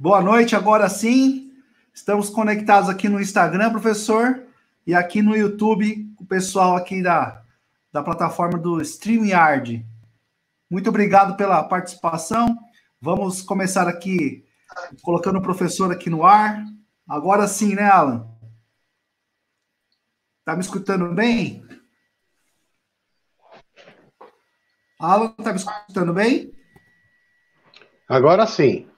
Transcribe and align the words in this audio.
Boa 0.00 0.22
noite, 0.22 0.54
agora 0.54 0.88
sim. 0.88 1.50
Estamos 1.92 2.30
conectados 2.30 2.88
aqui 2.88 3.08
no 3.08 3.20
Instagram, 3.20 3.72
professor, 3.72 4.46
e 4.86 4.94
aqui 4.94 5.20
no 5.20 5.34
YouTube, 5.34 6.14
o 6.20 6.24
pessoal 6.24 6.76
aqui 6.76 7.02
da, 7.02 7.42
da 7.92 8.00
plataforma 8.00 8.56
do 8.56 8.80
StreamYard. 8.80 9.84
Muito 10.70 10.88
obrigado 10.88 11.36
pela 11.36 11.64
participação. 11.64 12.56
Vamos 13.00 13.42
começar 13.42 13.88
aqui 13.88 14.44
colocando 15.02 15.40
o 15.40 15.42
professor 15.42 15.90
aqui 15.90 16.08
no 16.08 16.24
ar. 16.24 16.62
Agora 17.08 17.48
sim, 17.48 17.74
né, 17.74 17.90
Alan? 17.90 18.24
Tá 20.44 20.54
me 20.54 20.60
escutando 20.60 21.12
bem? 21.12 21.66
Alan, 25.00 25.32
tá 25.32 25.50
me 25.50 25.58
escutando 25.58 26.14
bem? 26.14 26.52
Agora 28.08 28.46
sim. 28.46 28.88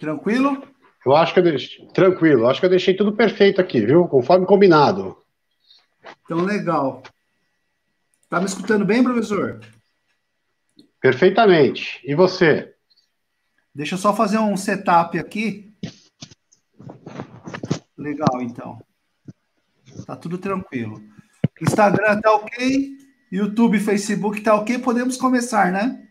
Tranquilo? 0.00 0.66
Eu 1.04 1.14
acho 1.14 1.34
que 1.34 1.40
eu 1.40 1.44
deixei. 1.44 1.86
Tranquilo, 1.88 2.48
acho 2.48 2.58
que 2.58 2.66
eu 2.66 2.70
deixei 2.70 2.96
tudo 2.96 3.12
perfeito 3.12 3.60
aqui, 3.60 3.84
viu? 3.84 4.08
Conforme 4.08 4.46
combinado. 4.46 5.16
Então, 6.24 6.38
legal. 6.38 7.02
Tá 8.28 8.40
me 8.40 8.46
escutando 8.46 8.84
bem, 8.84 9.04
professor? 9.04 9.60
Perfeitamente. 11.00 12.00
E 12.04 12.14
você? 12.14 12.74
Deixa 13.74 13.94
eu 13.94 13.98
só 13.98 14.14
fazer 14.14 14.38
um 14.38 14.56
setup 14.56 15.18
aqui. 15.18 15.74
Legal, 17.96 18.40
então. 18.40 18.80
Tá 20.06 20.16
tudo 20.16 20.38
tranquilo. 20.38 21.02
Instagram 21.60 22.20
tá 22.22 22.32
ok, 22.32 22.96
YouTube, 23.30 23.78
Facebook 23.78 24.40
tá 24.40 24.54
ok, 24.54 24.78
podemos 24.78 25.18
começar, 25.18 25.70
né? 25.70 26.08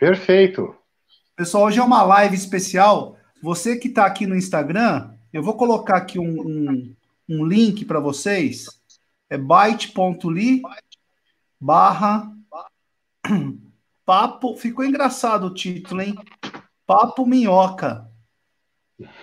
Perfeito. 0.00 0.76
Pessoal, 1.36 1.64
hoje 1.64 1.78
é 1.78 1.82
uma 1.82 2.02
live 2.02 2.34
especial. 2.34 3.18
Você 3.42 3.76
que 3.76 3.88
está 3.88 4.06
aqui 4.06 4.26
no 4.26 4.34
Instagram, 4.34 5.10
eu 5.30 5.42
vou 5.42 5.54
colocar 5.54 5.98
aqui 5.98 6.18
um, 6.18 6.40
um, 6.40 6.96
um 7.28 7.44
link 7.44 7.84
para 7.84 8.00
vocês. 8.00 8.64
É 9.28 9.36
byte.ly 9.36 10.62
barra 11.60 12.32
papo. 14.06 14.56
Ficou 14.56 14.82
engraçado 14.82 15.48
o 15.48 15.54
título, 15.54 16.00
hein? 16.00 16.14
Papo 16.86 17.26
Minhoca. 17.26 18.08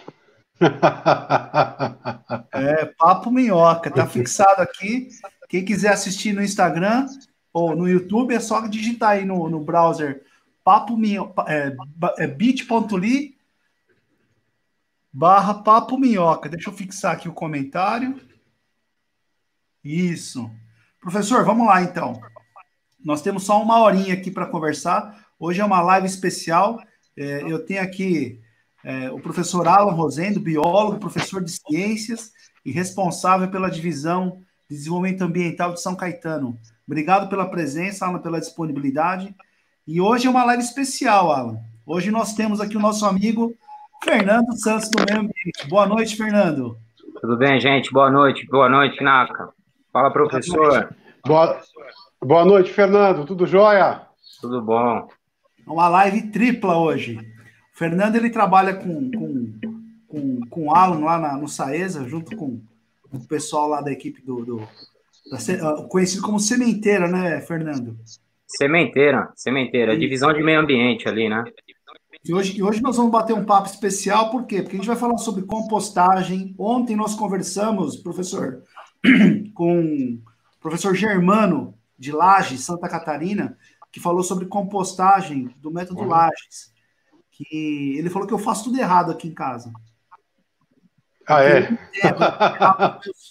É, 2.54 2.86
Papo 2.86 3.32
Minhoca. 3.32 3.90
Tá 3.90 4.06
fixado 4.06 4.62
aqui. 4.62 5.10
Quem 5.50 5.66
quiser 5.66 5.94
assistir 5.94 6.32
no 6.32 6.44
Instagram 6.44 7.08
ou 7.52 7.76
no 7.76 7.90
YouTube, 7.90 8.34
é 8.34 8.40
só 8.40 8.66
digitar 8.68 9.12
aí 9.12 9.26
no, 9.26 9.50
no 9.50 9.60
browser 9.60 10.24
papo 10.64 10.98
é, 11.48 11.76
é 12.18 12.28
bit.ly 12.28 13.38
barra 15.12 15.54
papo 15.56 15.98
minhoca. 15.98 16.50
Deixa 16.50 16.70
eu 16.70 16.74
fixar 16.74 17.14
aqui 17.14 17.30
o 17.30 17.34
comentário. 17.34 18.20
Isso. 19.84 20.50
Professor, 21.00 21.46
vamos 21.46 21.68
lá 21.68 21.84
então. 21.84 22.20
Nós 23.04 23.22
temos 23.22 23.44
só 23.44 23.62
uma 23.62 23.80
horinha 23.80 24.14
aqui 24.14 24.32
para 24.32 24.48
conversar. 24.48 25.28
Hoje 25.38 25.60
é 25.60 25.66
uma 25.66 25.82
live 25.82 26.08
especial. 26.08 26.82
É, 27.16 27.44
eu 27.44 27.64
tenho 27.64 27.82
aqui 27.82 28.42
é, 28.84 29.12
o 29.12 29.20
professor 29.20 29.68
Alan 29.68 29.92
Rosendo, 29.92 30.40
biólogo, 30.40 31.00
professor 31.00 31.44
de 31.44 31.52
ciências 31.52 32.32
e 32.66 32.72
responsável 32.72 33.52
pela 33.52 33.70
divisão 33.70 34.42
de 34.70 34.78
desenvolvimento 34.78 35.22
ambiental 35.22 35.74
de 35.74 35.82
São 35.82 35.96
Caetano. 35.96 36.58
Obrigado 36.88 37.30
pela 37.30 37.50
presença, 37.50 38.06
Alan, 38.06 38.20
pela 38.20 38.40
disponibilidade. 38.40 39.36
E 39.86 40.00
hoje 40.00 40.28
é 40.28 40.30
uma 40.30 40.46
live 40.46 40.64
especial, 40.64 41.30
Alan. 41.30 41.60
Hoje 41.86 42.10
nós 42.10 42.34
temos 42.34 42.62
aqui 42.62 42.78
o 42.78 42.80
nosso 42.80 43.06
amigo 43.06 43.54
Fernando 44.02 44.58
Santos 44.58 44.90
do 44.90 45.04
Meio 45.04 45.20
Ambiente. 45.20 45.68
Boa 45.68 45.86
noite, 45.86 46.16
Fernando. 46.16 46.78
Tudo 47.20 47.36
bem, 47.36 47.60
gente? 47.60 47.92
Boa 47.92 48.10
noite. 48.10 48.48
Boa 48.48 48.70
noite, 48.70 49.04
Naka. 49.04 49.50
Fala, 49.92 50.10
professor. 50.10 50.96
Boa, 51.26 51.60
boa 52.22 52.46
noite, 52.46 52.72
Fernando. 52.72 53.26
Tudo 53.26 53.46
jóia? 53.46 54.04
Tudo 54.40 54.62
bom. 54.62 55.06
Uma 55.68 55.90
live 55.90 56.32
tripla 56.32 56.78
hoje. 56.78 57.18
O 57.18 57.78
Fernando 57.78 58.16
ele 58.16 58.30
trabalha 58.30 58.76
com, 58.76 59.12
com, 59.12 59.60
com, 60.08 60.40
com 60.50 60.68
o 60.68 60.74
Alan 60.74 61.04
lá 61.04 61.20
na, 61.20 61.36
no 61.36 61.50
Saesa, 61.50 62.08
junto 62.08 62.38
com 62.38 62.62
o 63.12 63.20
pessoal 63.28 63.68
lá 63.68 63.82
da 63.82 63.92
equipe 63.92 64.22
do, 64.22 64.46
do 64.46 64.68
da, 65.30 65.84
conhecido 65.90 66.22
como 66.22 66.40
Sementeira, 66.40 67.06
né, 67.10 67.42
Fernando? 67.42 67.98
Sementeira, 68.58 69.32
sementeira, 69.36 69.98
divisão 69.98 70.32
de 70.32 70.44
meio 70.44 70.60
ambiente 70.60 71.08
ali, 71.08 71.28
né? 71.28 71.44
E 72.24 72.34
hoje, 72.34 72.62
hoje 72.62 72.82
nós 72.82 72.96
vamos 72.96 73.12
bater 73.12 73.34
um 73.34 73.44
papo 73.44 73.68
especial, 73.68 74.32
por 74.32 74.46
quê? 74.46 74.62
Porque 74.62 74.76
a 74.76 74.80
gente 74.80 74.88
vai 74.88 74.96
falar 74.96 75.18
sobre 75.18 75.44
compostagem. 75.44 76.56
Ontem 76.58 76.96
nós 76.96 77.16
conversamos, 77.16 77.98
professor, 77.98 78.64
com 79.54 79.80
o 79.82 80.20
professor 80.62 80.96
Germano, 80.96 81.78
de 81.98 82.12
Lages, 82.12 82.62
Santa 82.62 82.88
Catarina, 82.88 83.58
que 83.92 84.00
falou 84.00 84.24
sobre 84.24 84.46
compostagem 84.46 85.54
do 85.58 85.72
método 85.72 86.02
uhum. 86.02 86.08
Lages. 86.08 86.72
Que 87.32 87.98
ele 87.98 88.10
falou 88.10 88.28
que 88.28 88.34
eu 88.34 88.40
faço 88.40 88.66
tudo 88.66 88.80
errado 88.80 89.12
aqui 89.12 89.28
em 89.28 89.34
casa. 89.34 89.72
Ah, 91.28 91.44
é? 91.44 91.68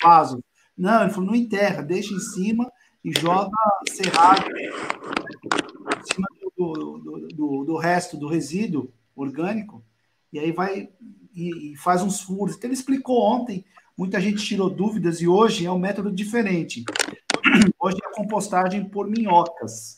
vasos. 0.03 0.41
Não, 0.77 1.03
ele 1.03 1.13
falou, 1.13 1.31
não 1.31 1.37
enterra, 1.37 1.83
deixa 1.83 2.13
em 2.13 2.19
cima 2.19 2.71
e 3.05 3.13
joga 3.13 3.51
serrado 3.91 4.47
em 4.57 6.13
cima 6.13 6.29
do, 6.57 6.99
do, 6.99 7.29
do, 7.29 7.65
do, 7.65 7.77
resto 7.77 8.17
do 8.17 8.29
resíduo 8.29 8.93
orgânico, 9.17 9.85
e 10.33 10.39
aí 10.39 10.53
vai 10.53 10.89
e, 11.35 11.73
e, 11.73 11.77
faz 11.77 12.03
uns 12.03 12.21
furos. 12.21 12.57
Então, 12.57 12.69
ele 12.69 12.75
explicou 12.75 13.21
ontem, 13.21 13.65
muita 13.97 14.21
gente 14.21 14.45
tirou 14.45 14.71
dúvidas, 14.71 15.21
e 15.21 15.27
hoje 15.27 15.67
é 15.67 15.71
um 15.71 15.79
método 15.79 16.13
diferente. 16.13 16.85
Hoje 17.79 17.99
é 18.03 18.09
a 18.09 18.15
compostagem 18.15 18.89
por 18.89 19.09
minhocas, 19.09 19.97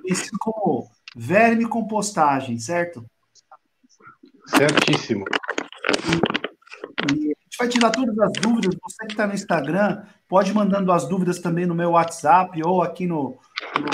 conhecido 0.00 0.38
como 0.38 0.88
verme 1.14 1.68
compostagem, 1.68 2.58
certo? 2.58 3.04
Certíssimo. 4.46 5.24
Gente 7.56 7.58
vai 7.58 7.68
tirar 7.68 7.90
todas 7.90 8.18
as 8.18 8.32
dúvidas. 8.32 8.76
Você 8.82 9.06
que 9.06 9.12
está 9.12 9.26
no 9.26 9.32
Instagram, 9.32 10.02
pode 10.28 10.52
mandando 10.52 10.92
as 10.92 11.08
dúvidas 11.08 11.38
também 11.38 11.64
no 11.64 11.74
meu 11.74 11.92
WhatsApp 11.92 12.62
ou 12.62 12.82
aqui 12.82 13.06
no, 13.06 13.38
no 13.78 13.86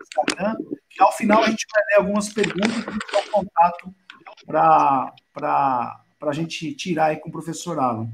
Instagram. 0.00 0.56
E 0.96 1.02
ao 1.02 1.10
final 1.12 1.42
a 1.42 1.50
gente 1.50 1.66
vai 1.72 1.82
ler 1.90 1.96
algumas 1.96 2.32
perguntas 2.32 2.76
e 2.76 2.84
dar 3.12 3.30
contato 3.32 3.92
para 4.46 6.00
a 6.22 6.32
gente 6.32 6.72
tirar 6.74 7.06
aí 7.06 7.16
com 7.16 7.28
o 7.28 7.32
professor 7.32 7.76
Alan. 7.80 8.08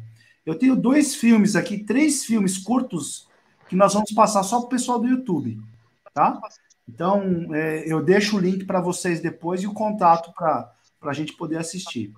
Eu 0.47 0.59
tenho 0.59 0.75
dois 0.75 1.15
filmes 1.15 1.55
aqui, 1.55 1.85
três 1.85 2.25
filmes 2.25 2.57
curtos 2.57 3.29
que 3.69 3.77
nós 3.77 3.93
vamos 3.93 4.11
passar 4.13 4.43
só 4.43 4.61
para 4.61 4.67
o 4.67 4.71
pessoal 4.71 4.99
do 4.99 5.09
YouTube, 5.09 5.61
tá? 6.15 6.41
Então, 6.89 7.55
é, 7.55 7.85
eu 7.87 8.03
deixo 8.03 8.39
o 8.39 8.41
link 8.41 8.65
para 8.65 8.81
vocês 8.81 9.21
depois 9.21 9.63
e 9.63 9.67
o 9.67 9.75
contato 9.75 10.33
para 10.33 10.73
a 11.03 11.13
gente 11.13 11.35
poder 11.35 11.59
assistir. 11.59 12.15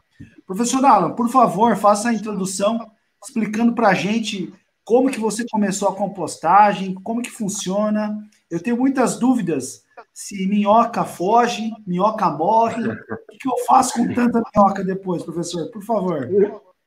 Professor 0.46 0.84
Alan, 0.84 1.14
por 1.14 1.28
favor, 1.28 1.76
faça 1.76 2.08
a 2.08 2.14
introdução 2.14 2.78
explicando 3.22 3.74
para 3.74 3.88
a 3.88 3.94
gente 3.94 4.52
como 4.84 5.10
que 5.10 5.20
você 5.20 5.44
começou 5.50 5.88
a 5.88 5.94
compostagem, 5.94 6.94
como 6.94 7.22
que 7.22 7.30
funciona. 7.30 8.16
Eu 8.50 8.62
tenho 8.62 8.76
muitas 8.76 9.18
dúvidas 9.18 9.82
se 10.14 10.46
minhoca 10.48 11.04
foge, 11.04 11.70
minhoca 11.86 12.30
morre. 12.30 12.88
O 12.88 13.38
que 13.38 13.48
eu 13.48 13.64
faço 13.66 13.94
com 13.94 14.12
tanta 14.14 14.42
minhoca 14.54 14.84
depois, 14.84 15.22
professor? 15.22 15.70
Por 15.70 15.82
favor. 15.82 16.28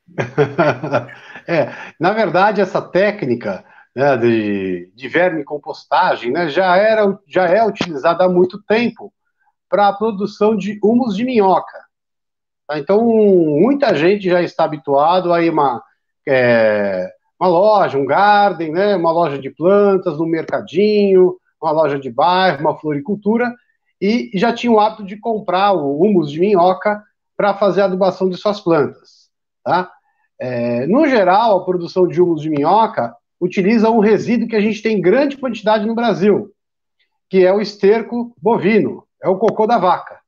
É, 1.44 1.72
na 1.98 2.12
verdade, 2.12 2.60
essa 2.60 2.80
técnica 2.80 3.64
né, 3.96 4.16
de, 4.16 4.92
de 4.94 5.08
verme 5.08 5.42
compostagem 5.42 6.30
né, 6.30 6.48
já, 6.48 6.76
era, 6.76 7.18
já 7.26 7.46
é 7.46 7.66
utilizada 7.66 8.24
há 8.24 8.28
muito 8.28 8.62
tempo 8.62 9.12
para 9.68 9.88
a 9.88 9.92
produção 9.92 10.56
de 10.56 10.78
humus 10.80 11.16
de 11.16 11.24
minhoca. 11.24 11.78
Tá? 12.66 12.78
Então, 12.78 13.04
muita 13.04 13.94
gente 13.94 14.28
já 14.28 14.42
está 14.42 14.64
habituado 14.64 15.32
a 15.32 15.40
uma, 15.40 15.82
é, 16.26 17.10
uma 17.38 17.48
loja, 17.48 17.98
um 17.98 18.06
garden, 18.06 18.72
né, 18.72 18.96
uma 18.96 19.12
loja 19.12 19.38
de 19.38 19.50
plantas, 19.50 20.18
um 20.20 20.26
mercadinho, 20.26 21.36
uma 21.60 21.70
loja 21.70 21.98
de 21.98 22.10
bairro, 22.10 22.60
uma 22.60 22.76
floricultura, 22.76 23.54
e 24.00 24.30
já 24.34 24.52
tinha 24.52 24.72
o 24.72 24.80
hábito 24.80 25.04
de 25.04 25.16
comprar 25.16 25.72
o 25.72 26.00
humus 26.00 26.30
de 26.30 26.40
minhoca 26.40 27.02
para 27.36 27.54
fazer 27.54 27.82
a 27.82 27.84
adubação 27.84 28.28
de 28.28 28.36
suas 28.36 28.60
plantas. 28.60 29.30
Tá? 29.64 29.90
É, 30.38 30.86
no 30.86 31.06
geral, 31.06 31.58
a 31.58 31.64
produção 31.64 32.06
de 32.08 32.20
humus 32.20 32.42
de 32.42 32.50
minhoca 32.50 33.14
utiliza 33.40 33.90
um 33.90 34.00
resíduo 34.00 34.48
que 34.48 34.56
a 34.56 34.60
gente 34.60 34.82
tem 34.82 34.98
em 34.98 35.00
grande 35.00 35.36
quantidade 35.36 35.86
no 35.86 35.94
Brasil, 35.94 36.52
que 37.28 37.44
é 37.44 37.52
o 37.52 37.60
esterco 37.60 38.34
bovino, 38.40 39.04
é 39.22 39.28
o 39.28 39.38
cocô 39.38 39.66
da 39.66 39.78
vaca 39.78 40.20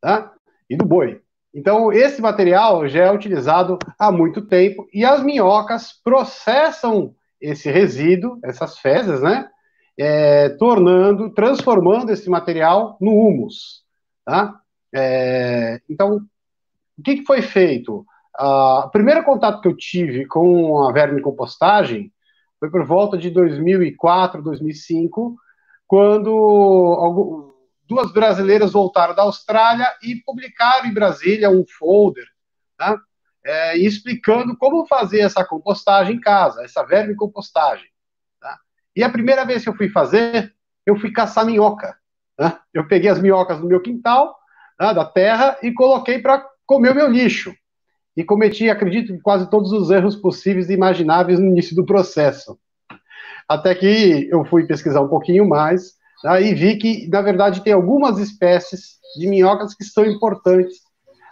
tá? 0.00 0.32
e 0.68 0.76
do 0.76 0.84
boi. 0.84 1.20
Então, 1.54 1.92
esse 1.92 2.20
material 2.20 2.86
já 2.88 3.04
é 3.04 3.12
utilizado 3.12 3.78
há 3.98 4.12
muito 4.12 4.42
tempo 4.42 4.86
e 4.92 5.04
as 5.04 5.22
minhocas 5.22 5.92
processam 6.04 7.14
esse 7.40 7.70
resíduo, 7.70 8.38
essas 8.44 8.78
fezes, 8.78 9.22
né? 9.22 9.48
É, 9.96 10.50
tornando, 10.50 11.30
transformando 11.30 12.10
esse 12.10 12.28
material 12.30 12.96
no 13.00 13.12
humus. 13.12 13.82
Tá? 14.24 14.60
É, 14.94 15.80
então, 15.88 16.20
o 16.96 17.02
que, 17.02 17.16
que 17.16 17.24
foi 17.24 17.42
feito? 17.42 18.04
O 18.38 18.88
primeiro 18.90 19.24
contato 19.24 19.60
que 19.60 19.66
eu 19.66 19.76
tive 19.76 20.24
com 20.26 20.84
a 20.84 20.92
verme 20.92 21.20
compostagem 21.20 22.12
foi 22.60 22.70
por 22.70 22.84
volta 22.84 23.16
de 23.16 23.30
2004, 23.30 24.42
2005, 24.42 25.36
quando 25.86 27.52
duas 27.88 28.12
brasileiras 28.12 28.72
voltaram 28.72 29.14
da 29.14 29.22
Austrália 29.22 29.88
e 30.02 30.16
publicaram 30.16 30.86
em 30.86 30.92
Brasília 30.94 31.50
um 31.50 31.64
folder, 31.66 32.26
tá? 32.76 33.00
é, 33.44 33.78
explicando 33.78 34.54
como 34.56 34.86
fazer 34.86 35.20
essa 35.20 35.42
compostagem 35.42 36.16
em 36.16 36.20
casa, 36.20 36.62
essa 36.62 36.84
verme 36.84 37.14
compostagem. 37.14 37.86
Tá? 38.38 38.58
E 38.94 39.02
a 39.02 39.08
primeira 39.08 39.44
vez 39.46 39.62
que 39.62 39.70
eu 39.70 39.74
fui 39.74 39.88
fazer, 39.88 40.54
eu 40.84 40.96
fui 40.96 41.10
caçar 41.10 41.46
minhoca. 41.46 41.96
Né? 42.38 42.58
Eu 42.74 42.86
peguei 42.86 43.08
as 43.10 43.20
minhocas 43.20 43.58
do 43.58 43.66
meu 43.66 43.80
quintal, 43.80 44.36
né, 44.78 44.92
da 44.92 45.04
terra, 45.04 45.56
e 45.62 45.72
coloquei 45.72 46.18
para 46.18 46.46
comer 46.66 46.90
o 46.90 46.94
meu 46.94 47.10
lixo. 47.10 47.54
E 48.14 48.22
cometi, 48.22 48.68
acredito, 48.68 49.18
quase 49.22 49.48
todos 49.48 49.72
os 49.72 49.90
erros 49.90 50.14
possíveis 50.14 50.68
e 50.68 50.74
imagináveis 50.74 51.38
no 51.38 51.46
início 51.46 51.74
do 51.74 51.86
processo. 51.86 52.58
Até 53.48 53.74
que 53.74 54.28
eu 54.30 54.44
fui 54.44 54.66
pesquisar 54.66 55.00
um 55.00 55.08
pouquinho 55.08 55.48
mais, 55.48 55.94
né, 56.22 56.42
e 56.42 56.54
vi 56.54 56.76
que, 56.76 57.08
na 57.08 57.20
verdade, 57.20 57.62
tem 57.62 57.72
algumas 57.72 58.18
espécies 58.18 58.98
de 59.16 59.26
minhocas 59.26 59.74
que 59.74 59.84
são 59.84 60.04
importantes 60.04 60.78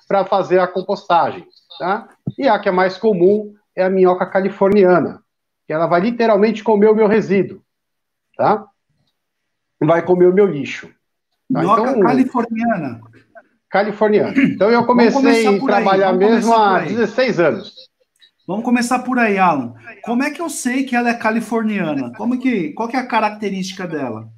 para 0.09 0.25
fazer 0.25 0.59
a 0.59 0.67
compostagem. 0.67 1.47
Tá? 1.79 2.09
E 2.39 2.49
a 2.49 2.59
que 2.59 2.69
é 2.69 2.73
mais 2.73 2.97
comum 2.97 3.53
é 3.75 3.85
a 3.85 3.91
minhoca 3.91 4.25
californiana, 4.27 5.23
que 5.67 5.73
ela 5.73 5.87
vai 5.87 6.01
literalmente 6.01 6.65
comer 6.65 6.89
o 6.89 6.95
meu 6.95 7.07
resíduo. 7.07 7.63
Tá? 8.37 8.65
Vai 9.81 10.03
comer 10.03 10.27
o 10.27 10.35
meu 10.35 10.47
lixo. 10.47 10.89
Tá? 11.53 11.61
Minhoca 11.61 11.91
então, 11.91 12.01
californiana. 12.01 13.01
Californiana. 13.69 14.35
Então 14.37 14.71
eu 14.71 14.87
comecei 14.87 15.47
a 15.47 15.61
trabalhar 15.61 16.13
mesmo 16.13 16.55
há 16.55 16.81
16 16.81 17.41
anos. 17.41 17.75
Vamos 18.47 18.65
começar 18.65 19.01
por 19.01 19.19
aí, 19.19 19.39
Alan. 19.39 19.75
Como 20.05 20.23
é 20.23 20.31
que 20.31 20.41
eu 20.41 20.49
sei 20.49 20.85
que 20.85 20.95
ela 20.95 21.11
é 21.11 21.15
californiana? 21.15 22.13
Como 22.17 22.39
que, 22.39 22.73
qual 22.75 22.89
que 22.89 22.97
é 22.97 23.01
a 23.01 23.07
característica 23.07 23.89
dela? 23.89 24.29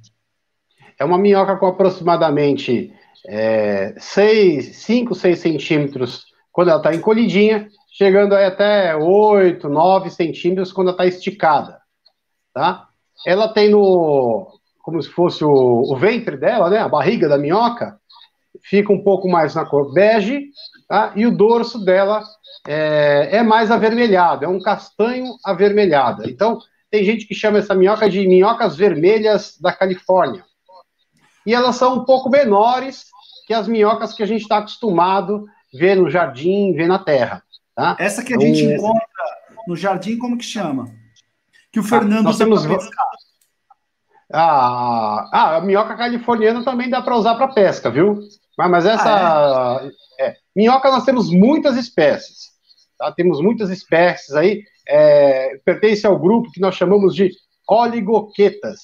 É 0.99 1.05
uma 1.05 1.17
minhoca 1.17 1.55
com 1.55 1.65
aproximadamente 1.65 2.93
é, 3.25 3.95
6, 3.97 4.75
5, 4.75 5.15
6 5.15 5.39
centímetros 5.39 6.25
quando 6.51 6.69
ela 6.69 6.77
está 6.79 6.93
encolhidinha, 6.93 7.69
chegando 7.91 8.35
até 8.35 8.95
8, 8.95 9.69
9 9.69 10.09
centímetros 10.09 10.73
quando 10.73 10.89
ela 10.89 10.95
está 10.95 11.05
esticada. 11.05 11.79
Tá? 12.53 12.87
Ela 13.25 13.47
tem 13.47 13.69
no. 13.69 14.59
como 14.79 15.01
se 15.01 15.09
fosse 15.09 15.43
o, 15.43 15.49
o, 15.49 15.95
ventre 15.95 16.35
dela, 16.35 16.69
né? 16.69 16.79
A 16.79 16.89
barriga 16.89 17.29
da 17.29 17.37
minhoca, 17.37 17.97
fica 18.61 18.91
um 18.91 19.03
pouco 19.03 19.29
mais 19.29 19.55
na 19.55 19.65
cor 19.65 19.93
bege, 19.93 20.47
tá? 20.87 21.13
e 21.15 21.25
o 21.25 21.31
dorso 21.31 21.83
dela 21.83 22.23
é, 22.67 23.37
é 23.37 23.43
mais 23.43 23.71
avermelhado, 23.71 24.43
é 24.43 24.47
um 24.47 24.61
castanho 24.61 25.25
avermelhado. 25.45 26.29
Então, 26.29 26.59
tem 26.89 27.03
gente 27.03 27.25
que 27.25 27.35
chama 27.35 27.59
essa 27.59 27.75
minhoca 27.75 28.09
de 28.09 28.27
minhocas 28.27 28.75
vermelhas 28.75 29.57
da 29.61 29.71
Califórnia. 29.71 30.43
E 31.49 31.53
elas 31.55 31.77
são 31.77 31.95
um 31.95 32.05
pouco 32.05 32.29
menores 32.29 33.05
que 33.47 33.55
as 33.55 33.67
minhocas 33.67 34.13
que 34.13 34.21
a 34.21 34.25
gente 34.27 34.43
está 34.43 34.59
acostumado 34.59 35.47
ver 35.73 35.95
no 35.95 36.07
jardim, 36.07 36.73
ver 36.73 36.87
na 36.87 36.99
terra. 36.99 37.43
Tá? 37.73 37.97
Essa 37.99 38.23
que 38.23 38.35
a 38.35 38.39
gente 38.39 38.61
então, 38.61 38.75
encontra 38.75 39.25
no 39.67 39.75
jardim, 39.75 40.19
como 40.19 40.37
que 40.37 40.45
chama? 40.45 40.93
Que 41.71 41.79
o 41.79 41.83
Fernando 41.83 42.19
ah, 42.19 42.21
nós 42.21 42.37
temos 42.37 42.63
ah, 44.31 45.27
ah, 45.33 45.55
a 45.55 45.61
minhoca 45.61 45.97
californiana 45.97 46.63
também 46.63 46.87
dá 46.87 47.01
para 47.01 47.17
usar 47.17 47.33
para 47.33 47.47
pesca, 47.47 47.89
viu? 47.89 48.19
Mas, 48.55 48.69
mas 48.69 48.85
essa. 48.85 49.09
Ah, 49.09 49.89
é? 50.19 50.27
É, 50.27 50.35
minhoca 50.55 50.91
nós 50.91 51.03
temos 51.03 51.31
muitas 51.31 51.77
espécies. 51.77 52.49
Tá? 52.95 53.11
Temos 53.11 53.41
muitas 53.41 53.71
espécies 53.71 54.35
aí. 54.35 54.61
É, 54.87 55.59
pertence 55.65 56.05
ao 56.05 56.19
grupo 56.19 56.51
que 56.51 56.61
nós 56.61 56.75
chamamos 56.75 57.15
de 57.15 57.31
oligoquetas. 57.67 58.81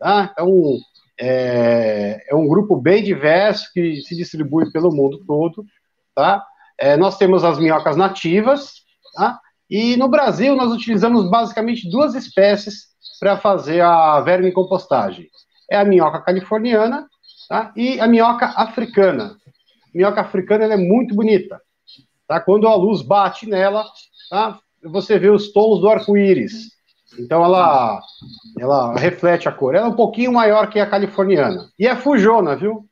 Tá? 0.00 0.30
Então, 0.32 0.80
é, 1.18 2.24
é 2.28 2.34
um 2.34 2.46
grupo 2.46 2.76
bem 2.76 3.02
diverso 3.02 3.70
que 3.72 4.00
se 4.02 4.14
distribui 4.16 4.70
pelo 4.70 4.92
mundo 4.92 5.24
todo 5.26 5.64
tá? 6.16 6.42
É, 6.78 6.96
nós 6.96 7.18
temos 7.18 7.44
as 7.44 7.58
minhocas 7.58 7.96
nativas, 7.96 8.82
tá? 9.14 9.38
E 9.68 9.96
no 9.96 10.08
Brasil 10.08 10.56
nós 10.56 10.72
utilizamos 10.72 11.30
basicamente 11.30 11.88
duas 11.90 12.14
espécies 12.14 12.86
para 13.20 13.36
fazer 13.36 13.82
a 13.82 14.20
verme 14.20 14.50
compostagem. 14.50 15.28
É 15.70 15.76
a 15.76 15.84
minhoca 15.84 16.20
californiana 16.20 17.06
tá? 17.48 17.72
e 17.76 18.00
a 18.00 18.06
minhoca 18.06 18.46
africana. 18.46 19.36
A 19.94 19.98
minhoca 19.98 20.20
africana 20.20 20.64
é 20.72 20.76
muito 20.76 21.14
bonita. 21.14 21.60
Tá? 22.28 22.40
Quando 22.40 22.68
a 22.68 22.74
luz 22.76 23.02
bate 23.02 23.48
nela, 23.48 23.84
tá? 24.30 24.60
você 24.84 25.18
vê 25.18 25.28
os 25.28 25.52
tons 25.52 25.80
do 25.80 25.88
arco-íris. 25.88 26.75
Então 27.18 27.44
ela, 27.44 28.00
ela 28.58 28.94
reflete 28.94 29.48
a 29.48 29.52
cor. 29.52 29.74
Ela 29.74 29.86
é 29.86 29.90
um 29.90 29.96
pouquinho 29.96 30.32
maior 30.32 30.68
que 30.68 30.78
a 30.78 30.88
californiana. 30.88 31.70
E 31.78 31.86
é 31.86 31.96
fujona, 31.96 32.56
viu? 32.56 32.88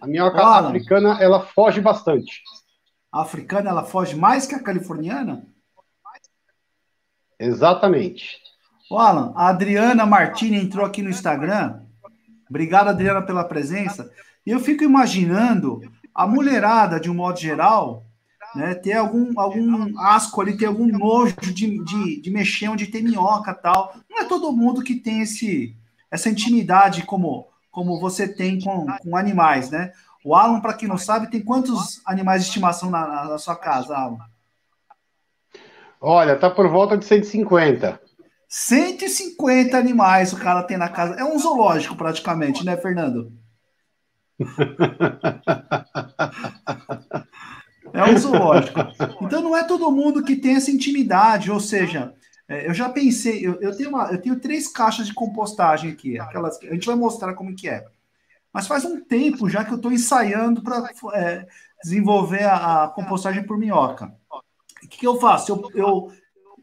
A 0.00 0.06
minhoca 0.06 0.44
africana, 0.44 1.18
ela 1.20 1.40
foge 1.40 1.80
bastante 1.80 2.42
a 3.16 3.22
africana 3.22 3.70
ela 3.70 3.82
foge 3.82 4.14
mais 4.14 4.46
que 4.46 4.54
a 4.54 4.62
californiana? 4.62 5.46
Exatamente. 7.38 8.38
Ô 8.90 8.98
Alan, 8.98 9.32
a 9.34 9.48
Adriana 9.48 10.04
Martini 10.04 10.58
entrou 10.58 10.84
aqui 10.84 11.02
no 11.02 11.08
Instagram. 11.08 11.82
Obrigado, 12.48 12.88
Adriana, 12.88 13.22
pela 13.22 13.44
presença. 13.44 14.10
E 14.44 14.50
eu 14.50 14.60
fico 14.60 14.84
imaginando 14.84 15.80
a 16.14 16.26
mulherada, 16.26 17.00
de 17.00 17.10
um 17.10 17.14
modo 17.14 17.38
geral, 17.38 18.04
né, 18.54 18.74
ter 18.74 18.94
algum, 18.94 19.38
algum 19.38 19.98
asco 19.98 20.40
ali, 20.40 20.56
ter 20.56 20.66
algum 20.66 20.86
nojo 20.86 21.36
de, 21.40 21.84
de, 21.84 22.20
de 22.20 22.30
mexer 22.30 22.68
onde 22.68 22.86
tem 22.86 23.02
minhoca 23.02 23.52
tal. 23.52 23.94
Não 24.08 24.20
é 24.20 24.24
todo 24.24 24.52
mundo 24.52 24.82
que 24.82 24.94
tem 24.94 25.20
esse, 25.20 25.76
essa 26.10 26.30
intimidade 26.30 27.02
como, 27.02 27.48
como 27.70 28.00
você 28.00 28.26
tem 28.26 28.60
com, 28.60 28.86
com 28.86 29.16
animais, 29.16 29.70
né? 29.70 29.92
O 30.24 30.34
Alan, 30.34 30.60
para 30.60 30.74
quem 30.74 30.88
não 30.88 30.98
sabe, 30.98 31.30
tem 31.30 31.40
quantos 31.40 32.00
animais 32.04 32.42
de 32.42 32.48
estimação 32.48 32.90
na, 32.90 33.26
na 33.26 33.38
sua 33.38 33.54
casa, 33.54 33.96
Alan? 33.96 34.18
Olha, 36.00 36.36
tá 36.36 36.50
por 36.50 36.68
volta 36.68 36.96
de 36.96 37.04
150. 37.04 38.00
150 38.48 39.76
animais 39.76 40.32
o 40.32 40.38
cara 40.38 40.62
tem 40.62 40.76
na 40.76 40.88
casa. 40.88 41.14
É 41.14 41.24
um 41.24 41.38
zoológico 41.38 41.96
praticamente, 41.96 42.64
né, 42.64 42.76
Fernando? 42.76 43.32
é 47.96 48.04
um 48.04 48.16
zoológico. 48.18 48.80
Então 49.20 49.42
não 49.42 49.56
é 49.56 49.64
todo 49.64 49.90
mundo 49.90 50.22
que 50.22 50.36
tem 50.36 50.56
essa 50.56 50.70
intimidade, 50.70 51.50
ou 51.50 51.60
seja, 51.60 52.14
é, 52.48 52.68
eu 52.68 52.74
já 52.74 52.88
pensei, 52.88 53.44
eu, 53.44 53.60
eu, 53.60 53.76
tenho 53.76 53.88
uma, 53.88 54.10
eu 54.10 54.20
tenho 54.20 54.38
três 54.38 54.68
caixas 54.68 55.06
de 55.06 55.14
compostagem 55.14 55.90
aqui, 55.90 56.18
aquelas 56.18 56.58
a 56.62 56.74
gente 56.74 56.86
vai 56.86 56.94
mostrar 56.94 57.34
como 57.34 57.54
que 57.54 57.68
é. 57.68 57.84
Mas 58.52 58.66
faz 58.66 58.84
um 58.84 59.00
tempo 59.00 59.48
já 59.50 59.64
que 59.64 59.72
eu 59.72 59.76
estou 59.76 59.92
ensaiando 59.92 60.62
para 60.62 60.90
é, 61.14 61.46
desenvolver 61.82 62.44
a, 62.44 62.84
a, 62.84 62.88
compostagem 62.88 63.44
por 63.44 63.58
minhoca. 63.58 64.14
O 64.30 64.88
que, 64.88 64.98
que 64.98 65.06
eu 65.06 65.20
faço? 65.20 65.52
Eu, 65.52 65.70
eu, 65.74 66.12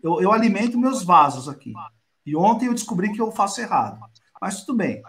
eu, 0.02 0.22
eu, 0.22 0.32
alimento 0.32 0.80
meus 0.80 1.04
vasos 1.04 1.48
aqui. 1.50 1.74
E 2.25 2.36
ontem 2.36 2.68
eu 2.68 2.74
descobri 2.74 3.12
que 3.12 3.22
eu 3.22 3.32
faço 3.32 3.62
errado. 3.62 4.00
Mas 4.42 4.62
tudo 4.63 4.78
bem. 4.78 5.04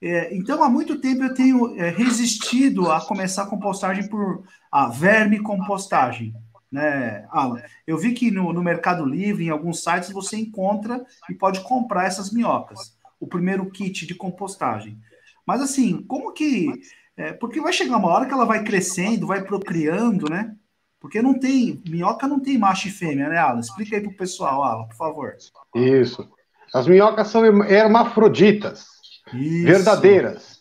É, 0.00 0.34
então, 0.36 0.62
há 0.62 0.68
muito 0.68 1.00
tempo 1.00 1.22
eu 1.22 1.34
tenho 1.34 1.76
é, 1.80 1.90
resistido 1.90 2.90
a 2.90 3.00
começar 3.00 3.44
a 3.44 3.46
compostagem 3.46 4.08
por 4.08 4.44
a 4.70 4.88
verme 4.88 5.40
compostagem. 5.40 6.34
Né, 6.70 7.26
Alan? 7.30 7.60
Eu 7.86 7.98
vi 7.98 8.12
que 8.14 8.30
no, 8.30 8.52
no 8.52 8.62
Mercado 8.62 9.04
Livre, 9.04 9.44
em 9.44 9.50
alguns 9.50 9.82
sites, 9.82 10.10
você 10.10 10.36
encontra 10.38 11.04
e 11.28 11.34
pode 11.34 11.60
comprar 11.60 12.06
essas 12.06 12.32
minhocas. 12.32 12.96
O 13.20 13.26
primeiro 13.26 13.70
kit 13.70 14.06
de 14.06 14.14
compostagem. 14.14 14.98
Mas 15.46 15.60
assim, 15.60 16.02
como 16.02 16.32
que. 16.32 16.72
É, 17.14 17.32
porque 17.34 17.60
vai 17.60 17.72
chegar 17.72 17.98
uma 17.98 18.08
hora 18.08 18.24
que 18.24 18.32
ela 18.32 18.46
vai 18.46 18.64
crescendo, 18.64 19.26
vai 19.26 19.44
procriando, 19.44 20.30
né? 20.30 20.54
Porque 20.98 21.20
não 21.20 21.38
tem. 21.38 21.82
Minhoca 21.86 22.26
não 22.26 22.40
tem 22.40 22.56
macho 22.56 22.88
e 22.88 22.90
fêmea, 22.90 23.28
né, 23.28 23.36
Alan? 23.36 23.60
Explica 23.60 23.96
aí 23.96 24.02
pro 24.02 24.16
pessoal, 24.16 24.62
Alan, 24.62 24.86
por 24.86 24.96
favor. 24.96 25.36
Isso. 25.74 26.26
As 26.72 26.86
minhocas 26.86 27.28
são 27.28 27.44
hermafroditas, 27.64 28.86
Isso. 29.32 29.66
verdadeiras. 29.66 30.58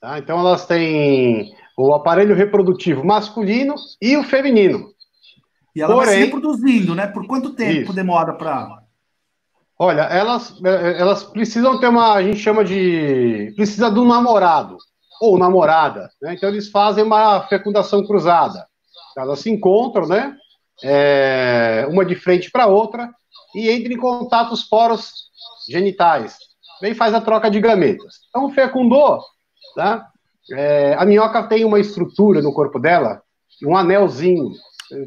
Tá? 0.00 0.18
Então 0.18 0.38
elas 0.38 0.66
têm 0.66 1.54
o 1.76 1.94
aparelho 1.94 2.34
reprodutivo 2.34 3.04
masculino 3.04 3.74
e 4.00 4.16
o 4.16 4.24
feminino. 4.24 4.88
E 5.74 5.82
ela 5.82 5.94
Porém, 5.94 6.06
vai 6.06 6.14
se 6.16 6.24
reproduzindo, 6.24 6.94
né? 6.94 7.06
Por 7.06 7.26
quanto 7.26 7.54
tempo 7.54 7.82
isso. 7.82 7.92
demora 7.92 8.32
para 8.32 8.82
Olha, 9.78 10.02
elas, 10.02 10.58
é, 10.64 10.98
elas 10.98 11.22
precisam 11.22 11.78
ter 11.78 11.88
uma, 11.88 12.14
a 12.14 12.22
gente 12.22 12.38
chama 12.38 12.64
de, 12.64 13.52
precisa 13.54 13.90
de 13.90 13.98
um 13.98 14.08
namorado 14.08 14.78
ou 15.20 15.38
namorada, 15.38 16.10
né? 16.20 16.34
Então 16.34 16.48
eles 16.48 16.70
fazem 16.70 17.04
uma 17.04 17.46
fecundação 17.46 18.06
cruzada. 18.06 18.66
Elas 19.16 19.40
se 19.40 19.50
encontram, 19.50 20.06
né? 20.06 20.34
É, 20.82 21.86
uma 21.90 22.04
de 22.04 22.14
frente 22.14 22.50
para 22.50 22.66
outra 22.66 23.10
e 23.54 23.70
entram 23.70 23.92
em 23.92 23.98
contato 23.98 24.52
os 24.52 24.64
poros 24.64 25.26
genitais. 25.68 26.38
Vem 26.80 26.94
faz 26.94 27.14
a 27.14 27.20
troca 27.20 27.50
de 27.50 27.60
gametas. 27.60 28.16
Então 28.30 28.50
fecundou, 28.50 29.20
tá? 29.74 30.10
é, 30.50 30.94
a 30.94 31.04
minhoca 31.04 31.42
tem 31.44 31.64
uma 31.64 31.80
estrutura 31.80 32.40
no 32.40 32.52
corpo 32.52 32.78
dela, 32.78 33.22
um 33.64 33.76
anelzinho, 33.76 34.52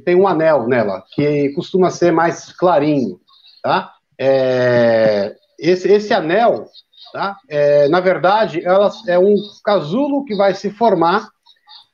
tem 0.04 0.16
um 0.16 0.28
anel 0.28 0.68
nela, 0.68 1.04
que 1.14 1.50
costuma 1.54 1.90
ser 1.90 2.12
mais 2.12 2.52
clarinho, 2.52 3.20
tá? 3.64 3.94
É, 4.20 5.36
esse, 5.58 5.88
esse 5.90 6.14
anel, 6.14 6.66
tá? 7.14 7.38
É, 7.48 7.88
na 7.88 8.00
verdade, 8.00 8.66
ela 8.66 8.92
é 9.08 9.18
um 9.18 9.36
casulo 9.64 10.26
que 10.26 10.36
vai 10.36 10.54
se 10.54 10.70
formar 10.70 11.30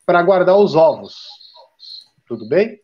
para 0.05 0.23
guardar 0.23 0.57
os 0.57 0.75
ovos, 0.75 1.15
tudo 2.27 2.47
bem? 2.47 2.79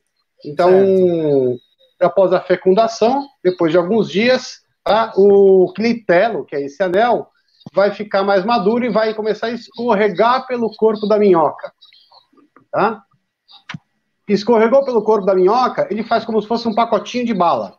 Então, 0.46 0.70
certo. 0.70 1.60
após 2.02 2.34
a 2.34 2.42
fecundação, 2.42 3.28
depois 3.44 3.72
de 3.72 3.78
alguns 3.78 4.10
dias, 4.10 4.62
tá? 4.84 5.14
o 5.16 5.72
clitelo, 5.74 6.46
que 6.46 6.56
é 6.56 6.62
esse 6.62 6.82
anel, 6.82 7.28
vai 7.74 7.92
ficar 7.92 8.24
mais 8.24 8.44
maduro 8.44 8.86
e 8.86 8.90
vai 8.90 9.14
começar 9.14 9.48
a 9.48 9.52
escorregar 9.52 10.48
pelo 10.48 10.76
corpo 10.76 11.08
da 11.08 11.18
minhoca. 11.18 11.72
Tá? 12.72 13.04
Escorregou 14.28 14.84
pelo 14.84 15.04
corpo 15.04 15.26
da 15.26 15.36
minhoca, 15.36 15.88
ele 15.92 16.04
faz 16.04 16.26
como 16.26 16.42
se 16.42 16.48
fosse 16.48 16.68
um 16.68 16.76
pacotinho 16.76 17.26
de 17.26 17.34
bala. 17.34 17.78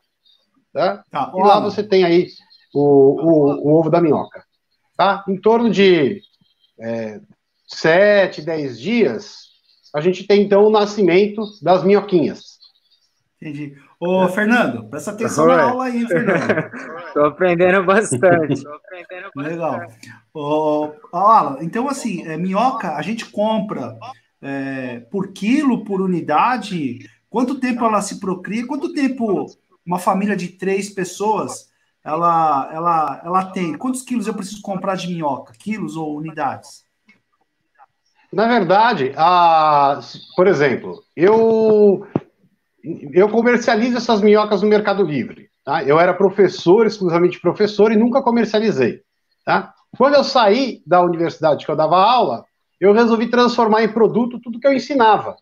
Tá? 0.72 1.04
tá 1.10 1.32
e 1.34 1.40
lá 1.40 1.60
você 1.60 1.82
tem 1.82 2.04
aí 2.04 2.28
o, 2.72 2.80
o, 2.80 3.68
o, 3.68 3.78
ovo 3.78 3.90
da 3.90 4.00
minhoca. 4.00 4.44
Tá? 4.96 5.24
Em 5.28 5.40
torno 5.40 5.70
de 5.70 6.22
é, 6.80 7.20
7, 7.66 8.42
10 8.42 8.80
dias, 8.80 9.42
a 9.94 10.00
gente 10.00 10.26
tem 10.26 10.42
então 10.42 10.64
o 10.64 10.70
nascimento 10.70 11.44
das 11.60 11.84
minhoquinhas. 11.84 12.58
Entendi. 13.40 13.76
Ô, 14.04 14.26
Fernando, 14.26 14.84
presta 14.88 15.12
atenção 15.12 15.44
Oi. 15.44 15.54
na 15.54 15.62
aula 15.62 15.84
aí, 15.84 16.04
Fernando. 16.08 16.42
Estou 17.06 17.24
aprendendo 17.24 17.84
bastante. 17.84 18.66
aprendendo 18.66 19.30
bastante. 19.32 19.48
Legal. 19.48 19.80
Ô, 20.34 20.90
Alan, 21.12 21.58
então 21.60 21.88
assim, 21.88 22.26
é, 22.26 22.36
minhoca 22.36 22.96
a 22.96 23.02
gente 23.02 23.24
compra 23.26 23.96
é, 24.42 24.98
por 25.08 25.28
quilo, 25.28 25.84
por 25.84 26.00
unidade? 26.00 26.98
Quanto 27.30 27.60
tempo 27.60 27.84
ela 27.84 28.02
se 28.02 28.18
procria? 28.18 28.66
Quanto 28.66 28.92
tempo 28.92 29.46
uma 29.86 30.00
família 30.00 30.34
de 30.34 30.48
três 30.48 30.90
pessoas 30.90 31.68
ela, 32.04 32.70
ela, 32.74 33.22
ela 33.24 33.44
tem? 33.52 33.74
Quantos 33.74 34.02
quilos 34.02 34.26
eu 34.26 34.34
preciso 34.34 34.62
comprar 34.62 34.96
de 34.96 35.06
minhoca? 35.06 35.52
Quilos 35.56 35.94
ou 35.94 36.16
unidades? 36.16 36.84
Na 38.32 38.48
verdade, 38.48 39.12
a, 39.16 40.00
por 40.34 40.48
exemplo, 40.48 41.04
eu 41.14 42.04
eu 43.12 43.28
comercializo 43.28 43.96
essas 43.96 44.20
minhocas 44.20 44.62
no 44.62 44.68
Mercado 44.68 45.02
Livre. 45.02 45.50
Tá? 45.64 45.82
Eu 45.84 45.98
era 46.00 46.12
professor, 46.12 46.86
exclusivamente 46.86 47.40
professor, 47.40 47.92
e 47.92 47.96
nunca 47.96 48.22
comercializei. 48.22 49.00
Tá? 49.44 49.72
Quando 49.96 50.14
eu 50.14 50.24
saí 50.24 50.82
da 50.86 51.00
universidade 51.02 51.64
que 51.64 51.70
eu 51.70 51.76
dava 51.76 51.96
aula, 51.96 52.44
eu 52.80 52.92
resolvi 52.92 53.28
transformar 53.28 53.84
em 53.84 53.92
produto 53.92 54.40
tudo 54.40 54.58
que 54.58 54.66
eu 54.66 54.72
ensinava. 54.72 55.36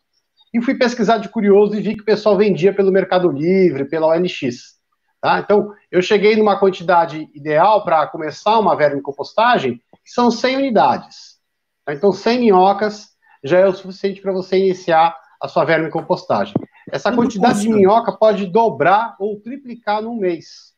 E 0.52 0.60
fui 0.60 0.74
pesquisar 0.74 1.18
de 1.18 1.28
curioso 1.28 1.74
e 1.74 1.80
vi 1.80 1.94
que 1.94 2.02
o 2.02 2.04
pessoal 2.04 2.36
vendia 2.36 2.74
pelo 2.74 2.90
Mercado 2.90 3.30
Livre, 3.30 3.84
pela 3.84 4.08
OLX. 4.08 4.78
Tá? 5.20 5.38
Então, 5.38 5.72
eu 5.90 6.02
cheguei 6.02 6.36
numa 6.36 6.58
quantidade 6.58 7.28
ideal 7.34 7.84
para 7.84 8.06
começar 8.08 8.58
uma 8.58 8.76
vermicompostagem, 8.76 9.80
que 10.04 10.10
são 10.10 10.30
100 10.30 10.56
unidades. 10.56 11.38
Tá? 11.84 11.94
Então, 11.94 12.12
100 12.12 12.40
minhocas 12.40 13.10
já 13.44 13.58
é 13.58 13.66
o 13.66 13.74
suficiente 13.74 14.20
para 14.20 14.32
você 14.32 14.58
iniciar 14.58 15.16
a 15.40 15.48
sua 15.48 15.64
vermicompostagem. 15.64 16.54
Essa 16.90 17.12
quantidade 17.12 17.60
de 17.60 17.68
minhoca 17.68 18.12
pode 18.12 18.46
dobrar 18.46 19.16
ou 19.18 19.40
triplicar 19.40 20.02
num 20.02 20.16
mês. 20.16 20.74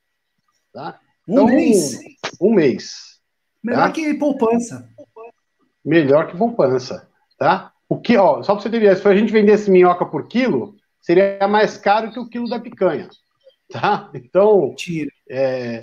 Tá? 0.72 1.00
Então, 1.28 1.44
um 1.44 1.48
mês? 1.48 2.00
Um 2.40 2.54
mês. 2.54 3.20
Melhor 3.62 3.86
tá? 3.86 3.92
que 3.92 4.14
poupança. 4.14 4.88
Melhor 5.84 6.28
que 6.28 6.36
poupança. 6.36 7.08
Tá? 7.38 7.72
O 7.88 8.00
que, 8.00 8.16
ó, 8.16 8.42
só 8.42 8.54
para 8.54 8.62
você 8.62 8.70
ter 8.70 8.76
ideia, 8.78 8.96
se 8.96 9.06
a 9.06 9.14
gente 9.14 9.32
vendesse 9.32 9.70
minhoca 9.70 10.06
por 10.06 10.28
quilo, 10.28 10.76
seria 11.00 11.46
mais 11.48 11.76
caro 11.76 12.12
que 12.12 12.18
o 12.18 12.28
quilo 12.28 12.48
da 12.48 12.60
picanha. 12.60 13.08
Tá? 13.70 14.10
Então, 14.14 14.68
Mentira. 14.68 15.10
é 15.28 15.80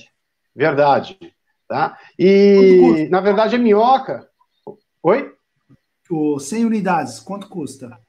verdade. 0.56 1.18
Tá? 1.68 1.98
E, 2.18 3.08
na 3.12 3.20
verdade, 3.20 3.56
a 3.56 3.60
minhoca. 3.60 4.28
Oi? 5.04 5.34
O 6.10 6.40
100 6.40 6.66
unidades, 6.66 7.20
quanto 7.20 7.48
custa? 7.48 8.00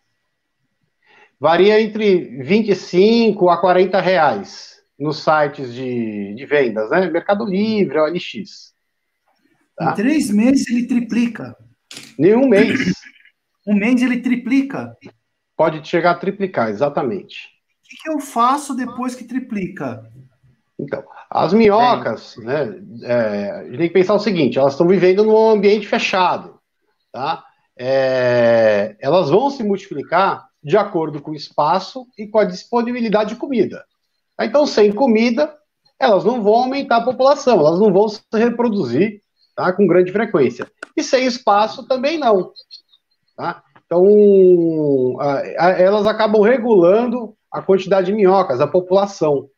Varia 1.41 1.81
entre 1.81 2.43
25 2.43 3.49
a 3.49 3.59
40 3.59 3.99
reais 4.01 4.77
nos 4.99 5.25
sites 5.25 5.73
de, 5.73 6.35
de 6.35 6.45
vendas, 6.45 6.91
né? 6.91 7.11
Mercado 7.11 7.47
Livre, 7.47 7.99
OLX. 7.99 8.75
Tá? 9.75 9.93
Em 9.93 9.95
três 9.95 10.31
meses 10.31 10.69
ele 10.69 10.87
triplica. 10.87 11.57
Nenhum 12.19 12.47
mês. 12.47 12.93
Um 13.67 13.75
mês 13.75 14.03
ele 14.03 14.21
triplica. 14.21 14.95
Pode 15.57 15.87
chegar 15.89 16.13
a 16.13 16.19
triplicar, 16.19 16.69
exatamente. 16.69 17.49
O 17.83 17.89
que, 17.89 17.97
que 18.03 18.11
eu 18.11 18.21
faço 18.21 18.75
depois 18.75 19.15
que 19.15 19.25
triplica? 19.25 20.05
Então, 20.79 21.03
as 21.31 21.53
minhocas, 21.53 22.37
é. 22.39 22.45
né? 22.45 22.83
É, 23.03 23.51
a 23.51 23.65
gente 23.65 23.79
tem 23.79 23.89
que 23.89 23.95
pensar 23.95 24.15
o 24.15 24.19
seguinte: 24.19 24.59
elas 24.59 24.75
estão 24.75 24.87
vivendo 24.87 25.25
num 25.25 25.51
ambiente 25.51 25.89
fechado, 25.89 26.59
tá? 27.11 27.43
É, 27.79 28.97
elas 29.01 29.31
vão 29.31 29.49
se 29.49 29.63
multiplicar 29.63 30.50
de 30.63 30.77
acordo 30.77 31.21
com 31.21 31.31
o 31.31 31.35
espaço 31.35 32.07
e 32.19 32.27
com 32.27 32.39
a 32.39 32.45
disponibilidade 32.45 33.31
de 33.31 33.37
comida. 33.37 33.85
Então, 34.41 34.67
sem 34.67 34.93
comida, 34.93 35.55
elas 35.99 36.25
não 36.25 36.43
vão 36.43 36.55
aumentar 36.55 36.97
a 36.97 37.05
população, 37.05 37.59
elas 37.59 37.79
não 37.79 37.93
vão 37.93 38.09
se 38.09 38.21
reproduzir 38.33 39.21
tá, 39.55 39.73
com 39.73 39.87
grande 39.87 40.13
frequência. 40.13 40.71
E 40.97 41.03
sem 41.03 41.27
espaço 41.27 41.87
também 41.87 42.19
não. 42.19 42.53
Tá? 43.37 43.63
Então, 43.85 45.19
elas 45.59 46.07
acabam 46.07 46.43
regulando 46.43 47.35
a 47.51 47.61
quantidade 47.61 48.07
de 48.07 48.13
minhocas, 48.13 48.61
a 48.61 48.67
população. 48.67 49.49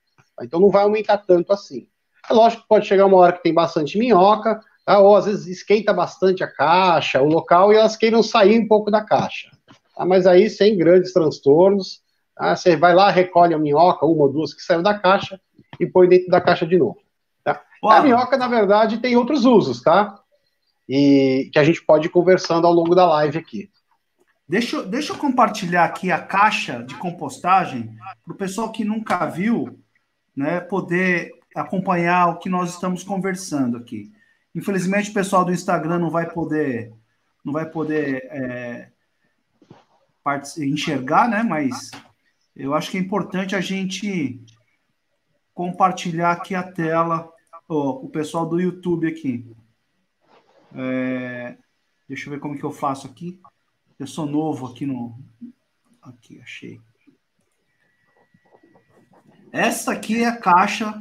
Então, 0.43 0.59
não 0.59 0.71
vai 0.71 0.83
aumentar 0.83 1.19
tanto 1.19 1.53
assim. 1.53 1.87
É 2.29 2.33
lógico 2.33 2.63
que 2.63 2.69
pode 2.69 2.87
chegar 2.87 3.07
uma 3.07 3.19
hora 3.19 3.33
que 3.33 3.43
tem 3.43 3.53
bastante 3.53 3.99
minhoca, 3.99 4.61
tá? 4.85 4.99
ou 4.99 5.15
às 5.15 5.27
vezes 5.27 5.47
esquenta 5.47 5.93
bastante 5.93 6.43
a 6.43 6.51
caixa, 6.51 7.21
o 7.21 7.27
local, 7.27 7.73
e 7.73 7.77
elas 7.77 7.97
queiram 7.97 8.23
sair 8.23 8.59
um 8.59 8.67
pouco 8.67 8.91
da 8.91 9.05
caixa. 9.05 9.51
Tá? 9.95 10.05
Mas 10.05 10.27
aí 10.27 10.49
sem 10.49 10.77
grandes 10.77 11.13
transtornos. 11.13 12.01
Tá? 12.35 12.57
Você 12.57 12.77
vai 12.77 12.95
lá, 12.95 13.11
recolhe 13.11 13.55
a 13.55 13.59
minhoca, 13.59 14.07
uma 14.07 14.25
ou 14.25 14.33
duas 14.33 14.55
que 14.55 14.63
saiu 14.63 14.83
da 14.83 14.99
caixa, 14.99 15.41
e 15.79 15.87
põe 15.87 16.09
dentro 16.09 16.29
da 16.29 16.41
caixa 16.41 16.67
de 16.67 16.79
novo. 16.79 16.99
Tá? 17.45 17.63
A 17.85 18.03
minhoca, 18.03 18.37
na 18.37 18.49
verdade, 18.49 18.99
tem 18.99 19.17
outros 19.17 19.45
usos, 19.45 19.83
tá? 19.83 20.19
E 20.89 21.51
que 21.53 21.59
a 21.59 21.65
gente 21.65 21.85
pode 21.85 22.07
ir 22.07 22.11
conversando 22.11 22.67
ao 22.67 22.73
longo 22.73 22.95
da 22.95 23.07
live 23.07 23.39
aqui. 23.39 23.71
Deixa, 24.49 24.83
deixa 24.83 25.13
eu 25.13 25.19
compartilhar 25.19 25.85
aqui 25.85 26.11
a 26.11 26.21
caixa 26.21 26.83
de 26.83 26.95
compostagem 26.97 27.97
para 28.25 28.35
o 28.35 28.37
pessoal 28.37 28.71
que 28.71 28.85
nunca 28.85 29.25
viu, 29.27 29.79
né, 30.37 30.61
poder 30.61 31.31
acompanhar 31.55 32.29
o 32.29 32.39
que 32.39 32.51
nós 32.51 32.71
estamos 32.71 33.03
conversando 33.03 33.79
aqui. 33.79 34.13
Infelizmente, 34.55 35.11
o 35.11 35.15
pessoal 35.15 35.45
do 35.45 35.53
Instagram 35.53 35.99
não 35.99 36.11
vai 36.11 36.31
poder, 36.31 36.93
não 37.45 37.53
vai 37.53 37.65
poder 37.65 38.29
é, 38.31 38.92
enxergar, 40.59 41.29
né? 41.29 41.43
Mas 41.43 41.91
eu 42.55 42.75
acho 42.75 42.91
que 42.91 42.99
é 42.99 43.01
importante 43.01 43.57
a 43.57 43.61
gente 43.61 44.41
compartilhar 45.55 46.33
aqui 46.33 46.55
a 46.55 46.63
tela, 46.63 47.31
oh, 47.69 48.05
o 48.05 48.09
pessoal 48.09 48.47
do 48.47 48.61
YouTube 48.61 49.07
aqui. 49.07 49.47
É, 50.75 51.57
deixa 52.09 52.29
eu 52.29 52.33
ver 52.33 52.41
como 52.41 52.57
que 52.57 52.65
eu 52.65 52.73
faço 52.73 53.07
aqui. 53.07 53.41
Eu 53.99 54.07
sou 54.07 54.27
novo 54.27 54.67
aqui 54.67 54.87
no. 54.87 55.19
Aqui, 56.01 56.41
achei. 56.41 56.81
Essa 59.53 59.93
aqui 59.93 60.23
é 60.23 60.27
a 60.27 60.37
caixa 60.37 60.99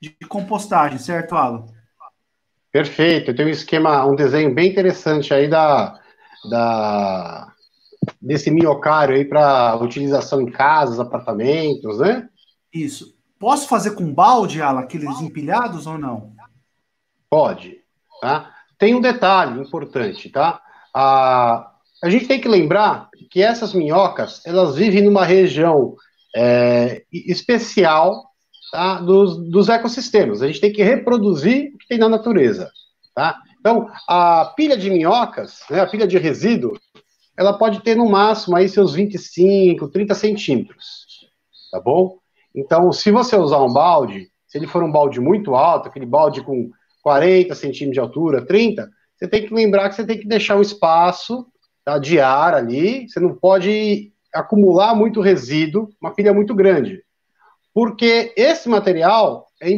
de 0.00 0.10
compostagem, 0.28 0.98
certo, 0.98 1.36
Alan? 1.36 1.66
Perfeito. 2.70 3.34
Tenho 3.34 3.48
um 3.48 3.52
esquema, 3.52 4.04
um 4.04 4.16
desenho 4.16 4.52
bem 4.52 4.70
interessante 4.70 5.32
aí 5.32 5.48
da, 5.48 5.98
da 6.50 7.53
desse 8.24 8.50
minhocário 8.50 9.14
aí 9.14 9.24
para 9.24 9.76
utilização 9.76 10.40
em 10.40 10.50
casas, 10.50 10.98
apartamentos, 10.98 11.98
né? 11.98 12.28
Isso. 12.72 13.14
Posso 13.38 13.68
fazer 13.68 13.92
com 13.92 14.12
balde, 14.12 14.62
Ala, 14.62 14.80
aqueles 14.80 15.20
empilhados 15.20 15.86
ou 15.86 15.98
não? 15.98 16.32
Pode, 17.28 17.78
tá? 18.20 18.50
Tem 18.78 18.94
um 18.94 19.00
detalhe 19.00 19.60
importante, 19.60 20.30
tá? 20.30 20.60
A, 20.94 21.70
a 22.02 22.08
gente 22.08 22.26
tem 22.26 22.40
que 22.40 22.48
lembrar 22.48 23.08
que 23.30 23.42
essas 23.42 23.74
minhocas, 23.74 24.40
elas 24.46 24.76
vivem 24.76 25.02
numa 25.02 25.24
região 25.24 25.94
é, 26.34 27.02
especial 27.12 28.30
tá? 28.72 29.00
dos, 29.00 29.36
dos 29.50 29.68
ecossistemas. 29.68 30.42
A 30.42 30.46
gente 30.46 30.60
tem 30.60 30.72
que 30.72 30.82
reproduzir 30.82 31.72
o 31.74 31.78
que 31.78 31.88
tem 31.88 31.98
na 31.98 32.08
natureza, 32.08 32.70
tá? 33.14 33.38
Então, 33.58 33.90
a 34.06 34.52
pilha 34.56 34.76
de 34.76 34.90
minhocas, 34.90 35.60
né, 35.70 35.80
a 35.80 35.86
pilha 35.86 36.06
de 36.06 36.18
resíduo, 36.18 36.78
ela 37.36 37.52
pode 37.56 37.82
ter 37.82 37.96
no 37.96 38.08
máximo 38.08 38.56
aí 38.56 38.68
seus 38.68 38.94
25, 38.94 39.88
30 39.88 40.14
centímetros, 40.14 41.28
tá 41.70 41.80
bom? 41.80 42.18
Então, 42.54 42.92
se 42.92 43.10
você 43.10 43.36
usar 43.36 43.62
um 43.62 43.72
balde, 43.72 44.30
se 44.46 44.58
ele 44.58 44.66
for 44.66 44.82
um 44.82 44.92
balde 44.92 45.20
muito 45.20 45.54
alto, 45.54 45.88
aquele 45.88 46.06
balde 46.06 46.42
com 46.42 46.70
40 47.02 47.54
centímetros 47.54 47.94
de 47.94 48.00
altura, 48.00 48.46
30, 48.46 48.88
você 49.16 49.28
tem 49.28 49.46
que 49.46 49.52
lembrar 49.52 49.88
que 49.88 49.96
você 49.96 50.04
tem 50.04 50.18
que 50.18 50.28
deixar 50.28 50.56
um 50.56 50.62
espaço 50.62 51.46
tá, 51.84 51.98
de 51.98 52.20
ar 52.20 52.54
ali, 52.54 53.08
você 53.08 53.18
não 53.18 53.34
pode 53.34 54.12
acumular 54.32 54.94
muito 54.94 55.20
resíduo, 55.20 55.90
uma 56.00 56.14
pilha 56.14 56.32
muito 56.32 56.54
grande. 56.54 57.02
Porque 57.72 58.32
esse 58.36 58.68
material, 58.68 59.48
é 59.60 59.68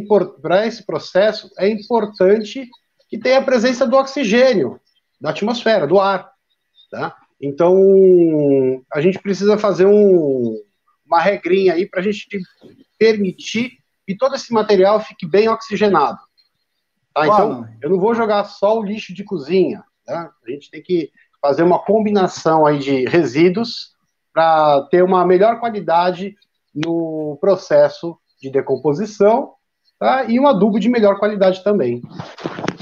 para 0.42 0.66
esse 0.66 0.84
processo, 0.84 1.50
é 1.58 1.68
importante 1.68 2.68
que 3.08 3.18
tenha 3.18 3.38
a 3.38 3.44
presença 3.44 3.86
do 3.86 3.96
oxigênio, 3.96 4.78
da 5.20 5.30
atmosfera, 5.30 5.86
do 5.86 5.98
ar. 5.98 6.30
Tá? 6.90 7.16
Então, 7.40 8.82
a 8.92 9.00
gente 9.00 9.18
precisa 9.18 9.58
fazer 9.58 9.86
um, 9.86 10.60
uma 11.06 11.20
regrinha 11.20 11.74
aí 11.74 11.86
para 11.86 12.00
a 12.00 12.02
gente 12.02 12.26
permitir 12.98 13.78
que 14.06 14.16
todo 14.16 14.34
esse 14.34 14.52
material 14.52 15.00
fique 15.00 15.26
bem 15.26 15.48
oxigenado. 15.48 16.18
Tá? 17.12 17.26
Então, 17.26 17.68
eu 17.82 17.90
não 17.90 17.98
vou 17.98 18.14
jogar 18.14 18.44
só 18.44 18.78
o 18.78 18.82
lixo 18.82 19.14
de 19.14 19.24
cozinha. 19.24 19.84
Tá? 20.04 20.30
A 20.46 20.50
gente 20.50 20.70
tem 20.70 20.82
que 20.82 21.10
fazer 21.40 21.62
uma 21.62 21.78
combinação 21.78 22.66
aí 22.66 22.78
de 22.78 23.04
resíduos 23.06 23.94
para 24.32 24.82
ter 24.90 25.02
uma 25.02 25.24
melhor 25.26 25.60
qualidade 25.60 26.36
no 26.74 27.38
processo 27.40 28.18
de 28.40 28.50
decomposição 28.50 29.54
tá? 29.98 30.24
e 30.24 30.38
um 30.38 30.46
adubo 30.46 30.78
de 30.78 30.88
melhor 30.88 31.18
qualidade 31.18 31.64
também. 31.64 32.02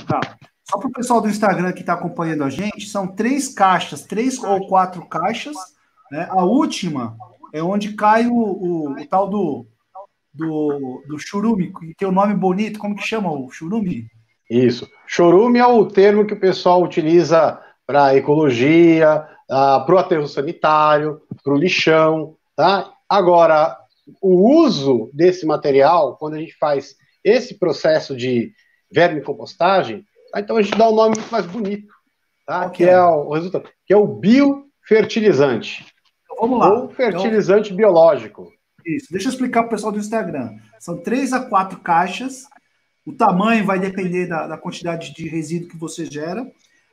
Tá. 0.06 0.20
Só 0.64 0.78
para 0.78 0.88
o 0.88 0.92
pessoal 0.92 1.20
do 1.20 1.28
Instagram 1.28 1.72
que 1.72 1.80
está 1.80 1.92
acompanhando 1.92 2.42
a 2.42 2.50
gente, 2.50 2.88
são 2.88 3.06
três 3.06 3.48
caixas, 3.48 4.02
três 4.02 4.42
ou 4.42 4.66
quatro 4.66 5.06
caixas. 5.06 5.54
Né? 6.10 6.26
A 6.30 6.44
última 6.44 7.16
é 7.52 7.62
onde 7.62 7.92
cai 7.92 8.26
o, 8.26 8.34
o, 8.34 8.92
o 8.92 9.06
tal 9.06 9.28
do, 9.28 9.66
do, 10.32 11.04
do 11.06 11.18
churume, 11.18 11.72
que 11.72 11.94
tem 11.94 12.08
o 12.08 12.10
um 12.10 12.14
nome 12.14 12.34
bonito, 12.34 12.78
como 12.78 12.96
que 12.96 13.06
chama 13.06 13.30
o 13.30 13.50
churume? 13.50 14.08
Isso. 14.50 14.88
Chorume 15.06 15.58
é 15.58 15.66
o 15.66 15.86
termo 15.86 16.26
que 16.26 16.34
o 16.34 16.40
pessoal 16.40 16.82
utiliza 16.82 17.60
para 17.86 18.16
ecologia, 18.16 19.26
uh, 19.44 19.84
para 19.84 19.94
o 19.94 19.98
aterro 19.98 20.26
sanitário, 20.26 21.20
para 21.42 21.52
o 21.52 21.58
lixão. 21.58 22.36
Tá? 22.56 22.90
Agora, 23.08 23.76
o 24.20 24.60
uso 24.60 25.10
desse 25.12 25.44
material, 25.44 26.16
quando 26.16 26.34
a 26.34 26.38
gente 26.38 26.56
faz 26.56 26.96
esse 27.22 27.58
processo 27.58 28.16
de 28.16 28.52
vermicompostagem, 28.90 30.04
tá? 30.34 30.40
então 30.40 30.56
a 30.56 30.62
gente 30.62 30.76
dá 30.76 30.88
um 30.88 30.94
nome 30.94 31.16
muito 31.16 31.30
mais 31.30 31.46
bonito, 31.46 31.92
tá? 32.46 32.66
Okay. 32.66 32.86
que 32.86 32.92
é 32.92 33.00
o, 33.00 33.28
o 33.28 33.34
resultado, 33.34 33.68
que 33.86 33.92
é 33.92 33.96
o 33.96 34.06
biofertilizante. 34.06 35.86
Então, 36.24 36.36
vamos 36.40 36.58
lá. 36.58 36.72
Ou 36.72 36.90
fertilizante 36.90 37.68
então, 37.68 37.76
biológico. 37.76 38.52
Isso. 38.84 39.06
Deixa 39.10 39.28
eu 39.28 39.32
explicar 39.32 39.62
para 39.62 39.68
o 39.68 39.70
pessoal 39.70 39.92
do 39.92 39.98
Instagram. 39.98 40.56
São 40.78 40.98
três 40.98 41.32
a 41.32 41.40
quatro 41.40 41.78
caixas 41.80 42.44
o 43.06 43.12
tamanho 43.12 43.66
vai 43.66 43.78
depender 43.78 44.26
da, 44.26 44.46
da, 44.46 44.56
quantidade 44.56 45.12
de 45.12 45.28
resíduo 45.28 45.68
que 45.68 45.76
você 45.76 46.06
gera. 46.06 46.50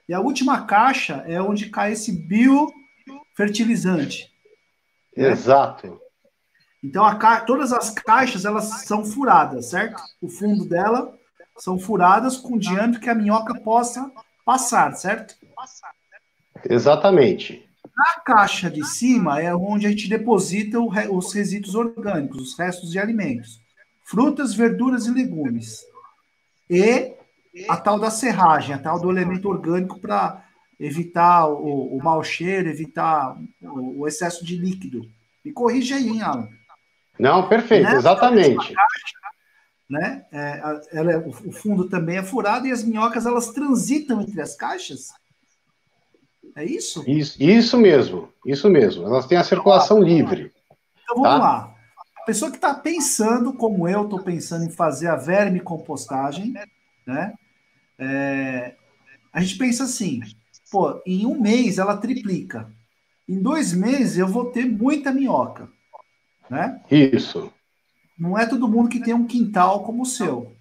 E 0.09 0.13
a 0.13 0.19
última 0.19 0.65
caixa 0.65 1.23
é 1.25 1.41
onde 1.41 1.69
cai 1.69 1.93
esse 1.93 2.11
biofertilizante. 2.11 4.29
Exato. 5.15 6.01
Então, 6.83 7.05
a 7.05 7.39
todas 7.41 7.71
as 7.71 7.91
caixas 7.91 8.43
elas 8.43 8.65
são 8.85 9.05
furadas, 9.05 9.69
certo? 9.69 10.01
O 10.21 10.27
fundo 10.27 10.67
dela 10.67 11.17
são 11.61 11.77
furadas 11.77 12.37
com 12.37 12.57
diâmetro 12.57 12.99
que 12.99 13.09
a 13.09 13.13
minhoca 13.13 13.53
possa 13.61 14.11
passar, 14.43 14.91
certo? 14.95 15.35
Exatamente. 16.67 17.63
Na 17.95 18.23
caixa 18.23 18.67
de 18.67 18.83
cima 18.83 19.39
é 19.39 19.53
onde 19.53 19.85
a 19.85 19.91
gente 19.91 20.09
deposita 20.09 20.79
os 20.79 21.31
resíduos 21.31 21.75
orgânicos, 21.75 22.41
os 22.41 22.57
restos 22.57 22.89
de 22.89 22.97
alimentos, 22.97 23.61
frutas, 24.03 24.55
verduras 24.55 25.05
e 25.05 25.11
legumes 25.11 25.85
e 26.67 27.13
a 27.69 27.77
tal 27.77 27.99
da 27.99 28.09
serragem, 28.09 28.73
a 28.73 28.79
tal 28.79 28.99
do 28.99 29.11
elemento 29.11 29.47
orgânico 29.47 29.99
para 29.99 30.43
evitar 30.79 31.47
o, 31.47 31.95
o 31.95 32.03
mau 32.03 32.23
cheiro, 32.23 32.69
evitar 32.69 33.37
o, 33.61 34.01
o, 34.01 34.07
excesso 34.07 34.43
de 34.43 34.57
líquido. 34.57 35.01
Me 35.45 35.51
corrija 35.53 35.95
aí, 35.95 36.07
hein, 36.07 36.23
Alan? 36.23 36.49
Não, 37.19 37.47
perfeito, 37.47 37.83
Nessa 37.83 37.97
exatamente. 37.97 38.73
Caixa, 38.73 39.20
né? 39.91 40.25
É, 40.31 40.61
ela, 40.93 41.11
é, 41.11 41.17
o 41.17 41.51
fundo 41.51 41.89
também 41.89 42.17
é 42.17 42.23
furado 42.23 42.65
e 42.65 42.71
as 42.71 42.81
minhocas 42.81 43.25
elas 43.25 43.49
transitam 43.49 44.21
entre 44.21 44.41
as 44.41 44.55
caixas. 44.55 45.09
É 46.55 46.63
isso? 46.63 47.03
Isso, 47.05 47.41
isso 47.43 47.77
mesmo, 47.77 48.29
isso 48.45 48.69
mesmo. 48.69 49.05
Elas 49.05 49.27
têm 49.27 49.37
a 49.37 49.43
circulação 49.43 49.97
então, 49.97 50.07
livre. 50.07 50.51
Então 51.03 51.17
vamos 51.17 51.29
tá? 51.29 51.37
lá. 51.37 51.75
A 52.21 52.23
pessoa 52.23 52.49
que 52.49 52.57
está 52.57 52.73
pensando, 52.73 53.51
como 53.51 53.85
eu 53.85 54.05
estou 54.05 54.21
pensando 54.21 54.63
em 54.63 54.69
fazer 54.69 55.07
a 55.07 55.17
verme 55.17 55.59
compostagem, 55.59 56.53
né? 57.05 57.33
É, 57.99 58.75
a 59.33 59.41
gente 59.41 59.57
pensa 59.57 59.83
assim, 59.83 60.21
pô, 60.71 61.01
em 61.05 61.25
um 61.25 61.39
mês 61.39 61.77
ela 61.77 61.97
triplica. 61.97 62.71
Em 63.27 63.41
dois 63.41 63.73
meses 63.73 64.17
eu 64.17 64.27
vou 64.27 64.45
ter 64.51 64.65
muita 64.65 65.11
minhoca, 65.11 65.67
né? 66.49 66.81
Isso. 66.89 67.51
Não 68.21 68.37
é 68.37 68.45
todo 68.45 68.67
mundo 68.67 68.87
que 68.87 68.99
tem 68.99 69.15
um 69.15 69.25
quintal 69.25 69.83
como 69.83 70.03
o 70.03 70.05
seu. 70.05 70.55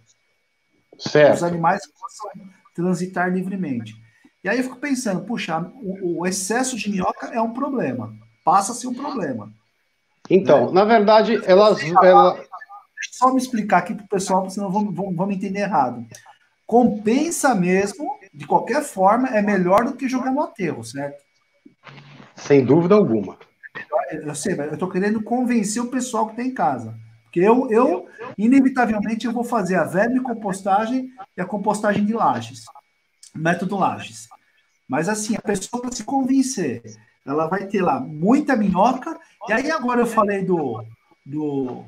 Certo. 0.99 1.35
Os 1.35 1.43
animais 1.43 1.83
possam 1.93 2.49
transitar 2.75 3.31
livremente. 3.31 3.95
E 4.43 4.49
aí 4.49 4.57
eu 4.57 4.65
fico 4.65 4.77
pensando, 4.77 5.27
puxa, 5.27 5.71
o, 5.75 6.21
o 6.21 6.27
excesso 6.27 6.75
de 6.75 6.89
minhoca 6.89 7.27
é 7.27 7.39
um 7.39 7.53
problema. 7.53 8.15
Passa-se 8.43 8.87
um 8.87 8.95
problema. 8.95 9.53
Então, 10.31 10.69
né? 10.69 10.73
na 10.73 10.87
verdade, 10.87 11.39
elas. 11.45 11.83
Ela... 11.83 12.43
Só 13.13 13.31
me 13.31 13.39
explicar 13.39 13.79
aqui 13.79 13.95
para 13.95 14.07
o 14.07 14.09
pessoal, 14.09 14.49
senão 14.49 14.73
vamos, 14.73 14.95
vamos, 14.95 15.15
vamos 15.15 15.35
entender 15.35 15.61
errado. 15.61 16.07
Compensa 16.67 17.55
mesmo, 17.55 18.19
de 18.33 18.47
qualquer 18.47 18.83
forma, 18.83 19.29
é 19.29 19.43
melhor 19.43 19.85
do 19.85 19.97
que 19.97 20.09
jogar 20.09 20.33
no 20.33 20.43
aterro, 20.43 20.83
certo? 20.83 21.23
Sem 22.37 22.65
dúvida 22.65 22.95
alguma. 22.95 23.37
Eu 24.11 24.35
sei, 24.35 24.59
eu 24.59 24.73
estou 24.73 24.89
querendo 24.89 25.23
convencer 25.23 25.83
o 25.83 25.91
pessoal 25.91 26.27
que 26.27 26.37
tem 26.37 26.49
em 26.49 26.55
casa. 26.55 26.99
Porque 27.31 27.39
eu, 27.39 27.71
eu, 27.71 28.09
inevitavelmente, 28.37 29.25
eu 29.25 29.33
vou 29.33 29.45
fazer 29.45 29.77
a 29.77 29.85
vermicompostagem 29.85 31.13
e 31.37 31.41
a 31.41 31.47
compostagem 31.47 32.05
de 32.05 32.13
lajes. 32.13 32.65
Método 33.33 33.77
lajes. 33.77 34.29
Mas 34.89 35.09
assim, 35.09 35.37
a 35.37 35.41
pessoa 35.41 35.81
para 35.81 35.93
se 35.93 36.03
convencer 36.03 36.83
ela 37.25 37.47
vai 37.47 37.67
ter 37.67 37.81
lá 37.83 38.01
muita 38.01 38.57
minhoca. 38.57 39.17
E 39.49 39.53
aí 39.53 39.71
agora 39.71 40.01
eu 40.01 40.07
falei 40.07 40.45
do 40.45 40.85
do, 41.25 41.85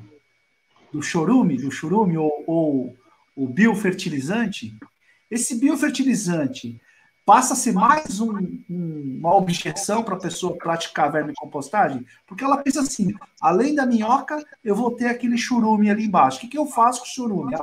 do 0.91 1.01
chorume, 1.01 1.57
do 1.57 1.69
churume 1.69 2.17
ou, 2.17 2.43
ou 2.47 2.97
o 3.35 3.47
biofertilizante. 3.47 4.73
Esse 5.29 5.59
biofertilizante 5.59 6.79
passa 7.25 7.53
a 7.53 7.57
ser 7.57 7.73
mais 7.73 8.19
um, 8.19 8.37
um, 8.69 9.17
uma 9.19 9.35
objeção 9.35 10.03
para 10.03 10.15
a 10.15 10.19
pessoa 10.19 10.57
praticar 10.57 11.11
vermicompostagem, 11.11 12.05
porque 12.27 12.43
ela 12.43 12.57
pensa 12.57 12.81
assim: 12.81 13.13
além 13.41 13.75
da 13.75 13.85
minhoca, 13.85 14.43
eu 14.63 14.75
vou 14.75 14.95
ter 14.95 15.07
aquele 15.07 15.37
churume 15.37 15.89
ali 15.89 16.05
embaixo. 16.05 16.37
O 16.37 16.41
que, 16.41 16.47
que 16.47 16.57
eu 16.57 16.65
faço 16.65 17.01
com 17.01 17.05
o 17.05 17.09
churume? 17.09 17.55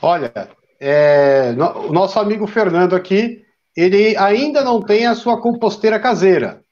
Olha, 0.00 0.32
é, 0.80 1.52
no, 1.52 1.88
o 1.88 1.92
nosso 1.92 2.18
amigo 2.18 2.46
Fernando 2.46 2.94
aqui, 2.94 3.44
ele 3.76 4.16
ainda 4.16 4.62
não 4.62 4.80
tem 4.80 5.06
a 5.06 5.14
sua 5.14 5.40
composteira 5.40 5.98
caseira, 5.98 6.62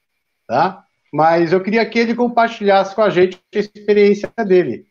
tá? 0.47 0.83
Mas 1.13 1.51
eu 1.51 1.61
queria 1.61 1.85
que 1.89 1.99
ele 1.99 2.15
compartilhasse 2.15 2.93
com 2.93 3.01
a 3.01 3.09
gente 3.09 3.41
a 3.53 3.59
experiência 3.59 4.31
dele. 4.45 4.85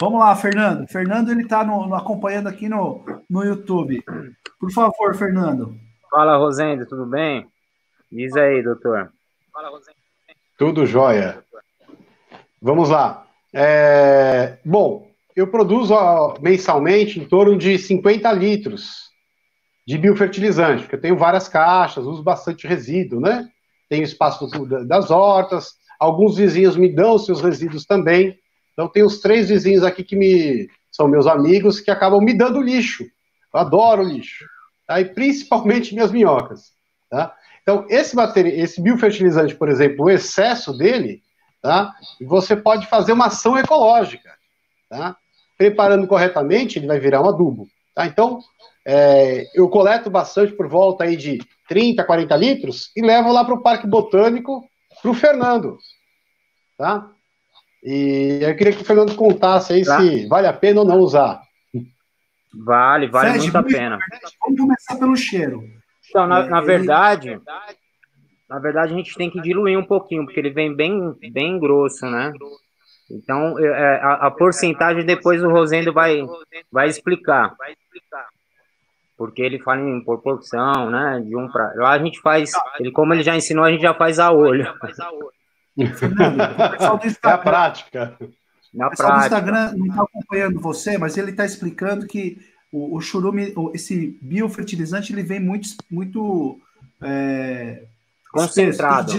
Vamos 0.00 0.18
lá, 0.18 0.34
Fernando. 0.34 0.88
Fernando, 0.88 1.30
ele 1.30 1.42
está 1.42 1.60
acompanhando 1.60 2.48
aqui 2.48 2.68
no, 2.68 3.04
no 3.28 3.44
YouTube. 3.44 4.02
Por 4.60 4.70
favor, 4.70 5.14
Fernando. 5.14 5.74
Fala, 6.10 6.36
Rosendo, 6.36 6.84
tudo 6.84 7.06
bem? 7.06 7.46
Diz 8.12 8.36
aí, 8.36 8.62
doutor. 8.62 9.10
Fala, 9.50 9.70
Rosendo. 9.70 9.96
Tudo 10.58 10.84
jóia. 10.84 11.42
Vamos 12.60 12.90
lá. 12.90 13.26
É... 13.54 14.58
Bom, 14.62 15.10
eu 15.34 15.46
produzo 15.46 15.94
mensalmente 16.42 17.18
em 17.18 17.24
torno 17.24 17.56
de 17.56 17.78
50 17.78 18.30
litros 18.32 19.08
de 19.86 19.96
biofertilizante, 19.96 20.82
porque 20.82 20.96
eu 20.96 21.00
tenho 21.00 21.16
várias 21.16 21.48
caixas, 21.48 22.04
uso 22.04 22.22
bastante 22.22 22.66
resíduo, 22.66 23.18
né? 23.18 23.48
Tenho 23.88 24.04
espaço 24.04 24.46
das 24.86 25.10
hortas, 25.10 25.72
alguns 25.98 26.36
vizinhos 26.36 26.76
me 26.76 26.94
dão 26.94 27.18
seus 27.18 27.40
resíduos 27.40 27.86
também. 27.86 28.38
Então, 28.74 28.86
tem 28.88 29.02
os 29.02 29.20
três 29.20 29.48
vizinhos 29.48 29.82
aqui 29.82 30.04
que 30.04 30.14
me 30.14 30.68
são 30.92 31.08
meus 31.08 31.26
amigos 31.26 31.80
que 31.80 31.90
acabam 31.90 32.20
me 32.20 32.34
dando 32.34 32.60
lixo. 32.60 33.06
Eu 33.52 33.60
adoro 33.60 34.02
lixo. 34.02 34.44
Tá? 34.86 35.00
E 35.00 35.04
principalmente 35.04 35.94
minhas 35.94 36.10
minhocas. 36.10 36.72
Tá? 37.10 37.34
Então, 37.62 37.86
esse, 37.88 38.16
esse 38.48 38.80
biofertilizante, 38.80 39.54
por 39.54 39.68
exemplo, 39.68 40.06
o 40.06 40.10
excesso 40.10 40.76
dele, 40.76 41.22
tá? 41.60 41.94
você 42.20 42.56
pode 42.56 42.86
fazer 42.86 43.12
uma 43.12 43.26
ação 43.26 43.56
ecológica. 43.58 44.30
Tá? 44.88 45.16
Preparando 45.56 46.06
corretamente, 46.06 46.78
ele 46.78 46.86
vai 46.86 46.98
virar 46.98 47.22
um 47.22 47.28
adubo. 47.28 47.68
Tá? 47.94 48.06
Então, 48.06 48.40
é, 48.84 49.46
eu 49.54 49.68
coleto 49.68 50.10
bastante 50.10 50.52
por 50.52 50.68
volta 50.68 51.04
aí 51.04 51.16
de 51.16 51.38
30, 51.68 52.02
40 52.02 52.36
litros 52.36 52.90
e 52.96 53.02
levo 53.02 53.30
lá 53.30 53.44
para 53.44 53.54
o 53.54 53.62
Parque 53.62 53.86
Botânico 53.86 54.64
para 55.00 55.10
o 55.10 55.14
Fernando. 55.14 55.78
Tá? 56.76 57.08
E 57.82 58.40
eu 58.42 58.56
queria 58.56 58.72
que 58.72 58.82
o 58.82 58.84
Fernando 58.84 59.14
contasse 59.14 59.72
aí 59.72 59.84
tá. 59.84 60.00
se 60.00 60.26
vale 60.26 60.46
a 60.46 60.52
pena 60.52 60.80
ou 60.80 60.86
não 60.86 60.98
usar. 60.98 61.40
Vale, 62.52 63.06
vale 63.06 63.38
muito 63.38 63.56
a 63.56 63.62
pena. 63.62 63.98
Vamos 64.42 64.60
começar 64.60 64.96
pelo 64.96 65.16
cheiro. 65.16 65.62
Então, 66.08 66.26
na, 66.26 66.44
na 66.46 66.60
verdade, 66.60 67.40
na 68.48 68.58
verdade, 68.58 68.92
a 68.92 68.96
gente 68.96 69.14
tem 69.14 69.30
que 69.30 69.40
diluir 69.40 69.78
um 69.78 69.84
pouquinho, 69.84 70.24
porque 70.24 70.40
ele 70.40 70.50
vem 70.50 70.74
bem, 70.74 71.14
bem 71.32 71.58
grosso, 71.58 72.04
né? 72.06 72.32
Então, 73.08 73.56
é, 73.58 73.64
é, 73.64 74.00
a, 74.02 74.14
a 74.26 74.30
porcentagem 74.30 75.04
depois 75.04 75.42
o 75.42 75.48
Rosendo 75.48 75.92
vai, 75.92 76.20
vai 76.70 76.88
explicar. 76.88 77.54
Porque 79.16 79.42
ele 79.42 79.60
fala 79.60 79.80
em 79.80 80.02
proporção, 80.02 80.90
né? 80.90 81.20
De 81.24 81.36
um 81.36 81.48
para. 81.48 81.74
Lá 81.76 81.92
a 81.92 81.98
gente 81.98 82.20
faz. 82.20 82.52
Ele, 82.80 82.90
como 82.90 83.12
ele 83.14 83.22
já 83.22 83.36
ensinou, 83.36 83.64
a 83.64 83.70
gente 83.70 83.82
já 83.82 83.94
faz 83.94 84.18
a 84.18 84.32
olho. 84.32 84.66
Fernando, 85.96 86.40
o 86.40 86.70
pessoal 86.70 86.98
do 86.98 87.06
Instagram, 87.06 87.30
é 87.30 87.34
a 87.34 87.38
prática. 87.38 88.18
Na 88.72 88.86
o 88.86 88.90
pessoal 88.90 89.10
prática. 89.10 89.28
do 89.28 89.48
Instagram 89.48 89.76
não 89.76 89.86
está 89.86 90.02
acompanhando 90.02 90.60
você, 90.60 90.96
mas 90.96 91.16
ele 91.16 91.32
está 91.32 91.44
explicando 91.44 92.06
que 92.06 92.38
o, 92.72 92.96
o 92.96 93.00
churume, 93.00 93.52
esse 93.74 94.18
biofertilizante, 94.22 95.12
ele 95.12 95.22
vem 95.22 95.40
muito, 95.40 95.68
muito 95.90 96.60
é, 97.02 97.84
concentrado. 98.30 99.10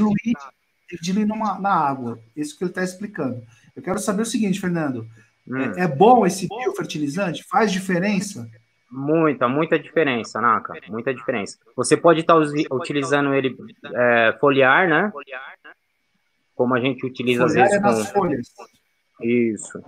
Que 0.90 1.02
diluir, 1.02 1.28
numa, 1.28 1.60
na 1.60 1.74
água. 1.74 2.20
Isso 2.36 2.58
que 2.58 2.64
ele 2.64 2.72
está 2.72 2.84
explicando. 2.84 3.42
Eu 3.76 3.82
quero 3.82 4.00
saber 4.00 4.24
o 4.24 4.26
seguinte, 4.26 4.60
Fernando. 4.60 5.06
Hum. 5.48 5.58
É, 5.58 5.84
é, 5.84 5.88
bom 5.88 6.26
esse 6.26 6.48
biofertilizante? 6.48 7.44
Faz 7.44 7.72
diferença? 7.72 8.50
Muita, 8.90 9.48
muita 9.48 9.80
diferença, 9.80 10.42
Naka. 10.42 10.74
Muita 10.90 11.14
diferença. 11.14 11.58
Você 11.76 11.96
pode 11.96 12.22
estar 12.22 12.34
tá 12.34 12.76
utilizando 12.76 13.34
ele 13.34 13.56
é, 13.94 14.38
foliar, 14.40 14.88
né? 14.88 15.12
Como 16.54 16.76
a 16.76 16.80
gente 16.80 17.06
utiliza 17.06 17.48
foliar 17.48 17.66
às 17.66 17.72
vezes 17.72 17.78
é 17.78 17.80
nas 17.80 18.12
com... 18.12 18.20
folhas. 18.20 18.48
Isso. 19.22 19.84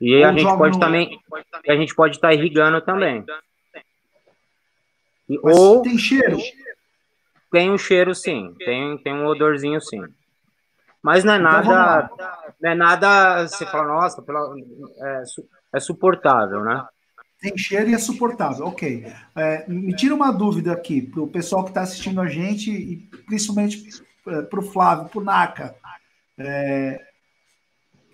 E 0.00 0.22
a 0.22 0.32
gente 0.32 0.56
pode 0.56 0.76
no... 0.76 0.80
também, 0.80 1.20
a 1.68 1.74
gente 1.74 1.94
pode 1.94 2.16
estar 2.16 2.28
tá 2.28 2.34
irrigando 2.34 2.80
também. 2.80 3.24
E, 5.28 5.38
ou 5.42 5.82
tem 5.82 5.98
cheiro? 5.98 6.38
Tem 7.50 7.70
um 7.70 7.78
cheiro, 7.78 8.14
sim. 8.14 8.54
Tem, 8.58 8.98
tem 8.98 9.12
um 9.12 9.26
odorzinho, 9.26 9.80
sim. 9.80 10.02
Mas 11.02 11.24
não 11.24 11.34
é 11.34 11.38
então, 11.38 11.50
nada, 11.50 12.10
não 12.60 12.70
é 12.70 12.74
nada. 12.74 13.46
Você 13.46 13.64
fala, 13.66 13.88
nossa, 13.88 14.22
pela, 14.22 14.54
é, 14.98 15.22
é 15.74 15.80
suportável, 15.80 16.62
né? 16.62 16.86
Tem 17.40 17.56
cheiro 17.56 17.90
e 17.90 17.94
é 17.94 17.98
suportável, 17.98 18.66
ok. 18.66 19.06
É, 19.36 19.64
me 19.68 19.94
tira 19.94 20.14
uma 20.14 20.32
dúvida 20.32 20.72
aqui 20.72 21.00
para 21.00 21.22
o 21.22 21.28
pessoal 21.28 21.62
que 21.62 21.70
está 21.70 21.82
assistindo 21.82 22.20
a 22.20 22.26
gente 22.26 22.70
e 22.70 22.96
principalmente 23.26 24.02
é, 24.26 24.42
para 24.42 24.58
o 24.58 24.62
Flávio, 24.62 25.08
para 25.08 25.20
o 25.20 25.24
Naka. 25.24 25.74
É, 26.36 27.07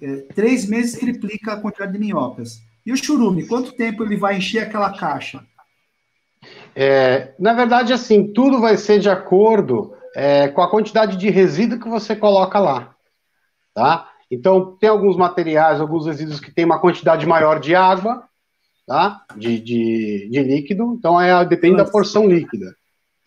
é, 0.05 0.17
três 0.35 0.67
meses 0.67 0.99
triplica 0.99 1.53
a 1.53 1.61
quantidade 1.61 1.93
de 1.93 1.99
minhocas. 1.99 2.61
E 2.85 2.93
o 2.93 2.97
churume, 2.97 3.47
quanto 3.47 3.73
tempo 3.73 4.05
ele 4.05 4.17
vai 4.17 4.37
encher 4.37 4.61
aquela 4.61 4.97
caixa? 4.97 5.43
É, 6.77 7.33
na 7.38 7.53
verdade, 7.53 7.93
assim, 7.93 8.33
tudo 8.33 8.61
vai 8.61 8.77
ser 8.77 8.99
de 8.99 9.09
acordo 9.09 9.95
é, 10.14 10.49
com 10.49 10.61
a 10.61 10.71
quantidade 10.71 11.17
de 11.17 11.31
resíduo 11.31 11.81
que 11.81 11.88
você 11.88 12.14
coloca 12.14 12.59
lá, 12.59 12.95
tá? 13.73 14.11
Então, 14.31 14.77
tem 14.77 14.88
alguns 14.88 15.17
materiais, 15.17 15.81
alguns 15.81 16.07
resíduos 16.07 16.40
que 16.40 16.53
tem 16.53 16.64
uma 16.64 16.81
quantidade 16.81 17.27
maior 17.27 17.59
de 17.59 17.75
água, 17.75 18.25
tá? 18.87 19.25
De, 19.37 19.59
de, 19.59 20.29
de 20.31 20.43
líquido, 20.43 20.95
então 20.99 21.21
é, 21.21 21.45
depende 21.45 21.77
Nossa. 21.77 21.87
da 21.87 21.90
porção 21.90 22.27
líquida, 22.27 22.75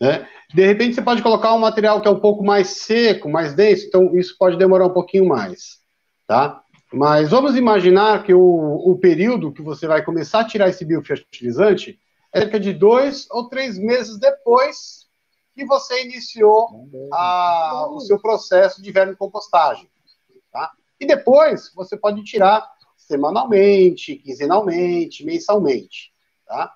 né? 0.00 0.26
De 0.54 0.64
repente, 0.64 0.94
você 0.94 1.02
pode 1.02 1.22
colocar 1.22 1.54
um 1.54 1.58
material 1.58 2.00
que 2.00 2.08
é 2.08 2.10
um 2.10 2.20
pouco 2.20 2.44
mais 2.44 2.68
seco, 2.68 3.28
mais 3.28 3.54
denso, 3.54 3.86
então 3.86 4.16
isso 4.16 4.36
pode 4.38 4.56
demorar 4.56 4.86
um 4.86 4.92
pouquinho 4.92 5.26
mais, 5.26 5.78
tá? 6.26 6.62
Mas 6.92 7.30
vamos 7.30 7.54
imaginar 7.56 8.22
que 8.22 8.32
o, 8.32 8.40
o 8.40 8.98
período 8.98 9.52
que 9.52 9.60
você 9.60 9.86
vai 9.86 10.02
começar 10.02 10.40
a 10.40 10.46
tirar 10.46 10.68
esse 10.68 10.84
biofertilizante 10.84 11.98
é 12.32 12.40
cerca 12.40 12.58
de 12.58 12.72
dois 12.72 13.26
ou 13.30 13.48
três 13.48 13.78
meses 13.78 14.18
depois 14.18 15.06
que 15.54 15.64
você 15.66 16.04
iniciou 16.04 16.88
a, 17.12 17.88
o 17.90 18.00
seu 18.00 18.18
processo 18.20 18.80
de 18.80 18.92
vermicompostagem. 18.92 19.90
Tá? 20.52 20.70
E 21.00 21.06
depois 21.06 21.72
você 21.74 21.96
pode 21.96 22.22
tirar 22.22 22.66
semanalmente, 22.96 24.16
quinzenalmente, 24.16 25.24
mensalmente. 25.24 26.12
Tá? 26.46 26.72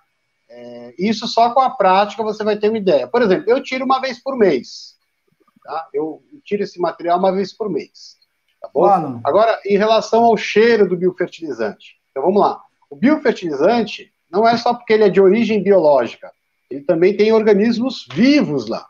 É, 0.49 0.95
isso 0.99 1.27
só 1.27 1.55
com 1.55 1.61
a 1.61 1.71
prática 1.71 2.23
você 2.23 2.45
vai 2.45 2.59
ter 2.59 2.69
uma 2.69 2.79
ideia. 2.79 3.09
Por 3.09 3.23
exemplo, 3.23 3.49
eu 3.49 3.63
tiro 3.63 3.85
uma 3.85 4.01
vez 4.01 4.23
por 4.23 4.37
mês. 4.37 4.99
Tá? 5.63 5.89
Eu 5.95 6.23
tiro 6.45 6.63
esse 6.63 6.79
material 6.79 7.19
uma 7.19 7.33
vez 7.33 7.53
por 7.57 7.71
mês. 7.71 8.19
Tá 8.63 8.71
bom? 8.73 9.21
Agora, 9.25 9.61
em 9.67 9.77
relação 9.77 10.23
ao 10.25 10.37
cheiro 10.37 10.89
do 10.89 10.97
biofertilizante. 10.97 11.97
Então 12.11 12.23
vamos 12.23 12.41
lá. 12.41 12.63
O 12.89 12.95
biofertilizante 12.95 14.13
não 14.31 14.47
é 14.47 14.57
só 14.57 14.73
porque 14.73 14.93
ele 14.93 15.05
é 15.05 15.09
de 15.09 15.21
origem 15.21 15.63
biológica, 15.63 16.31
ele 16.71 16.83
também 16.83 17.17
tem 17.17 17.33
organismos 17.33 18.07
vivos 18.15 18.69
lá. 18.69 18.87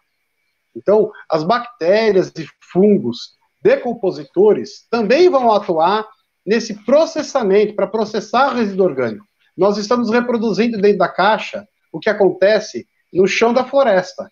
Então, 0.77 1.11
as 1.29 1.43
bactérias 1.43 2.33
e 2.37 2.47
fungos 2.73 3.37
decompositores 3.63 4.87
também 4.91 5.29
vão 5.29 5.51
atuar 5.53 6.07
nesse 6.45 6.75
processamento, 6.85 7.75
para 7.75 7.87
processar 7.87 8.55
resíduo 8.55 8.87
orgânico. 8.87 9.25
Nós 9.57 9.79
estamos 9.79 10.11
reproduzindo 10.11 10.81
dentro 10.81 10.99
da 10.99 11.09
caixa 11.09 11.67
o 11.93 12.01
que 12.01 12.11
acontece 12.11 12.87
no 13.13 13.27
chão 13.27 13.53
da 13.53 13.65
floresta. 13.65 14.29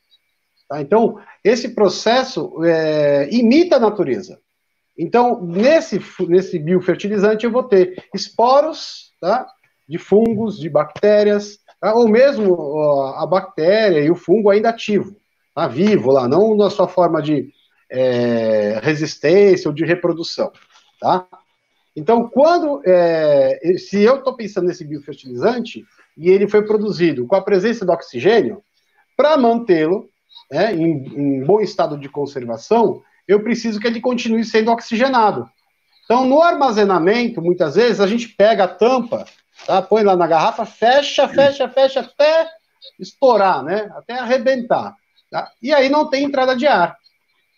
Tá? 0.68 0.80
Então, 0.80 1.20
esse 1.44 1.68
processo 1.74 2.64
é, 2.64 3.28
imita 3.30 3.76
a 3.76 3.80
natureza. 3.80 4.40
Então, 5.02 5.40
nesse, 5.42 5.98
nesse 6.28 6.58
biofertilizante, 6.58 7.46
eu 7.46 7.50
vou 7.50 7.62
ter 7.62 8.04
esporos 8.14 9.14
tá? 9.18 9.46
de 9.88 9.96
fungos, 9.96 10.58
de 10.58 10.68
bactérias, 10.68 11.58
tá? 11.80 11.94
ou 11.94 12.06
mesmo 12.06 12.52
ó, 12.52 13.14
a 13.16 13.26
bactéria 13.26 14.00
e 14.00 14.10
o 14.10 14.14
fungo 14.14 14.50
ainda 14.50 14.68
ativo, 14.68 15.16
tá? 15.54 15.66
vivo 15.66 16.10
lá, 16.10 16.28
não 16.28 16.54
na 16.54 16.68
sua 16.68 16.86
forma 16.86 17.22
de 17.22 17.50
é, 17.90 18.78
resistência 18.82 19.68
ou 19.68 19.74
de 19.74 19.86
reprodução. 19.86 20.52
Tá? 21.00 21.26
Então, 21.96 22.28
quando 22.28 22.82
é, 22.84 23.58
se 23.78 24.02
eu 24.02 24.16
estou 24.16 24.36
pensando 24.36 24.66
nesse 24.66 24.84
biofertilizante 24.84 25.82
e 26.14 26.28
ele 26.28 26.46
foi 26.46 26.62
produzido 26.66 27.26
com 27.26 27.36
a 27.36 27.42
presença 27.42 27.86
do 27.86 27.92
oxigênio, 27.92 28.62
para 29.16 29.38
mantê-lo 29.38 30.10
né, 30.52 30.74
em, 30.74 31.38
em 31.38 31.42
bom 31.42 31.58
estado 31.58 31.96
de 31.96 32.10
conservação, 32.10 33.02
eu 33.30 33.40
preciso 33.40 33.78
que 33.78 33.86
ele 33.86 34.00
continue 34.00 34.44
sendo 34.44 34.72
oxigenado. 34.72 35.48
Então, 36.04 36.24
no 36.24 36.42
armazenamento, 36.42 37.40
muitas 37.40 37.76
vezes, 37.76 38.00
a 38.00 38.06
gente 38.08 38.28
pega 38.28 38.64
a 38.64 38.68
tampa, 38.68 39.24
tá? 39.64 39.80
põe 39.80 40.02
lá 40.02 40.16
na 40.16 40.26
garrafa, 40.26 40.66
fecha, 40.66 41.28
fecha, 41.28 41.68
fecha, 41.68 42.00
até 42.00 42.50
estourar, 42.98 43.62
né? 43.62 43.88
até 43.94 44.18
arrebentar. 44.18 44.96
Tá? 45.30 45.48
E 45.62 45.72
aí 45.72 45.88
não 45.88 46.10
tem 46.10 46.24
entrada 46.24 46.56
de 46.56 46.66
ar. 46.66 46.96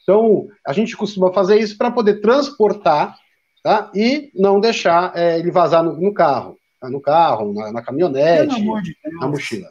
Então, 0.02 0.46
a 0.66 0.74
gente 0.74 0.94
costuma 0.94 1.32
fazer 1.32 1.58
isso 1.58 1.78
para 1.78 1.90
poder 1.90 2.20
transportar 2.20 3.16
tá? 3.62 3.90
e 3.94 4.30
não 4.34 4.60
deixar 4.60 5.16
é, 5.16 5.38
ele 5.38 5.50
vazar 5.50 5.82
no, 5.82 5.98
no 5.98 6.12
carro. 6.12 6.58
Tá? 6.78 6.90
No 6.90 7.00
carro, 7.00 7.54
na, 7.54 7.72
na 7.72 7.82
caminhonete, 7.82 8.62
na 9.18 9.26
mochila. 9.26 9.70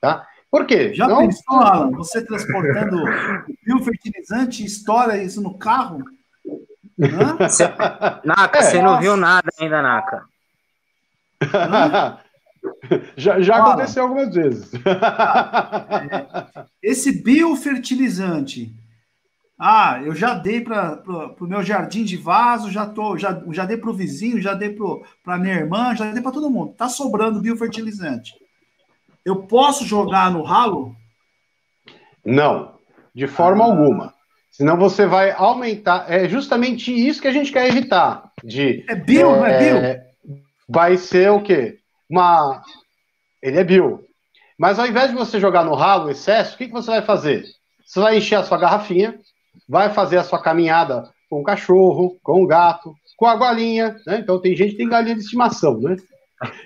Tá? 0.00 0.26
Por 0.50 0.66
quê? 0.66 0.94
Já 0.94 1.06
não... 1.06 1.18
pensou, 1.18 1.56
Alan, 1.56 1.90
você 1.90 2.24
transportando 2.24 3.02
biofertilizante, 3.64 4.64
estoura 4.64 5.22
isso 5.22 5.42
no 5.42 5.58
carro? 5.58 6.02
Cê, 7.50 7.64
Naka, 8.24 8.58
é, 8.58 8.62
você 8.62 8.82
não 8.82 8.98
viu 8.98 9.16
nada 9.16 9.48
ainda, 9.60 9.82
Naka. 9.82 10.24
já 13.16 13.40
já 13.40 13.56
aconteceu 13.58 14.02
algumas 14.04 14.34
vezes. 14.34 14.72
É, 14.74 16.66
esse 16.82 17.22
biofertilizante, 17.22 18.74
ah, 19.60 20.00
eu 20.02 20.14
já 20.14 20.34
dei 20.34 20.62
para 20.62 21.02
o 21.06 21.46
meu 21.46 21.62
jardim 21.62 22.04
de 22.04 22.16
vaso, 22.16 22.70
já 22.70 22.86
tô, 22.86 23.18
já, 23.18 23.42
já 23.50 23.66
dei 23.66 23.76
para 23.76 23.90
o 23.90 23.94
vizinho, 23.94 24.40
já 24.40 24.54
dei 24.54 24.76
para 25.22 25.38
minha 25.38 25.54
irmã, 25.54 25.94
já 25.94 26.10
dei 26.10 26.22
para 26.22 26.32
todo 26.32 26.50
mundo. 26.50 26.72
Tá 26.72 26.88
sobrando 26.88 27.40
biofertilizante. 27.40 28.32
Eu 29.28 29.42
posso 29.42 29.84
jogar 29.84 30.30
no 30.30 30.42
ralo? 30.42 30.96
Não, 32.24 32.78
de 33.14 33.26
forma 33.26 33.62
ah. 33.62 33.66
alguma. 33.66 34.14
Senão 34.50 34.78
você 34.78 35.06
vai 35.06 35.30
aumentar. 35.32 36.06
É 36.10 36.26
justamente 36.26 36.90
isso 36.90 37.20
que 37.20 37.28
a 37.28 37.32
gente 37.32 37.52
quer 37.52 37.68
evitar. 37.68 38.32
De, 38.42 38.86
é 38.88 38.94
bio, 38.94 39.28
é, 39.28 39.36
não 39.36 39.46
é 39.46 39.58
bio? 39.58 39.76
É, 39.76 40.06
vai 40.66 40.96
ser 40.96 41.30
o 41.30 41.42
quê? 41.42 41.78
Uma. 42.08 42.62
Ele 43.42 43.58
é 43.58 43.64
bio. 43.64 44.02
Mas 44.58 44.78
ao 44.78 44.86
invés 44.86 45.10
de 45.10 45.16
você 45.16 45.38
jogar 45.38 45.62
no 45.62 45.74
ralo 45.74 46.06
o 46.06 46.10
excesso, 46.10 46.54
o 46.54 46.58
que, 46.58 46.66
que 46.66 46.72
você 46.72 46.90
vai 46.90 47.02
fazer? 47.02 47.44
Você 47.84 48.00
vai 48.00 48.16
encher 48.16 48.36
a 48.36 48.42
sua 48.42 48.56
garrafinha, 48.56 49.20
vai 49.68 49.90
fazer 49.90 50.16
a 50.16 50.24
sua 50.24 50.42
caminhada 50.42 51.10
com 51.28 51.40
o 51.40 51.44
cachorro, 51.44 52.18
com 52.22 52.42
o 52.42 52.46
gato, 52.46 52.94
com 53.14 53.26
a 53.26 53.36
galinha, 53.36 53.94
né? 54.06 54.20
Então 54.20 54.40
tem 54.40 54.56
gente 54.56 54.70
que 54.70 54.78
tem 54.78 54.88
galinha 54.88 55.14
de 55.14 55.20
estimação, 55.20 55.78
né? 55.78 55.96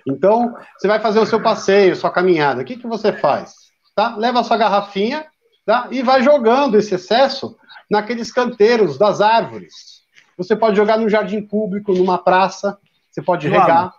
Então, 0.06 0.54
você 0.76 0.86
vai 0.86 1.00
fazer 1.00 1.18
o 1.18 1.26
seu 1.26 1.40
passeio, 1.40 1.96
sua 1.96 2.10
caminhada. 2.10 2.62
O 2.62 2.64
que, 2.64 2.76
que 2.76 2.86
você 2.86 3.12
faz? 3.12 3.54
Tá? 3.94 4.16
Leva 4.16 4.40
a 4.40 4.44
sua 4.44 4.56
garrafinha 4.56 5.26
tá? 5.64 5.88
e 5.90 6.02
vai 6.02 6.22
jogando 6.22 6.76
esse 6.76 6.94
excesso 6.94 7.56
naqueles 7.90 8.32
canteiros 8.32 8.98
das 8.98 9.20
árvores. 9.20 10.02
Você 10.36 10.56
pode 10.56 10.76
jogar 10.76 10.98
no 10.98 11.08
jardim 11.08 11.42
público, 11.42 11.92
numa 11.92 12.18
praça, 12.18 12.78
você 13.10 13.20
pode 13.20 13.48
regar. 13.48 13.92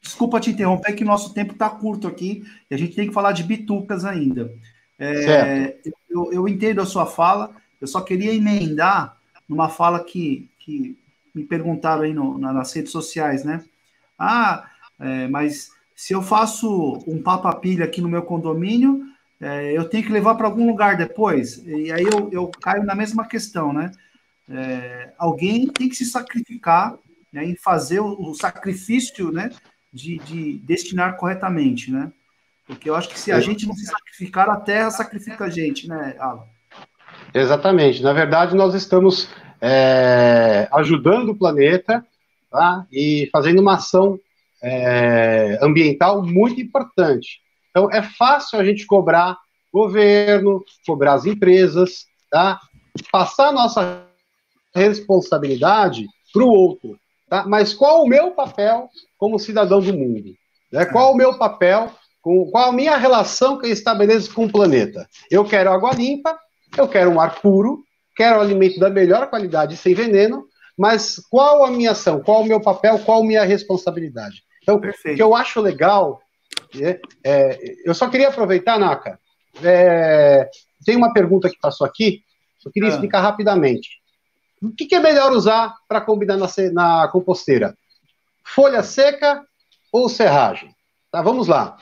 desculpa 0.00 0.40
te 0.40 0.50
interromper, 0.50 0.94
que 0.94 1.04
nosso 1.04 1.32
tempo 1.32 1.52
está 1.52 1.70
curto 1.70 2.06
aqui 2.06 2.44
e 2.70 2.74
a 2.74 2.78
gente 2.78 2.94
tem 2.94 3.08
que 3.08 3.14
falar 3.14 3.32
de 3.32 3.42
bitucas 3.42 4.04
ainda. 4.04 4.52
É, 4.98 5.76
eu, 6.08 6.32
eu, 6.32 6.46
entendo 6.46 6.80
a 6.80 6.86
sua 6.86 7.06
fala, 7.06 7.50
eu 7.80 7.86
só 7.86 8.00
queria 8.00 8.32
emendar 8.32 9.16
numa 9.48 9.68
fala 9.68 10.04
que, 10.04 10.48
que 10.60 10.96
me 11.34 11.42
perguntaram 11.42 12.02
aí 12.02 12.12
no, 12.12 12.38
nas 12.38 12.72
redes 12.72 12.92
sociais, 12.92 13.42
né? 13.44 13.64
Ah, 14.18 14.68
é, 15.02 15.26
mas 15.26 15.70
se 15.96 16.12
eu 16.12 16.22
faço 16.22 17.02
um 17.06 17.20
papapilha 17.20 17.84
aqui 17.84 18.00
no 18.00 18.08
meu 18.08 18.22
condomínio, 18.22 19.02
é, 19.40 19.76
eu 19.76 19.88
tenho 19.88 20.04
que 20.04 20.12
levar 20.12 20.36
para 20.36 20.46
algum 20.46 20.66
lugar 20.66 20.96
depois. 20.96 21.58
E 21.66 21.90
aí 21.92 22.04
eu, 22.04 22.30
eu 22.32 22.48
caio 22.48 22.84
na 22.84 22.94
mesma 22.94 23.26
questão, 23.26 23.72
né? 23.72 23.90
É, 24.48 25.12
alguém 25.18 25.66
tem 25.66 25.88
que 25.88 25.96
se 25.96 26.04
sacrificar 26.04 26.96
né, 27.32 27.44
em 27.44 27.56
fazer 27.56 28.00
o, 28.00 28.30
o 28.30 28.34
sacrifício 28.34 29.32
né, 29.32 29.50
de, 29.92 30.18
de, 30.18 30.58
destinar 30.58 31.16
corretamente, 31.16 31.90
né? 31.90 32.12
Porque 32.66 32.88
eu 32.88 32.94
acho 32.94 33.08
que 33.08 33.18
se 33.18 33.32
a 33.32 33.40
gente 33.40 33.66
não 33.66 33.74
se 33.74 33.86
sacrificar, 33.86 34.48
a 34.48 34.56
terra 34.56 34.90
sacrifica 34.90 35.44
a 35.44 35.50
gente, 35.50 35.88
né, 35.88 36.14
Alan? 36.18 36.44
Exatamente. 37.34 38.02
Na 38.02 38.12
verdade, 38.12 38.54
nós 38.54 38.74
estamos 38.74 39.28
é, 39.60 40.68
ajudando 40.72 41.30
o 41.30 41.36
planeta 41.36 42.06
tá? 42.50 42.86
e 42.92 43.28
fazendo 43.32 43.60
uma 43.60 43.74
ação 43.74 44.18
é, 44.62 45.58
ambiental 45.60 46.22
muito 46.22 46.60
importante. 46.60 47.40
Então, 47.70 47.90
é 47.90 48.02
fácil 48.02 48.58
a 48.58 48.64
gente 48.64 48.86
cobrar 48.86 49.36
governo, 49.72 50.62
cobrar 50.86 51.14
as 51.14 51.24
empresas, 51.24 52.04
tá? 52.30 52.60
passar 53.10 53.52
nossa 53.52 54.06
responsabilidade 54.74 56.06
para 56.32 56.42
o 56.42 56.48
outro. 56.48 56.98
Tá? 57.28 57.44
Mas 57.46 57.72
qual 57.72 58.02
o 58.02 58.06
meu 58.06 58.32
papel 58.32 58.88
como 59.18 59.38
cidadão 59.38 59.80
do 59.80 59.92
mundo? 59.92 60.34
Né? 60.70 60.84
Qual 60.84 61.12
o 61.12 61.16
meu 61.16 61.38
papel, 61.38 61.90
com, 62.20 62.50
qual 62.50 62.70
a 62.70 62.72
minha 62.72 62.96
relação 62.96 63.58
que 63.58 63.66
eu 63.66 63.72
estabeleço 63.72 64.34
com 64.34 64.44
o 64.44 64.52
planeta? 64.52 65.08
Eu 65.30 65.44
quero 65.44 65.72
água 65.72 65.92
limpa, 65.92 66.38
eu 66.76 66.86
quero 66.86 67.10
um 67.10 67.20
ar 67.20 67.40
puro, 67.40 67.82
quero 68.14 68.40
alimento 68.40 68.78
da 68.78 68.90
melhor 68.90 69.28
qualidade 69.28 69.76
sem 69.76 69.94
veneno, 69.94 70.46
mas 70.76 71.16
qual 71.30 71.64
a 71.64 71.70
minha 71.70 71.92
ação? 71.92 72.22
Qual 72.22 72.42
o 72.42 72.46
meu 72.46 72.60
papel? 72.60 72.98
Qual 72.98 73.22
a 73.22 73.26
minha 73.26 73.44
responsabilidade? 73.44 74.42
Então, 74.62 74.80
Perfeito. 74.80 75.14
o 75.14 75.16
que 75.16 75.22
eu 75.22 75.34
acho 75.34 75.60
legal, 75.60 76.22
é, 76.80 77.00
é, 77.24 77.58
eu 77.84 77.94
só 77.94 78.08
queria 78.08 78.28
aproveitar, 78.28 78.78
Naka, 78.78 79.18
é, 79.62 80.48
tem 80.84 80.96
uma 80.96 81.12
pergunta 81.12 81.50
que 81.50 81.58
passou 81.60 81.86
aqui, 81.86 82.22
eu 82.64 82.70
queria 82.70 82.88
ah. 82.88 82.92
explicar 82.92 83.20
rapidamente. 83.20 84.00
O 84.62 84.70
que, 84.70 84.86
que 84.86 84.94
é 84.94 85.00
melhor 85.00 85.32
usar 85.32 85.74
para 85.88 86.00
combinar 86.00 86.36
na, 86.36 86.46
na, 86.72 87.08
composteira? 87.08 87.76
Folha 88.44 88.82
seca 88.82 89.44
ou 89.92 90.08
serragem? 90.08 90.74
Tá, 91.10 91.20
vamos 91.20 91.48
lá. 91.48 91.76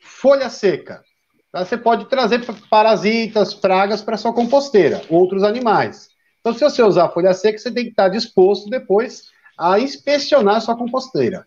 Folha 0.00 0.50
seca. 0.50 1.04
Tá, 1.52 1.64
você 1.64 1.76
pode 1.78 2.06
trazer 2.06 2.44
parasitas, 2.68 3.54
pragas 3.54 4.02
para 4.02 4.16
sua 4.16 4.32
composteira, 4.32 5.00
outros 5.08 5.44
animais. 5.44 6.08
Então, 6.40 6.52
se 6.52 6.60
você 6.60 6.82
usar 6.82 7.10
folha 7.10 7.32
seca, 7.32 7.58
você 7.58 7.70
tem 7.70 7.84
que 7.84 7.90
estar 7.90 8.08
disposto 8.08 8.68
depois 8.68 9.24
a 9.56 9.78
inspecionar 9.78 10.56
a 10.56 10.60
sua 10.60 10.76
composteira. 10.76 11.46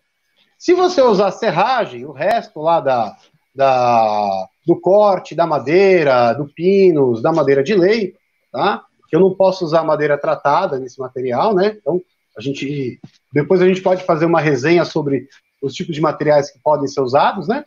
Se 0.62 0.74
você 0.74 1.02
usar 1.02 1.32
serragem, 1.32 2.06
o 2.06 2.12
resto 2.12 2.60
lá 2.60 2.78
da, 2.78 3.16
da, 3.52 4.46
do 4.64 4.80
corte 4.80 5.34
da 5.34 5.44
madeira, 5.44 6.32
do 6.34 6.46
pinos, 6.46 7.20
da 7.20 7.32
madeira 7.32 7.64
de 7.64 7.74
lei, 7.74 8.14
tá? 8.52 8.84
que 9.08 9.16
eu 9.16 9.18
não 9.18 9.34
posso 9.34 9.64
usar 9.64 9.82
madeira 9.82 10.16
tratada 10.16 10.78
nesse 10.78 11.00
material, 11.00 11.52
né? 11.52 11.76
Então, 11.80 12.00
a 12.38 12.40
gente 12.40 13.00
depois 13.32 13.60
a 13.60 13.66
gente 13.66 13.82
pode 13.82 14.04
fazer 14.04 14.24
uma 14.24 14.40
resenha 14.40 14.84
sobre 14.84 15.26
os 15.60 15.74
tipos 15.74 15.96
de 15.96 16.00
materiais 16.00 16.52
que 16.52 16.60
podem 16.60 16.86
ser 16.86 17.00
usados, 17.00 17.48
né? 17.48 17.64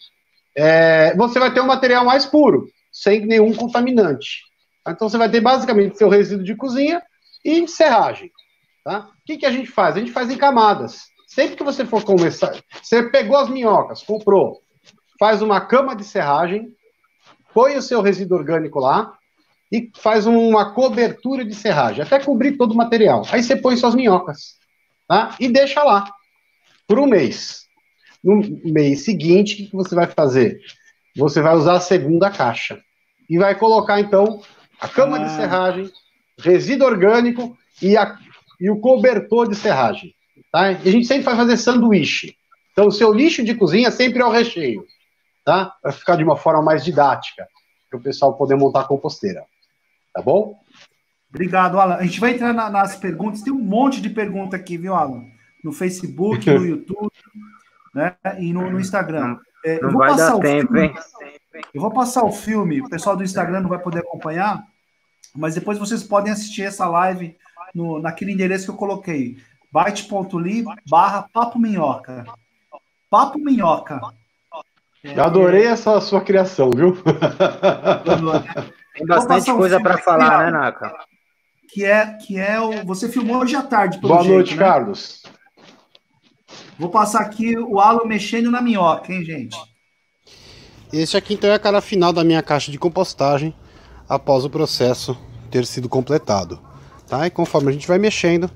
É, 0.55 1.13
você 1.17 1.37
vai 1.37 1.53
ter 1.53 1.59
um 1.59 1.67
material 1.67 2.05
mais 2.05 2.25
puro, 2.25 2.69
sem 2.93 3.25
nenhum 3.25 3.53
contaminante. 3.53 4.43
Então 4.87 5.09
você 5.09 5.17
vai 5.17 5.29
ter 5.29 5.41
basicamente 5.41 5.97
seu 5.97 6.07
resíduo 6.07 6.45
de 6.45 6.55
cozinha 6.55 7.03
e 7.43 7.67
serragem. 7.67 8.31
Tá? 8.85 8.99
O 8.99 9.25
que, 9.25 9.37
que 9.37 9.45
a 9.45 9.51
gente 9.51 9.69
faz? 9.69 9.97
A 9.97 9.99
gente 9.99 10.13
faz 10.13 10.31
em 10.31 10.37
camadas. 10.37 11.13
Sempre 11.35 11.57
que 11.57 11.63
você 11.65 11.85
for 11.85 12.01
começar, 12.05 12.55
você 12.81 13.03
pegou 13.09 13.35
as 13.35 13.49
minhocas, 13.49 14.01
comprou, 14.01 14.61
faz 15.19 15.41
uma 15.41 15.59
cama 15.59 15.93
de 15.93 16.05
serragem, 16.05 16.73
põe 17.53 17.75
o 17.75 17.81
seu 17.81 18.01
resíduo 18.01 18.37
orgânico 18.37 18.79
lá, 18.79 19.11
e 19.69 19.91
faz 19.97 20.25
uma 20.25 20.73
cobertura 20.73 21.43
de 21.43 21.53
serragem, 21.53 22.01
até 22.01 22.21
cobrir 22.23 22.55
todo 22.55 22.71
o 22.71 22.77
material. 22.77 23.23
Aí 23.29 23.43
você 23.43 23.53
põe 23.53 23.75
suas 23.75 23.93
minhocas, 23.93 24.55
tá? 25.09 25.35
E 25.37 25.49
deixa 25.49 25.83
lá 25.83 26.09
por 26.87 26.99
um 26.99 27.05
mês. 27.05 27.65
No 28.23 28.37
mês 28.63 29.03
seguinte, 29.03 29.63
o 29.63 29.69
que 29.71 29.75
você 29.75 29.93
vai 29.93 30.07
fazer? 30.07 30.61
Você 31.17 31.41
vai 31.41 31.53
usar 31.53 31.73
a 31.73 31.81
segunda 31.81 32.31
caixa 32.31 32.79
e 33.29 33.37
vai 33.37 33.55
colocar 33.55 33.99
então 33.99 34.41
a 34.79 34.87
cama 34.87 35.17
ah. 35.17 35.23
de 35.25 35.35
serragem, 35.35 35.91
resíduo 36.39 36.87
orgânico 36.87 37.57
e, 37.81 37.97
a, 37.97 38.17
e 38.57 38.69
o 38.69 38.79
cobertor 38.79 39.49
de 39.49 39.55
serragem. 39.55 40.15
Tá? 40.55 40.71
E 40.71 40.87
a 40.87 40.91
gente 40.91 41.05
sempre 41.05 41.23
vai 41.23 41.35
fazer 41.35 41.57
sanduíche. 41.57 42.33
Então, 42.71 42.87
o 42.87 42.91
seu 42.91 43.11
lixo 43.11 43.43
de 43.43 43.53
cozinha 43.55 43.91
sempre 43.91 44.21
é 44.21 44.25
o 44.25 44.31
recheio, 44.31 44.85
tá? 45.43 45.75
Para 45.81 45.91
ficar 45.91 46.15
de 46.15 46.23
uma 46.23 46.37
forma 46.37 46.61
mais 46.61 46.81
didática, 46.81 47.45
para 47.89 47.99
o 47.99 48.01
pessoal 48.01 48.37
poder 48.37 48.55
montar 48.55 48.79
a 48.79 48.85
composteira. 48.85 49.43
Tá 50.13 50.21
bom? 50.21 50.57
Obrigado, 51.29 51.77
Alan. 51.77 51.95
A 51.95 52.03
gente 52.03 52.21
vai 52.21 52.31
entrar 52.31 52.53
na, 52.53 52.69
nas 52.69 52.95
perguntas. 52.95 53.41
Tem 53.41 53.51
um 53.51 53.59
monte 53.59 53.99
de 53.99 54.09
pergunta 54.09 54.55
aqui, 54.55 54.77
viu, 54.77 54.95
Alan? 54.95 55.25
No 55.61 55.73
Facebook, 55.73 56.49
no 56.49 56.63
YouTube, 56.65 57.11
né? 57.93 58.15
E 58.39 58.53
no, 58.53 58.71
no 58.71 58.79
Instagram. 58.79 59.37
É, 59.65 59.81
não 59.81 59.91
vai 59.91 60.15
dar 60.15 60.39
tempo, 60.39 60.71
filme, 60.71 60.87
hein? 60.87 60.95
Eu 61.73 61.81
vou 61.81 61.91
passar 61.91 62.23
o 62.23 62.31
filme. 62.31 62.79
O 62.79 62.87
pessoal 62.87 63.17
do 63.17 63.25
Instagram 63.25 63.59
não 63.59 63.69
vai 63.69 63.79
poder 63.79 63.99
acompanhar, 63.99 64.63
mas 65.35 65.53
depois 65.53 65.77
vocês 65.77 66.01
podem 66.01 66.31
assistir 66.31 66.61
essa 66.61 66.87
live 66.87 67.35
no, 67.73 67.99
naquele 67.99 68.31
endereço 68.31 68.63
que 68.63 68.71
eu 68.71 68.77
coloquei. 68.77 69.35
byte.ly 69.75 70.63
barra 70.87 71.27
Papo 71.33 71.59
Minhoca. 71.59 72.23
Papo 73.09 73.37
Minhoca. 73.37 73.99
É, 75.03 75.19
adorei 75.19 75.65
essa 75.65 75.99
sua 75.99 76.21
criação, 76.21 76.69
viu? 76.69 76.97
Tem 78.95 79.05
bastante 79.05 79.51
coisa 79.51 79.81
para 79.81 79.97
falar, 79.97 80.45
né, 80.45 80.51
Naka? 80.51 80.95
Que 81.67 81.83
é, 81.83 82.05
que 82.13 82.39
é 82.39 82.59
o. 82.59 82.85
Você 82.85 83.09
filmou 83.09 83.41
hoje 83.41 83.57
à 83.57 83.61
tarde, 83.61 83.99
Boa 83.99 84.21
jeito, 84.23 84.33
noite, 84.33 84.55
né? 84.55 84.59
Carlos. 84.59 85.23
Vou 86.79 86.89
passar 86.89 87.19
aqui 87.21 87.57
o 87.57 87.79
Alan 87.79 88.05
mexendo 88.05 88.49
na 88.49 88.61
minhoca, 88.61 89.11
hein, 89.11 89.25
gente? 89.25 89.57
Esse 90.91 91.17
aqui 91.17 91.33
então 91.33 91.49
é 91.49 91.53
a 91.53 91.59
cara 91.59 91.81
final 91.81 92.13
da 92.13 92.23
minha 92.23 92.41
caixa 92.41 92.71
de 92.71 92.79
compostagem 92.79 93.53
após 94.07 94.45
o 94.45 94.49
processo 94.49 95.17
ter 95.51 95.65
sido 95.65 95.89
completado. 95.89 96.61
Tá? 97.07 97.27
E 97.27 97.29
conforme 97.29 97.69
a 97.69 97.73
gente 97.73 97.87
vai 97.87 97.99
mexendo, 97.99 98.49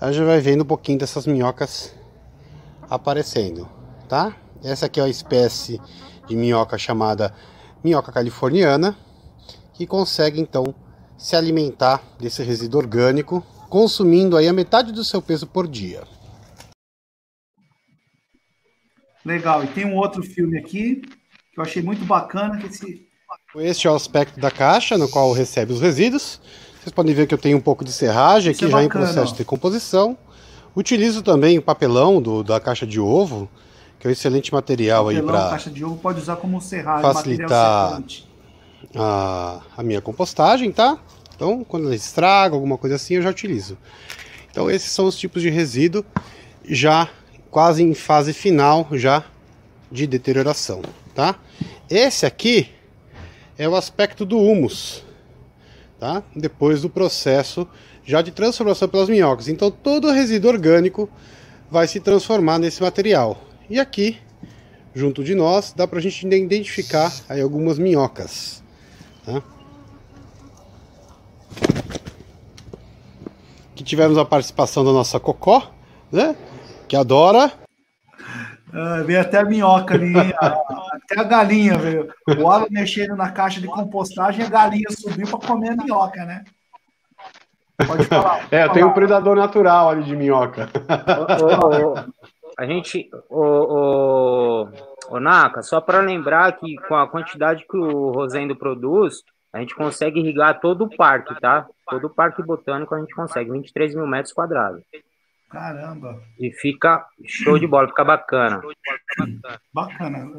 a 0.00 0.10
gente 0.10 0.24
vai 0.24 0.40
vendo 0.40 0.62
um 0.62 0.66
pouquinho 0.66 0.98
dessas 0.98 1.26
minhocas 1.26 1.94
aparecendo, 2.88 3.68
tá? 4.08 4.34
Essa 4.64 4.86
aqui 4.86 4.98
é 4.98 5.02
uma 5.02 5.10
espécie 5.10 5.80
de 6.26 6.34
minhoca 6.34 6.78
chamada 6.78 7.34
minhoca 7.84 8.10
californiana 8.10 8.96
que 9.74 9.86
consegue 9.86 10.40
então 10.40 10.74
se 11.18 11.36
alimentar 11.36 12.02
desse 12.18 12.42
resíduo 12.42 12.80
orgânico, 12.80 13.44
consumindo 13.68 14.38
aí 14.38 14.48
a 14.48 14.52
metade 14.52 14.90
do 14.90 15.04
seu 15.04 15.20
peso 15.20 15.46
por 15.46 15.68
dia. 15.68 16.02
Legal, 19.22 19.62
e 19.62 19.66
tem 19.66 19.84
um 19.84 19.96
outro 19.96 20.22
filme 20.22 20.58
aqui 20.58 21.02
que 21.52 21.58
eu 21.60 21.62
achei 21.62 21.82
muito 21.82 22.06
bacana. 22.06 22.56
Que 22.58 22.66
esse... 22.66 23.06
Este 23.56 23.86
é 23.86 23.90
o 23.90 23.94
aspecto 23.94 24.40
da 24.40 24.50
caixa 24.50 24.96
no 24.96 25.10
qual 25.10 25.32
recebe 25.32 25.74
os 25.74 25.80
resíduos. 25.80 26.40
Vocês 26.80 26.92
podem 26.94 27.14
ver 27.14 27.26
que 27.26 27.34
eu 27.34 27.38
tenho 27.38 27.58
um 27.58 27.60
pouco 27.60 27.84
de 27.84 27.92
serragem 27.92 28.52
Isso 28.52 28.64
aqui 28.64 28.72
é 28.72 28.76
já 28.76 28.82
em 28.82 28.88
processo 28.88 29.32
de 29.32 29.38
decomposição. 29.38 30.16
Utilizo 30.74 31.22
também 31.22 31.58
o 31.58 31.62
papelão 31.62 32.22
do, 32.22 32.42
da 32.42 32.58
caixa 32.58 32.86
de 32.86 32.98
ovo, 32.98 33.48
que 33.98 34.06
é 34.06 34.10
um 34.10 34.12
excelente 34.12 34.52
material 34.52 35.04
papelão, 35.04 35.22
aí 35.22 35.26
para. 35.26 35.50
caixa 35.50 35.70
de 35.70 35.84
ovo 35.84 35.96
pode 35.96 36.20
usar 36.20 36.36
como 36.36 36.60
serragem, 36.60 37.02
facilitar 37.02 38.02
a, 38.96 39.60
a 39.76 39.82
minha 39.82 40.00
compostagem, 40.00 40.72
tá? 40.72 40.98
Então, 41.34 41.64
quando 41.64 41.86
ela 41.86 41.94
estraga, 41.94 42.54
alguma 42.54 42.78
coisa 42.78 42.96
assim, 42.96 43.14
eu 43.14 43.22
já 43.22 43.30
utilizo. 43.30 43.76
Então, 44.50 44.70
esses 44.70 44.90
são 44.90 45.06
os 45.06 45.18
tipos 45.18 45.42
de 45.42 45.50
resíduo 45.50 46.04
já 46.64 47.08
quase 47.50 47.82
em 47.82 47.94
fase 47.94 48.32
final 48.32 48.86
já 48.92 49.24
de 49.90 50.06
deterioração, 50.06 50.80
tá? 51.14 51.36
Esse 51.88 52.24
aqui 52.24 52.70
é 53.58 53.68
o 53.68 53.74
aspecto 53.74 54.24
do 54.24 54.38
humus, 54.38 55.04
tá? 56.00 56.22
Depois 56.34 56.80
do 56.80 56.88
processo 56.88 57.68
já 58.04 58.22
de 58.22 58.32
transformação 58.32 58.88
pelas 58.88 59.08
minhocas. 59.08 59.46
Então, 59.46 59.70
todo 59.70 60.08
o 60.08 60.12
resíduo 60.12 60.50
orgânico 60.50 61.08
vai 61.70 61.86
se 61.86 62.00
transformar 62.00 62.58
nesse 62.58 62.82
material. 62.82 63.40
E 63.68 63.78
aqui, 63.78 64.16
junto 64.94 65.22
de 65.22 65.34
nós, 65.34 65.72
dá 65.76 65.86
para 65.86 65.98
a 65.98 66.02
gente 66.02 66.26
identificar 66.26 67.12
aí 67.28 67.40
algumas 67.40 67.78
minhocas. 67.78 68.62
Tá? 69.24 69.42
Aqui 73.72 73.84
tivemos 73.84 74.18
a 74.18 74.24
participação 74.24 74.84
da 74.84 74.92
nossa 74.92 75.20
Cocó, 75.20 75.70
né? 76.10 76.34
Que 76.88 76.96
adora. 76.96 77.52
Uh, 78.72 79.04
veio 79.04 79.20
até 79.20 79.38
a 79.38 79.44
minhoca 79.44 79.94
ali, 79.94 80.14
até 80.40 81.20
a 81.20 81.24
galinha 81.24 81.76
veio. 81.76 82.08
O 82.38 82.48
Alan 82.48 82.66
mexendo 82.70 83.16
na 83.16 83.30
caixa 83.30 83.60
de 83.60 83.66
compostagem, 83.66 84.44
a 84.44 84.48
galinha 84.48 84.88
subiu 84.90 85.26
para 85.26 85.46
comer 85.46 85.70
a 85.70 85.76
minhoca, 85.76 86.24
né? 86.24 86.44
Pode 87.86 88.04
falar. 88.04 88.36
Pode 88.36 88.54
é, 88.54 88.60
falar. 88.62 88.72
tem 88.74 88.84
um 88.84 88.92
predador 88.92 89.36
natural 89.36 89.90
ali 89.90 90.04
de 90.04 90.14
minhoca. 90.14 90.68
O, 91.40 91.92
o, 91.92 91.94
a 92.58 92.66
gente, 92.66 93.08
o, 93.28 93.42
o, 93.42 94.68
o 95.10 95.20
Naka, 95.20 95.62
só 95.62 95.80
para 95.80 96.00
lembrar 96.00 96.52
que 96.58 96.76
com 96.86 96.94
a 96.94 97.08
quantidade 97.08 97.64
que 97.68 97.76
o 97.76 98.12
Rosendo 98.12 98.54
produz, 98.54 99.22
a 99.52 99.58
gente 99.58 99.74
consegue 99.74 100.20
irrigar 100.20 100.60
todo 100.60 100.84
o 100.84 100.96
parque, 100.96 101.34
tá? 101.40 101.66
Todo 101.88 102.06
o 102.06 102.10
parque 102.10 102.42
botânico 102.42 102.94
a 102.94 103.00
gente 103.00 103.14
consegue, 103.14 103.50
23 103.50 103.94
mil 103.94 104.06
metros 104.06 104.32
quadrados. 104.32 104.82
Caramba! 105.50 106.22
E 106.38 106.52
fica 106.52 107.04
show 107.26 107.58
de 107.58 107.66
bola, 107.66 107.88
fica 107.88 108.04
bacana. 108.04 108.62
Bacana, 109.74 110.30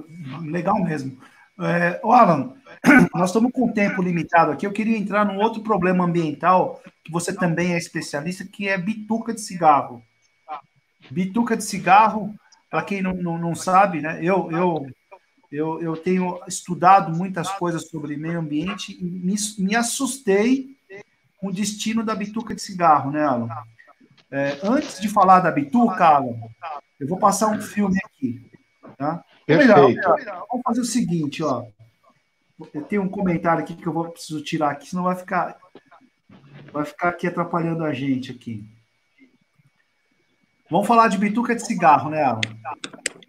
legal 0.41 0.81
mesmo. 0.81 1.19
É, 1.59 1.99
Alan, 2.01 2.53
nós 3.13 3.29
estamos 3.29 3.51
com 3.51 3.65
um 3.65 3.73
tempo 3.73 4.01
limitado 4.01 4.51
aqui. 4.51 4.65
Eu 4.65 4.71
queria 4.71 4.97
entrar 4.97 5.25
num 5.25 5.37
outro 5.37 5.61
problema 5.61 6.05
ambiental, 6.05 6.81
que 7.03 7.11
você 7.11 7.35
também 7.35 7.73
é 7.73 7.77
especialista, 7.77 8.45
que 8.45 8.69
é 8.69 8.77
bituca 8.77 9.33
de 9.33 9.41
cigarro. 9.41 10.01
Bituca 11.09 11.57
de 11.57 11.63
cigarro, 11.65 12.33
para 12.69 12.81
quem 12.81 13.01
não, 13.01 13.13
não, 13.13 13.37
não, 13.37 13.53
sabe, 13.53 13.99
né? 13.99 14.17
Eu, 14.23 14.49
eu, 14.49 14.87
eu, 15.51 15.81
eu 15.81 15.97
tenho 15.97 16.39
estudado 16.47 17.13
muitas 17.13 17.51
coisas 17.51 17.89
sobre 17.89 18.15
meio 18.15 18.39
ambiente 18.39 18.97
e 18.97 19.03
me, 19.03 19.35
me 19.59 19.75
assustei 19.75 20.77
com 21.37 21.47
o 21.47 21.53
destino 21.53 22.01
da 22.01 22.15
bituca 22.15 22.55
de 22.55 22.61
cigarro, 22.61 23.11
né, 23.11 23.25
Alan? 23.25 23.49
É, 24.31 24.57
antes 24.63 25.01
de 25.01 25.09
falar 25.09 25.41
da 25.41 25.51
Bituca, 25.51 26.05
Alan, 26.05 26.39
eu 26.99 27.07
vou 27.07 27.19
passar 27.19 27.47
um 27.47 27.61
filme 27.61 27.99
aqui. 28.05 28.49
Tá? 28.97 29.23
Melhor, 29.47 29.89
melhor, 29.89 30.45
vamos 30.49 30.63
fazer 30.63 30.81
o 30.81 30.85
seguinte, 30.85 31.43
ó. 31.43 31.65
Eu 32.73 32.83
tenho 32.83 33.01
um 33.01 33.09
comentário 33.09 33.61
aqui 33.61 33.75
que 33.75 33.85
eu 33.85 33.91
vou 33.91 34.09
preciso 34.09 34.43
tirar 34.43 34.71
aqui, 34.71 34.87
senão 34.87 35.03
vai 35.03 35.15
ficar 35.15 35.57
vai 36.71 36.85
ficar 36.85 37.09
aqui 37.09 37.27
atrapalhando 37.27 37.83
a 37.83 37.93
gente 37.93 38.31
aqui. 38.31 38.63
Vamos 40.69 40.87
falar 40.87 41.09
de 41.09 41.17
bituca 41.17 41.53
de 41.53 41.65
cigarro, 41.65 42.09
né, 42.09 42.23
Alan? 42.23 42.39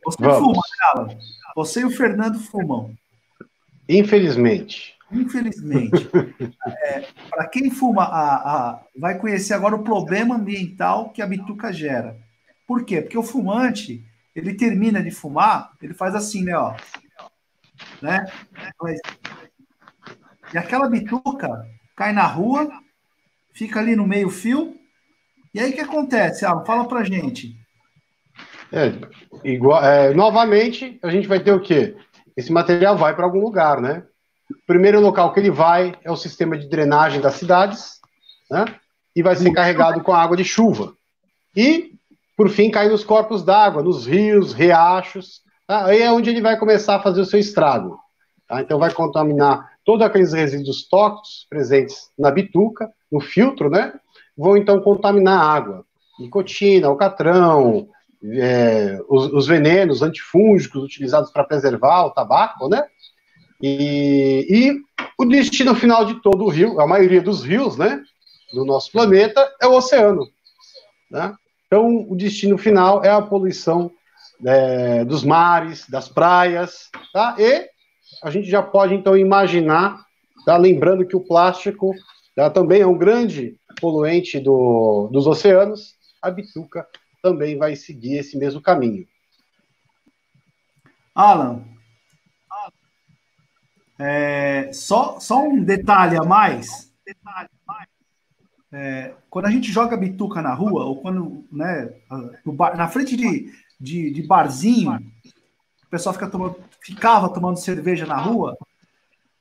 Você 0.04 0.22
vamos. 0.22 0.38
fuma, 0.38 0.52
né, 0.52 0.92
Alan? 0.94 1.18
Você 1.56 1.80
e 1.80 1.84
o 1.84 1.90
Fernando 1.90 2.38
fumam. 2.38 2.94
Infelizmente. 3.88 4.96
Infelizmente. 5.12 6.08
é, 6.66 7.06
Para 7.28 7.46
quem 7.48 7.70
fuma, 7.70 8.04
a, 8.04 8.34
a, 8.34 8.80
vai 8.96 9.18
conhecer 9.18 9.54
agora 9.54 9.76
o 9.76 9.84
problema 9.84 10.36
ambiental 10.36 11.10
que 11.10 11.20
a 11.20 11.26
bituca 11.26 11.72
gera. 11.72 12.16
Por 12.66 12.84
quê? 12.84 13.02
Porque 13.02 13.18
o 13.18 13.22
fumante, 13.22 14.04
ele 14.34 14.54
termina 14.54 15.02
de 15.02 15.10
fumar, 15.10 15.72
ele 15.82 15.94
faz 15.94 16.14
assim, 16.14 16.44
né? 16.44 16.56
Ó, 16.56 16.74
né? 18.00 18.24
E 20.54 20.58
aquela 20.58 20.88
bituca 20.88 21.66
cai 21.96 22.12
na 22.12 22.26
rua, 22.26 22.70
fica 23.52 23.80
ali 23.80 23.94
no 23.94 24.06
meio 24.06 24.30
fio, 24.30 24.76
e 25.54 25.60
aí 25.60 25.70
o 25.70 25.74
que 25.74 25.80
acontece? 25.80 26.46
Ah, 26.46 26.60
fala 26.64 26.88
pra 26.88 27.04
gente. 27.04 27.54
É, 28.72 28.92
igual, 29.44 29.84
é, 29.84 30.14
novamente, 30.14 30.98
a 31.02 31.10
gente 31.10 31.28
vai 31.28 31.40
ter 31.40 31.52
o 31.52 31.60
quê? 31.60 31.94
Esse 32.34 32.50
material 32.50 32.96
vai 32.96 33.14
para 33.14 33.24
algum 33.24 33.40
lugar, 33.40 33.80
né? 33.80 34.02
Primeiro 34.72 35.02
local 35.02 35.34
que 35.34 35.38
ele 35.38 35.50
vai 35.50 35.94
é 36.02 36.10
o 36.10 36.16
sistema 36.16 36.56
de 36.56 36.66
drenagem 36.66 37.20
das 37.20 37.34
cidades, 37.34 38.00
né? 38.50 38.64
E 39.14 39.22
vai 39.22 39.36
ser 39.36 39.52
carregado 39.52 40.02
com 40.02 40.14
água 40.14 40.34
de 40.34 40.44
chuva. 40.44 40.94
E, 41.54 41.92
por 42.34 42.48
fim, 42.48 42.70
cai 42.70 42.88
nos 42.88 43.04
corpos 43.04 43.42
d'água, 43.42 43.82
nos 43.82 44.06
rios, 44.06 44.54
riachos. 44.54 45.42
Tá? 45.66 45.84
Aí 45.84 46.00
é 46.00 46.10
onde 46.10 46.30
ele 46.30 46.40
vai 46.40 46.58
começar 46.58 46.96
a 46.96 47.02
fazer 47.02 47.20
o 47.20 47.26
seu 47.26 47.38
estrago. 47.38 47.98
Tá? 48.48 48.62
Então, 48.62 48.78
vai 48.78 48.90
contaminar 48.90 49.72
todos 49.84 50.06
aqueles 50.06 50.32
resíduos 50.32 50.88
tóxicos 50.88 51.46
presentes 51.50 52.08
na 52.18 52.30
bituca, 52.30 52.90
no 53.12 53.20
filtro, 53.20 53.68
né? 53.68 53.92
Vão 54.34 54.56
então 54.56 54.80
contaminar 54.80 55.38
a 55.38 55.52
água. 55.52 55.84
Nicotina, 56.18 56.88
alcatrão, 56.88 57.88
é, 58.24 58.98
os, 59.06 59.30
os, 59.34 59.46
venenos 59.46 60.00
antifúngicos 60.00 60.82
utilizados 60.82 61.30
para 61.30 61.44
preservar 61.44 62.06
o 62.06 62.10
tabaco, 62.10 62.70
né? 62.70 62.86
E, 63.62 64.46
e, 64.50 64.82
o 65.16 65.24
destino 65.24 65.74
final 65.74 66.04
de 66.04 66.20
todo 66.20 66.44
o 66.44 66.48
rio, 66.48 66.80
a 66.80 66.86
maioria 66.86 67.22
dos 67.22 67.44
rios, 67.44 67.76
né, 67.76 68.02
do 68.52 68.64
nosso 68.64 68.90
planeta, 68.90 69.48
é 69.60 69.66
o 69.66 69.74
oceano. 69.74 70.28
Né? 71.08 71.32
Então, 71.66 72.06
o 72.08 72.16
destino 72.16 72.58
final 72.58 73.04
é 73.04 73.10
a 73.10 73.22
poluição 73.22 73.90
é, 74.44 75.04
dos 75.04 75.22
mares, 75.22 75.88
das 75.88 76.08
praias, 76.08 76.90
tá? 77.12 77.36
E 77.38 77.68
a 78.22 78.30
gente 78.30 78.50
já 78.50 78.62
pode, 78.62 78.94
então, 78.94 79.16
imaginar, 79.16 80.04
tá? 80.44 80.56
lembrando 80.56 81.06
que 81.06 81.16
o 81.16 81.24
plástico 81.24 81.94
tá? 82.34 82.50
também 82.50 82.82
é 82.82 82.86
um 82.86 82.98
grande 82.98 83.56
poluente 83.80 84.40
do, 84.40 85.08
dos 85.12 85.26
oceanos, 85.26 85.94
a 86.20 86.30
bituca 86.30 86.86
também 87.22 87.56
vai 87.56 87.76
seguir 87.76 88.18
esse 88.18 88.36
mesmo 88.36 88.60
caminho. 88.60 89.06
Alan, 91.14 91.64
é, 94.04 94.72
só, 94.72 95.20
só 95.20 95.44
um 95.44 95.62
detalhe 95.62 96.16
a 96.16 96.24
mais. 96.24 96.92
É, 98.72 99.14
quando 99.30 99.46
a 99.46 99.50
gente 99.50 99.70
joga 99.70 99.96
bituca 99.96 100.42
na 100.42 100.52
rua, 100.52 100.84
ou 100.86 101.00
quando, 101.00 101.46
né, 101.52 101.88
na 102.76 102.88
frente 102.88 103.16
de, 103.16 103.52
de, 103.80 104.10
de, 104.10 104.22
barzinho, 104.26 104.96
o 105.84 105.88
pessoal 105.88 106.12
fica 106.12 106.28
tomando, 106.28 106.56
ficava 106.80 107.28
tomando 107.28 107.58
cerveja 107.58 108.04
na 108.04 108.16
rua, 108.16 108.58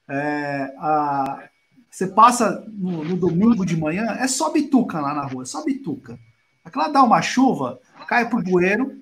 é, 0.07 0.71
a, 0.77 1.49
você 1.89 2.05
passa 2.07 2.63
no, 2.67 3.03
no, 3.03 3.17
domingo 3.17 3.65
de 3.65 3.75
manhã, 3.75 4.11
é 4.19 4.27
só 4.27 4.51
bituca 4.51 4.99
lá 4.99 5.15
na 5.15 5.25
rua, 5.25 5.41
é 5.41 5.45
só 5.45 5.63
bituca. 5.63 6.19
Aquela 6.63 6.89
dá 6.89 7.01
uma 7.01 7.21
chuva, 7.21 7.79
cai 8.05 8.29
pro 8.29 8.43
bueiro, 8.43 9.01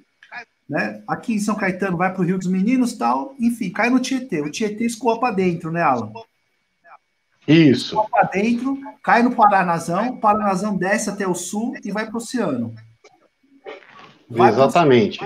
né? 0.69 1.01
Aqui 1.07 1.33
em 1.33 1.39
São 1.39 1.55
Caetano 1.55 1.97
vai 1.97 2.13
para 2.13 2.21
o 2.21 2.25
Rio 2.25 2.37
dos 2.37 2.47
Meninos 2.47 2.93
tal, 2.93 3.33
enfim, 3.39 3.71
cai 3.71 3.89
no 3.89 3.99
Tietê. 3.99 4.41
O 4.41 4.51
Tietê 4.51 4.85
escoa 4.85 5.19
para 5.19 5.33
dentro, 5.33 5.71
né, 5.71 5.81
Alan? 5.81 6.11
Isso. 7.47 7.87
Escoa 7.87 8.07
para 8.09 8.27
dentro, 8.27 8.77
cai 9.01 9.23
no 9.23 9.35
Paranazão, 9.35 10.09
o 10.09 10.19
Paranazão 10.19 10.77
desce 10.77 11.09
até 11.09 11.27
o 11.27 11.33
sul 11.33 11.73
e 11.83 11.91
vai 11.91 12.05
para 12.05 12.13
o 12.13 12.17
oceano. 12.17 12.75
Vai 14.29 14.51
Exatamente. 14.51 15.19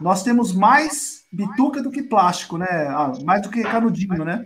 Nós 0.00 0.24
temos 0.24 0.52
mais 0.52 1.24
bituca 1.32 1.80
do 1.80 1.90
que 1.90 2.02
plástico, 2.02 2.58
né? 2.58 2.66
Mais 3.24 3.42
do 3.42 3.48
que 3.48 3.62
canudinho, 3.62 4.24
né? 4.24 4.44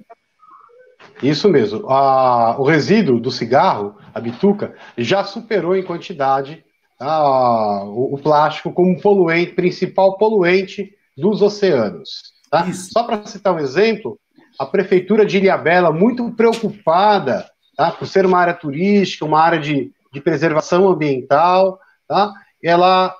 Isso 1.23 1.49
mesmo. 1.49 1.87
o 1.87 2.65
resíduo 2.65 3.19
do 3.19 3.31
cigarro, 3.31 3.97
a 4.13 4.21
bituca, 4.21 4.75
já 4.99 5.25
superou 5.25 5.75
em 5.75 5.83
quantidade 5.83 6.63
ah, 7.01 7.83
o, 7.85 8.15
o, 8.15 8.19
plástico 8.19 8.73
como 8.73 9.01
poluente, 9.01 9.53
principal 9.53 10.19
poluente 10.19 10.93
dos 11.17 11.41
oceanos. 11.41 12.35
Tá? 12.51 12.71
Só 12.73 13.05
para 13.05 13.25
citar 13.27 13.55
um 13.55 13.59
exemplo, 13.59 14.19
a 14.59 14.67
prefeitura 14.67 15.25
de 15.25 15.39
Ilhabela, 15.39 15.91
muito 15.91 16.31
preocupada 16.33 17.49
tá, 17.77 17.91
por 17.91 18.07
ser 18.07 18.27
uma 18.27 18.39
área 18.39 18.55
turística, 18.55 19.25
uma 19.25 19.41
área 19.41 19.59
de, 19.59 19.91
de 20.13 20.21
preservação 20.21 20.89
ambiental, 20.89 21.79
tá? 22.07 22.33
ela 22.63 23.15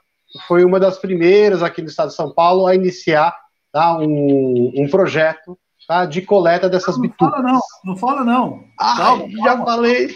foi 0.47 0.65
uma 0.65 0.79
das 0.79 0.99
primeiras 0.99 1.63
aqui 1.63 1.81
no 1.81 1.89
estado 1.89 2.09
de 2.09 2.15
São 2.15 2.33
Paulo 2.33 2.67
a 2.67 2.75
iniciar 2.75 3.35
tá, 3.73 3.97
um, 3.97 4.73
um 4.77 4.89
projeto 4.89 5.59
tá, 5.89 6.05
de 6.05 6.23
coleta 6.23 6.69
dessas 6.69 6.97
não, 6.97 7.03
não 7.03 7.11
bitucas. 7.11 7.33
Fala 7.33 7.53
não, 7.53 7.61
não 7.85 7.97
fala 7.97 8.25
não. 8.25 8.65
Ah, 8.79 8.95
calma, 8.97 9.29
já 9.31 9.45
calma. 9.45 9.65
falei. 9.65 10.15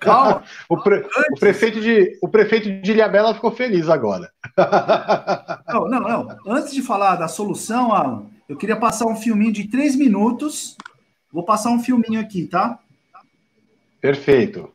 Calma. 0.00 0.42
o, 0.68 0.76
pre, 0.82 1.06
o, 1.32 1.38
prefeito 1.38 1.80
de, 1.80 2.18
o 2.20 2.28
prefeito 2.28 2.82
de 2.82 2.92
Ilhabela 2.92 3.34
ficou 3.34 3.50
feliz 3.50 3.88
agora. 3.88 4.30
Não, 5.68 5.88
não, 5.88 6.00
não. 6.00 6.38
Antes 6.46 6.72
de 6.72 6.80
falar 6.80 7.16
da 7.16 7.26
solução, 7.26 7.92
Alan, 7.92 8.26
eu 8.48 8.56
queria 8.56 8.76
passar 8.76 9.06
um 9.06 9.16
filminho 9.16 9.52
de 9.52 9.66
três 9.66 9.96
minutos. 9.96 10.76
Vou 11.32 11.42
passar 11.42 11.70
um 11.70 11.80
filminho 11.80 12.20
aqui, 12.20 12.46
tá? 12.46 12.78
Perfeito. 14.00 14.73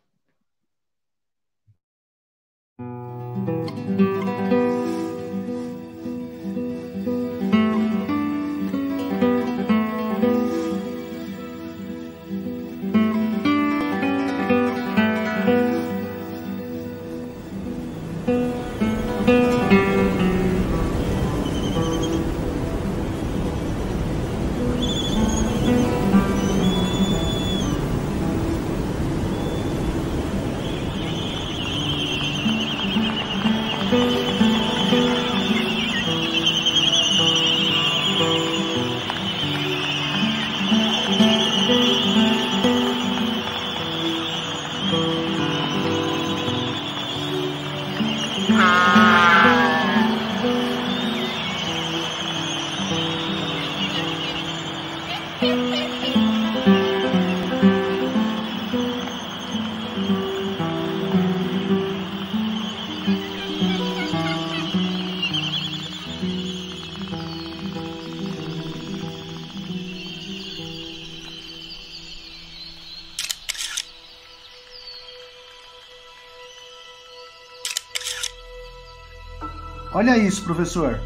Olha 80.00 80.18
isso, 80.18 80.44
professor. 80.44 81.00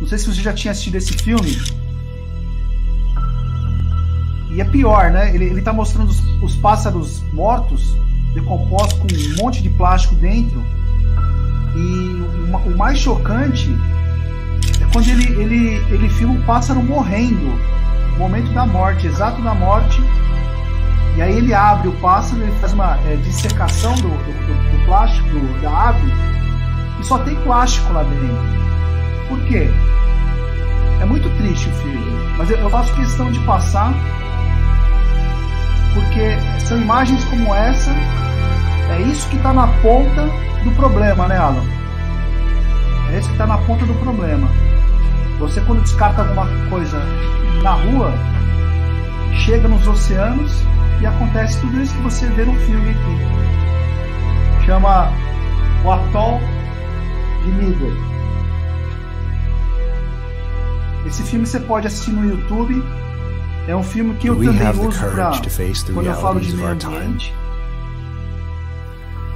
Não 0.00 0.06
sei 0.06 0.18
se 0.18 0.26
você 0.26 0.40
já 0.40 0.52
tinha 0.52 0.70
assistido 0.72 0.96
esse 0.96 1.12
filme, 1.12 1.56
Pior, 4.70 5.10
né? 5.10 5.34
Ele, 5.34 5.46
ele 5.46 5.62
tá 5.62 5.72
mostrando 5.72 6.10
os, 6.10 6.20
os 6.42 6.56
pássaros 6.56 7.22
mortos, 7.32 7.96
decompostos, 8.34 8.98
com 8.98 9.06
um 9.06 9.44
monte 9.44 9.62
de 9.62 9.70
plástico 9.70 10.14
dentro. 10.14 10.62
E 11.74 12.50
o, 12.52 12.56
o 12.72 12.76
mais 12.76 12.98
chocante 12.98 13.74
é 14.80 14.92
quando 14.92 15.08
ele, 15.08 15.26
ele, 15.40 15.76
ele 15.90 16.08
filma 16.08 16.34
o 16.34 16.42
pássaro 16.44 16.82
morrendo. 16.82 17.58
Momento 18.18 18.52
da 18.52 18.66
morte, 18.66 19.06
exato 19.06 19.40
da 19.42 19.54
morte. 19.54 20.02
E 21.16 21.22
aí 21.22 21.36
ele 21.36 21.52
abre 21.52 21.88
o 21.88 21.92
pássaro, 21.94 22.42
ele 22.42 22.52
faz 22.60 22.72
uma 22.72 22.96
é, 23.08 23.16
dissecação 23.16 23.92
do, 23.96 24.02
do, 24.02 24.08
do, 24.08 24.78
do 24.78 24.84
plástico, 24.86 25.28
da 25.60 25.88
ave, 25.88 26.12
e 27.00 27.04
só 27.04 27.18
tem 27.18 27.34
plástico 27.42 27.92
lá 27.92 28.04
dentro. 28.04 29.28
Por 29.28 29.40
quê? 29.46 29.68
É 31.00 31.04
muito 31.04 31.28
triste 31.36 31.68
o 31.68 31.72
filme, 31.72 32.36
mas 32.36 32.50
eu 32.50 32.70
faço 32.70 32.94
questão 32.94 33.32
de 33.32 33.40
passar 33.40 33.92
porque 35.94 36.36
são 36.60 36.80
imagens 36.80 37.24
como 37.24 37.54
essa, 37.54 37.90
é 38.90 39.02
isso 39.02 39.28
que 39.28 39.36
está 39.36 39.52
na 39.52 39.66
ponta 39.82 40.28
do 40.64 40.70
problema, 40.72 41.28
né, 41.28 41.36
Alan? 41.36 41.64
É 43.12 43.18
isso 43.18 43.28
que 43.28 43.34
está 43.34 43.46
na 43.46 43.58
ponta 43.58 43.86
do 43.86 43.94
problema. 43.94 44.48
Você, 45.38 45.60
quando 45.62 45.82
descarta 45.82 46.22
alguma 46.22 46.46
coisa 46.68 47.00
na 47.62 47.72
rua, 47.72 48.12
chega 49.34 49.68
nos 49.68 49.86
oceanos 49.86 50.52
e 51.00 51.06
acontece 51.06 51.60
tudo 51.60 51.80
isso 51.80 51.94
que 51.94 52.02
você 52.02 52.26
vê 52.26 52.44
no 52.44 52.54
filme 52.60 52.90
aqui. 52.90 54.66
Chama 54.66 55.12
o 55.84 55.92
Atol 55.92 56.40
de 57.44 57.52
Midway. 57.52 57.96
Esse 61.06 61.22
filme 61.22 61.46
você 61.46 61.60
pode 61.60 61.86
assistir 61.86 62.10
no 62.10 62.28
YouTube. 62.28 62.82
É 63.68 63.76
um 63.76 63.82
filme 63.82 64.14
que 64.14 64.30
eu 64.30 64.34
também 64.34 64.66
uso 64.80 64.98
para 64.98 65.30
quando 65.92 66.06
eu 66.06 66.14
falo 66.14 66.40
de 66.40 66.56
meio 66.56 66.68
ambiente. 66.68 67.34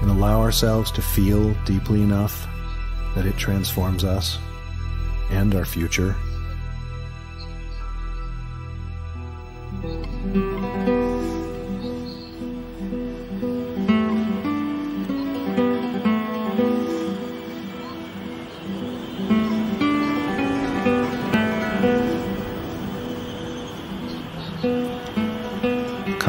And 0.02 0.10
allow 0.10 0.40
ourselves 0.40 0.90
to 0.92 1.02
feel 1.02 1.54
deeply 1.66 2.02
enough 2.02 2.48
that 3.14 3.26
it 3.28 3.36
transforms 3.36 4.04
us 4.04 4.40
and 5.30 5.54
our 5.54 5.66
future. 5.66 6.16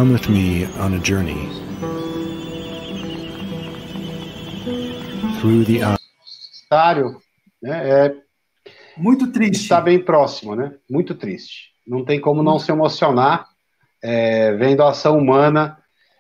Come 0.04 0.16
with 0.16 0.28
me 0.28 0.66
on 0.82 0.94
a 0.96 1.00
journey 1.00 1.48
through 5.40 5.64
the 5.64 5.80
né, 7.62 7.90
é 7.90 8.16
muito 8.98 9.32
triste. 9.32 9.62
Está 9.62 9.80
bem 9.80 9.98
próximo, 10.04 10.58
né? 10.58 10.74
Muito 10.92 11.16
triste. 11.16 11.70
Não 11.88 12.04
tem 12.04 12.20
como 12.20 12.44
não 12.44 12.60
se 12.60 12.70
emocionar 12.70 13.48
é, 14.04 14.52
vendo 14.56 14.84
a 14.84 14.90
ação 14.90 15.18
humana 15.18 15.78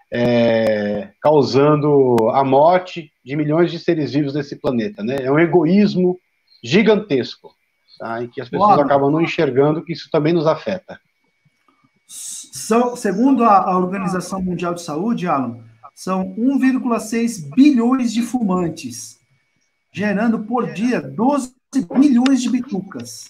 é, 0.09 1.09
causando 1.21 2.29
a 2.29 2.41
morte 2.41 3.11
de 3.21 3.35
milhões 3.35 3.69
de 3.69 3.79
seres 3.79 4.13
vivos 4.13 4.33
nesse 4.33 4.55
planeta, 4.55 5.03
né? 5.03 5.17
É 5.23 5.29
um 5.29 5.39
egoísmo 5.39 6.17
gigantesco, 6.63 7.53
tá? 7.99 8.23
Em 8.23 8.29
que 8.29 8.39
as 8.39 8.47
pessoas 8.47 8.79
acabam 8.79 9.11
não 9.11 9.19
enxergando 9.19 9.83
que 9.83 9.91
isso 9.91 10.07
também 10.09 10.31
nos 10.31 10.47
afeta. 10.47 10.97
São, 12.07 12.95
segundo 12.95 13.43
a, 13.43 13.57
a 13.71 13.77
Organização 13.77 14.41
Mundial 14.41 14.73
de 14.73 14.81
Saúde, 14.81 15.27
Alan, 15.27 15.63
são 15.95 16.35
1,6 16.35 17.53
bilhões 17.55 18.11
de 18.11 18.21
fumantes, 18.21 19.19
gerando 19.91 20.43
por 20.43 20.73
dia 20.73 21.01
12 21.01 21.55
bilhões 21.93 22.41
de 22.41 22.49
bitucas. 22.49 23.29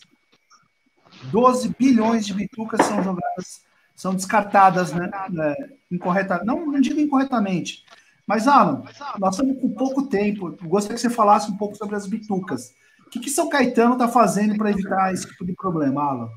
12 1.31 1.75
bilhões 1.77 2.25
de 2.25 2.33
bitucas 2.33 2.85
são 2.85 3.03
jogadas, 3.03 3.61
são 3.95 4.13
descartadas, 4.13 4.91
né? 4.91 5.09
É, 5.39 5.55
incorreta, 5.91 6.43
não, 6.43 6.65
não 6.65 6.81
digo 6.81 6.99
incorretamente. 6.99 7.85
Mas, 8.25 8.47
Alan, 8.47 8.83
nós 9.19 9.35
estamos 9.35 9.61
com 9.61 9.69
pouco 9.73 10.07
tempo. 10.07 10.55
Gostaria 10.63 10.95
que 10.95 11.01
você 11.01 11.09
falasse 11.09 11.51
um 11.51 11.57
pouco 11.57 11.75
sobre 11.75 11.95
as 11.95 12.07
bitucas. 12.07 12.73
O 13.05 13.09
que, 13.09 13.19
que 13.19 13.29
São 13.29 13.49
Caetano 13.49 13.93
está 13.93 14.07
fazendo 14.07 14.57
para 14.57 14.71
evitar 14.71 15.13
esse 15.13 15.27
tipo 15.27 15.45
de 15.45 15.53
problema, 15.53 16.01
Alan? 16.01 16.29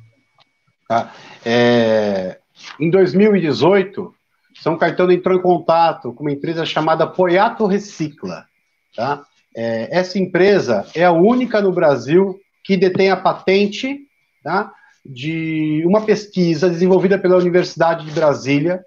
Ah, 0.88 1.10
é, 1.44 2.38
em 2.78 2.90
2018, 2.90 4.14
São 4.60 4.78
Caetano 4.78 5.12
entrou 5.12 5.36
em 5.36 5.42
contato 5.42 6.12
com 6.12 6.22
uma 6.22 6.32
empresa 6.32 6.64
chamada 6.64 7.06
Poiato 7.06 7.66
Recicla. 7.66 8.46
Tá? 8.94 9.24
É, 9.54 9.88
essa 9.90 10.18
empresa 10.18 10.86
é 10.94 11.04
a 11.04 11.12
única 11.12 11.60
no 11.60 11.72
Brasil 11.72 12.38
que 12.62 12.76
detém 12.76 13.10
a 13.10 13.16
patente 13.16 14.00
tá? 14.42 14.72
de 15.04 15.82
uma 15.86 16.02
pesquisa 16.02 16.70
desenvolvida 16.70 17.18
pela 17.18 17.36
Universidade 17.36 18.04
de 18.04 18.12
Brasília. 18.12 18.84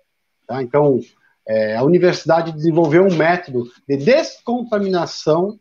Tá? 0.48 0.64
Então, 0.64 1.00
é, 1.48 1.76
a 1.76 1.84
universidade 1.84 2.52
desenvolveu 2.54 3.06
um 3.06 3.16
método 3.16 3.70
de 3.88 3.98
descontaminação 3.98 5.60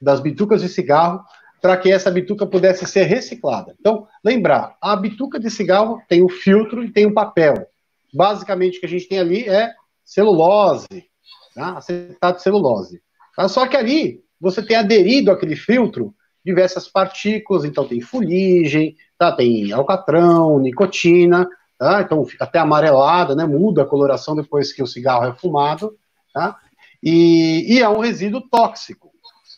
das 0.00 0.20
bitucas 0.20 0.62
de 0.62 0.68
cigarro 0.68 1.22
para 1.60 1.76
que 1.76 1.90
essa 1.90 2.10
bituca 2.10 2.46
pudesse 2.46 2.86
ser 2.86 3.04
reciclada. 3.04 3.74
Então, 3.78 4.06
lembrar, 4.24 4.76
a 4.80 4.94
bituca 4.94 5.38
de 5.38 5.50
cigarro 5.50 6.00
tem 6.08 6.22
o 6.22 6.28
filtro 6.28 6.84
e 6.84 6.90
tem 6.90 7.06
o 7.06 7.14
papel. 7.14 7.66
Basicamente, 8.12 8.78
o 8.78 8.80
que 8.80 8.86
a 8.86 8.88
gente 8.88 9.08
tem 9.08 9.18
ali 9.18 9.48
é 9.48 9.72
celulose, 10.04 11.06
tá? 11.54 11.78
acetato 11.78 12.38
de 12.38 12.42
celulose. 12.42 13.02
Só 13.48 13.66
que 13.66 13.76
ali, 13.76 14.22
você 14.40 14.62
tem 14.62 14.76
aderido 14.76 15.30
àquele 15.30 15.56
filtro 15.56 16.14
diversas 16.44 16.88
partículas, 16.88 17.64
então 17.64 17.88
tem 17.88 18.00
fuligem, 18.00 18.96
tá? 19.18 19.32
tem 19.32 19.72
alcatrão, 19.72 20.60
nicotina, 20.60 21.48
tá? 21.76 22.00
então 22.00 22.24
até 22.38 22.60
amarelada, 22.60 23.34
né? 23.34 23.44
muda 23.44 23.82
a 23.82 23.86
coloração 23.86 24.36
depois 24.36 24.72
que 24.72 24.82
o 24.82 24.86
cigarro 24.86 25.26
é 25.26 25.34
fumado, 25.34 25.96
tá? 26.32 26.56
e, 27.02 27.74
e 27.74 27.80
é 27.80 27.88
um 27.88 27.98
resíduo 27.98 28.40
tóxico, 28.48 29.10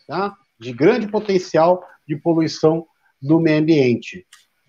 tá? 0.07 0.35
De 0.59 0.73
grande 0.73 1.09
potencial 1.09 1.83
de 2.07 2.17
poluição 2.17 2.87
do 3.21 3.41
meio 3.41 3.61
ambiente. 3.61 4.27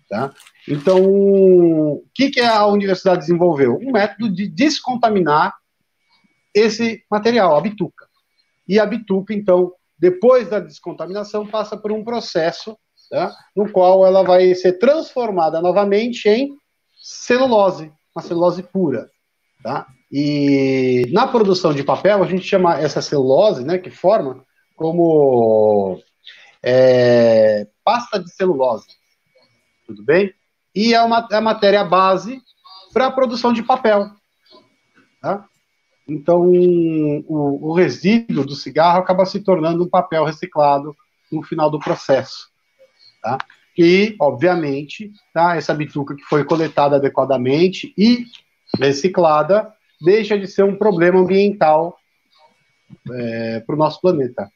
Tá? 0.08 0.32
Então, 0.68 1.04
o 1.04 2.04
que, 2.12 2.30
que 2.30 2.40
a 2.40 2.66
universidade 2.66 3.20
desenvolveu? 3.20 3.78
Um 3.80 3.92
método 3.92 4.28
de 4.28 4.48
descontaminar 4.48 5.54
esse 6.54 7.04
material, 7.10 7.56
a 7.56 7.60
bituca. 7.60 8.08
E 8.68 8.78
a 8.78 8.86
bituca, 8.86 9.32
então, 9.32 9.72
depois 9.98 10.48
da 10.48 10.58
descontaminação, 10.58 11.46
passa 11.46 11.76
por 11.76 11.92
um 11.92 12.02
processo 12.02 12.76
tá? 13.08 13.32
no 13.54 13.70
qual 13.70 14.06
ela 14.06 14.22
vai 14.22 14.54
ser 14.54 14.74
transformada 14.74 15.60
novamente 15.60 16.28
em 16.28 16.56
celulose, 17.00 17.92
uma 18.14 18.22
celulose 18.22 18.62
pura. 18.62 19.08
Tá? 19.62 19.86
E 20.10 21.06
na 21.12 21.26
produção 21.28 21.72
de 21.72 21.84
papel, 21.84 22.22
a 22.22 22.26
gente 22.26 22.44
chama 22.44 22.80
essa 22.80 23.00
celulose, 23.00 23.64
né, 23.64 23.78
que 23.78 23.90
forma, 23.90 24.44
como 24.80 26.00
é, 26.62 27.66
pasta 27.84 28.18
de 28.18 28.30
celulose. 28.30 28.86
Tudo 29.86 30.02
bem? 30.02 30.32
E 30.74 30.94
é 30.94 31.02
uma 31.02 31.28
é 31.30 31.36
a 31.36 31.40
matéria 31.40 31.84
base 31.84 32.40
para 32.90 33.08
a 33.08 33.10
produção 33.10 33.52
de 33.52 33.62
papel. 33.62 34.10
Tá? 35.20 35.44
Então, 36.08 36.46
o, 36.48 37.68
o, 37.68 37.74
resíduo 37.74 38.46
do 38.46 38.54
cigarro 38.54 39.00
acaba 39.00 39.26
se 39.26 39.40
tornando 39.40 39.84
um 39.84 39.88
papel 39.88 40.24
reciclado 40.24 40.96
no 41.30 41.42
final 41.42 41.70
do 41.70 41.78
processo. 41.78 42.48
Tá? 43.22 43.36
E, 43.76 44.16
obviamente, 44.18 45.12
tá, 45.34 45.56
essa 45.56 45.74
bituca 45.74 46.16
que 46.16 46.24
foi 46.24 46.42
coletada 46.42 46.96
adequadamente 46.96 47.92
e 47.98 48.24
reciclada 48.78 49.74
deixa 50.00 50.38
de 50.38 50.46
ser 50.46 50.62
um 50.62 50.74
problema 50.74 51.20
ambiental 51.20 51.98
é, 53.12 53.60
para 53.60 53.74
o 53.74 53.78
nosso 53.78 54.00
planeta. 54.00 54.50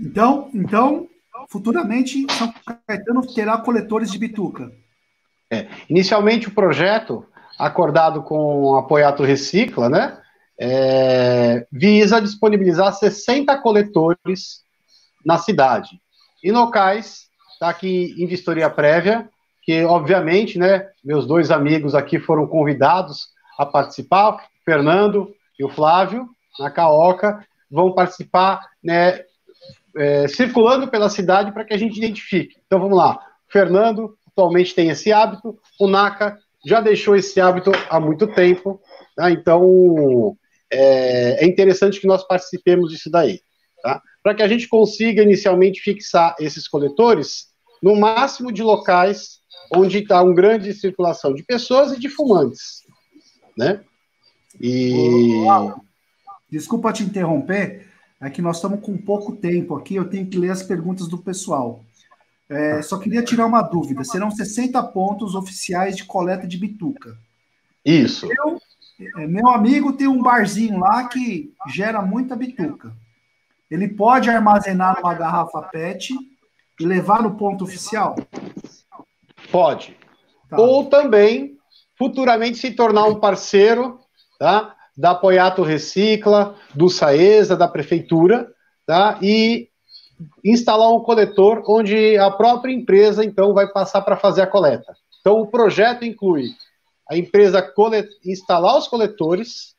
Então, 0.00 0.50
então, 0.54 1.06
futuramente 1.48 2.26
São 2.32 2.52
Caetano 2.86 3.20
terá 3.34 3.58
coletores 3.58 4.10
de 4.10 4.18
bituca. 4.18 4.72
É, 5.52 5.68
inicialmente 5.88 6.48
o 6.48 6.54
projeto, 6.54 7.26
acordado 7.58 8.22
com 8.22 8.62
o 8.62 8.76
Apoiato 8.76 9.22
Recicla, 9.22 9.88
né, 9.88 10.18
é, 10.58 11.66
visa 11.70 12.20
disponibilizar 12.20 12.92
60 12.92 13.56
coletores 13.58 14.62
na 15.24 15.38
cidade. 15.38 16.00
Em 16.42 16.52
locais, 16.52 17.28
está 17.52 17.68
aqui 17.68 18.14
em 18.16 18.26
vistoria 18.26 18.70
prévia, 18.70 19.28
que 19.62 19.84
obviamente, 19.84 20.58
né, 20.58 20.86
meus 21.04 21.26
dois 21.26 21.50
amigos 21.50 21.94
aqui 21.94 22.18
foram 22.18 22.46
convidados 22.46 23.28
a 23.58 23.66
participar, 23.66 24.36
o 24.36 24.40
Fernando 24.64 25.34
e 25.58 25.64
o 25.64 25.68
Flávio, 25.68 26.28
na 26.58 26.70
Caoca, 26.70 27.44
vão 27.70 27.92
participar 27.92 28.60
né, 28.82 29.24
é, 30.00 30.26
circulando 30.28 30.88
pela 30.88 31.10
cidade 31.10 31.52
para 31.52 31.64
que 31.64 31.74
a 31.74 31.78
gente 31.78 31.98
identifique. 31.98 32.56
Então 32.66 32.80
vamos 32.80 32.96
lá. 32.96 33.20
Fernando 33.48 34.16
atualmente 34.26 34.74
tem 34.74 34.88
esse 34.88 35.12
hábito, 35.12 35.58
o 35.78 35.86
Naka 35.86 36.38
já 36.64 36.80
deixou 36.80 37.14
esse 37.14 37.38
hábito 37.40 37.70
há 37.90 38.00
muito 38.00 38.26
tempo, 38.28 38.80
tá? 39.14 39.30
então 39.30 40.36
é, 40.72 41.44
é, 41.44 41.46
interessante 41.46 42.00
que 42.00 42.06
nós 42.06 42.26
participemos 42.26 42.90
disso 42.90 43.10
daí, 43.10 43.40
tá? 43.82 44.00
para 44.22 44.34
que 44.34 44.42
a 44.42 44.48
gente 44.48 44.68
consiga 44.68 45.22
inicialmente 45.22 45.80
fixar 45.80 46.34
esses 46.38 46.66
coletores 46.66 47.48
no 47.82 47.96
máximo 47.96 48.50
de 48.52 48.62
locais 48.62 49.40
onde 49.74 49.98
está 49.98 50.22
uma 50.22 50.34
grande 50.34 50.72
circulação 50.72 51.34
de 51.34 51.42
pessoas 51.42 51.92
e 51.92 52.00
de 52.00 52.08
fumantes, 52.08 52.82
né? 53.56 53.80
E... 54.60 55.44
Desculpa 56.50 56.92
te 56.92 57.04
interromper, 57.04 57.89
é 58.20 58.28
que 58.28 58.42
nós 58.42 58.56
estamos 58.56 58.80
com 58.80 58.96
pouco 58.96 59.34
tempo 59.36 59.76
aqui, 59.76 59.94
eu 59.94 60.08
tenho 60.08 60.26
que 60.26 60.38
ler 60.38 60.50
as 60.50 60.62
perguntas 60.62 61.08
do 61.08 61.18
pessoal. 61.18 61.84
É, 62.48 62.82
só 62.82 62.98
queria 62.98 63.22
tirar 63.22 63.46
uma 63.46 63.62
dúvida: 63.62 64.04
serão 64.04 64.30
60 64.30 64.82
pontos 64.88 65.34
oficiais 65.34 65.96
de 65.96 66.04
coleta 66.04 66.46
de 66.46 66.58
bituca. 66.58 67.16
Isso. 67.84 68.28
Eu, 68.30 68.60
é, 69.16 69.26
meu 69.26 69.48
amigo 69.48 69.92
tem 69.92 70.06
um 70.06 70.22
barzinho 70.22 70.78
lá 70.78 71.08
que 71.08 71.54
gera 71.68 72.02
muita 72.02 72.36
bituca. 72.36 72.92
Ele 73.70 73.88
pode 73.88 74.28
armazenar 74.28 74.96
numa 74.96 75.14
garrafa 75.14 75.62
PET 75.62 76.12
e 76.78 76.84
levar 76.84 77.22
no 77.22 77.36
ponto 77.36 77.64
oficial? 77.64 78.16
Pode. 79.50 79.96
Tá. 80.48 80.58
Ou 80.58 80.86
também, 80.86 81.56
futuramente, 81.96 82.58
se 82.58 82.72
tornar 82.72 83.04
um 83.04 83.20
parceiro 83.20 84.00
tá? 84.40 84.74
Da 85.00 85.12
Apoiato 85.12 85.62
Recicla, 85.62 86.54
do 86.74 86.90
Saesa, 86.90 87.56
da 87.56 87.66
Prefeitura, 87.66 88.52
tá? 88.86 89.18
e 89.22 89.70
instalar 90.44 90.92
um 90.92 91.00
coletor 91.00 91.62
onde 91.66 92.18
a 92.18 92.30
própria 92.30 92.70
empresa, 92.70 93.24
então, 93.24 93.54
vai 93.54 93.66
passar 93.66 94.02
para 94.02 94.18
fazer 94.18 94.42
a 94.42 94.46
coleta. 94.46 94.94
Então, 95.18 95.40
o 95.40 95.46
projeto 95.46 96.04
inclui 96.04 96.50
a 97.08 97.16
empresa 97.16 97.62
colet... 97.62 98.06
instalar 98.26 98.76
os 98.76 98.88
coletores, 98.88 99.74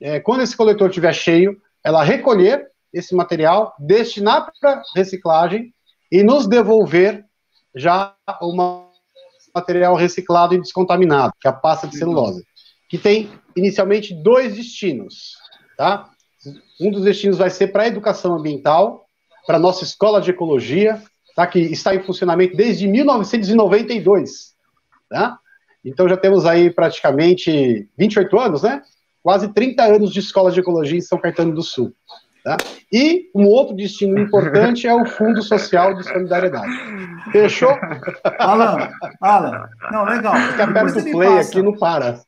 é, 0.00 0.20
quando 0.20 0.40
esse 0.40 0.56
coletor 0.56 0.88
estiver 0.88 1.12
cheio, 1.12 1.60
ela 1.84 2.02
recolher 2.02 2.66
esse 2.94 3.14
material, 3.14 3.74
destinar 3.78 4.50
para 4.58 4.82
reciclagem 4.94 5.70
e 6.10 6.22
nos 6.22 6.46
devolver 6.46 7.26
já 7.74 8.14
o 8.40 8.56
material 9.54 9.94
reciclado 9.94 10.54
e 10.54 10.60
descontaminado, 10.60 11.34
que 11.38 11.46
é 11.46 11.50
a 11.50 11.54
pasta 11.54 11.86
de 11.86 11.98
celulose, 11.98 12.42
que 12.88 12.98
tem 12.98 13.30
inicialmente 13.56 14.14
dois 14.14 14.54
destinos, 14.54 15.36
tá? 15.76 16.10
Um 16.80 16.90
dos 16.90 17.04
destinos 17.04 17.38
vai 17.38 17.50
ser 17.50 17.68
para 17.68 17.84
a 17.84 17.88
educação 17.88 18.34
ambiental, 18.34 19.06
para 19.46 19.56
a 19.56 19.60
nossa 19.60 19.84
escola 19.84 20.20
de 20.20 20.30
ecologia, 20.30 21.00
tá? 21.34 21.46
que 21.46 21.58
está 21.58 21.94
em 21.94 22.02
funcionamento 22.02 22.56
desde 22.56 22.86
1992, 22.86 24.54
tá? 25.08 25.38
Então 25.84 26.08
já 26.08 26.16
temos 26.16 26.44
aí 26.44 26.70
praticamente 26.70 27.88
28 27.96 28.38
anos, 28.38 28.62
né? 28.62 28.82
Quase 29.22 29.52
30 29.52 29.84
anos 29.84 30.12
de 30.12 30.20
escola 30.20 30.50
de 30.50 30.60
ecologia 30.60 30.98
em 30.98 31.02
São 31.02 31.18
Caetano 31.18 31.54
do 31.54 31.62
Sul. 31.62 31.94
Tá? 32.46 32.56
E 32.92 33.28
um 33.34 33.44
outro 33.46 33.74
destino 33.74 34.16
importante 34.20 34.86
é 34.86 34.94
o 34.94 35.04
Fundo 35.04 35.42
Social 35.42 35.94
de 35.94 36.04
Solidariedade. 36.04 36.70
Fechou? 37.32 37.76
Alan, 38.38 38.88
Alan, 39.20 39.68
não, 39.90 40.04
legal. 40.04 40.36
Fica 40.36 40.62
aperta 40.62 41.00
o 41.00 41.02
play 41.02 41.28
passa. 41.28 41.50
aqui, 41.50 41.62
não 41.62 41.76
para. 41.76 42.20